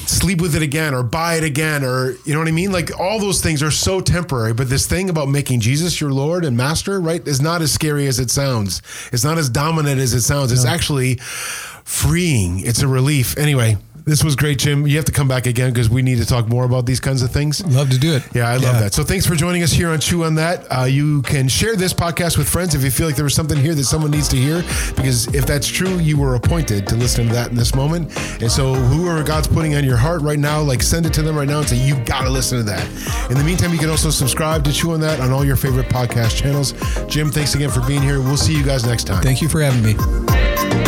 sleep 0.08 0.40
with 0.40 0.54
it 0.54 0.62
again, 0.62 0.94
or 0.94 1.02
buy 1.02 1.34
it 1.34 1.44
again, 1.44 1.84
or 1.84 2.12
you 2.24 2.32
know 2.32 2.38
what 2.38 2.48
I 2.48 2.52
mean? 2.52 2.72
Like 2.72 2.98
all 2.98 3.18
those 3.18 3.40
things 3.42 3.62
are 3.62 3.70
so 3.70 4.00
temporary. 4.00 4.54
But 4.54 4.68
this 4.68 4.86
thing 4.86 5.10
about 5.10 5.28
making 5.28 5.60
Jesus 5.60 6.00
your 6.00 6.10
Lord 6.10 6.44
and 6.44 6.56
Master, 6.56 7.00
right, 7.00 7.26
is 7.26 7.40
not 7.40 7.62
as 7.62 7.72
scary 7.72 8.06
as 8.06 8.18
it 8.18 8.30
sounds. 8.30 8.82
It's 9.12 9.24
not 9.24 9.38
as 9.38 9.48
dominant 9.48 10.00
as 10.00 10.14
it 10.14 10.22
sounds. 10.22 10.52
It's 10.52 10.64
actually 10.64 11.16
freeing. 11.16 12.60
It's 12.60 12.82
a 12.82 12.88
relief. 12.88 13.36
Anyway, 13.38 13.76
this 14.08 14.24
was 14.24 14.36
great, 14.36 14.58
Jim. 14.58 14.86
You 14.86 14.96
have 14.96 15.04
to 15.04 15.12
come 15.12 15.28
back 15.28 15.46
again 15.46 15.70
because 15.70 15.90
we 15.90 16.02
need 16.02 16.18
to 16.18 16.26
talk 16.26 16.48
more 16.48 16.64
about 16.64 16.86
these 16.86 17.00
kinds 17.00 17.22
of 17.22 17.30
things. 17.30 17.64
Love 17.66 17.90
to 17.90 17.98
do 17.98 18.14
it. 18.14 18.22
Yeah, 18.34 18.48
I 18.48 18.54
love 18.54 18.62
yeah. 18.62 18.80
that. 18.80 18.94
So 18.94 19.04
thanks 19.04 19.26
for 19.26 19.34
joining 19.34 19.62
us 19.62 19.72
here 19.72 19.90
on 19.90 20.00
Chew 20.00 20.24
on 20.24 20.34
That. 20.36 20.66
Uh, 20.70 20.84
you 20.84 21.22
can 21.22 21.48
share 21.48 21.76
this 21.76 21.92
podcast 21.92 22.38
with 22.38 22.48
friends 22.48 22.74
if 22.74 22.82
you 22.82 22.90
feel 22.90 23.06
like 23.06 23.16
there 23.16 23.24
was 23.24 23.34
something 23.34 23.58
here 23.58 23.74
that 23.74 23.84
someone 23.84 24.10
needs 24.10 24.28
to 24.28 24.36
hear, 24.36 24.62
because 24.96 25.32
if 25.34 25.46
that's 25.46 25.68
true, 25.68 25.98
you 25.98 26.18
were 26.18 26.34
appointed 26.34 26.86
to 26.88 26.96
listen 26.96 27.26
to 27.26 27.32
that 27.34 27.50
in 27.50 27.56
this 27.56 27.74
moment. 27.74 28.16
And 28.40 28.50
so 28.50 28.74
whoever 28.74 29.22
God's 29.22 29.48
putting 29.48 29.74
on 29.74 29.84
your 29.84 29.96
heart 29.96 30.22
right 30.22 30.38
now, 30.38 30.60
like 30.60 30.82
send 30.82 31.06
it 31.06 31.12
to 31.14 31.22
them 31.22 31.36
right 31.36 31.48
now 31.48 31.58
and 31.58 31.68
say, 31.68 31.76
you 31.76 31.96
got 32.04 32.22
to 32.22 32.30
listen 32.30 32.58
to 32.58 32.64
that. 32.64 32.84
In 33.30 33.36
the 33.36 33.44
meantime, 33.44 33.72
you 33.72 33.78
can 33.78 33.90
also 33.90 34.10
subscribe 34.10 34.64
to 34.64 34.72
Chew 34.72 34.92
on 34.92 35.00
That 35.00 35.20
on 35.20 35.32
all 35.32 35.44
your 35.44 35.56
favorite 35.56 35.86
podcast 35.86 36.36
channels. 36.36 36.72
Jim, 37.08 37.30
thanks 37.30 37.54
again 37.54 37.70
for 37.70 37.86
being 37.86 38.02
here. 38.02 38.20
We'll 38.20 38.36
see 38.36 38.56
you 38.56 38.64
guys 38.64 38.86
next 38.86 39.04
time. 39.04 39.22
Thank 39.22 39.42
you 39.42 39.48
for 39.48 39.60
having 39.60 39.82
me. 39.82 40.87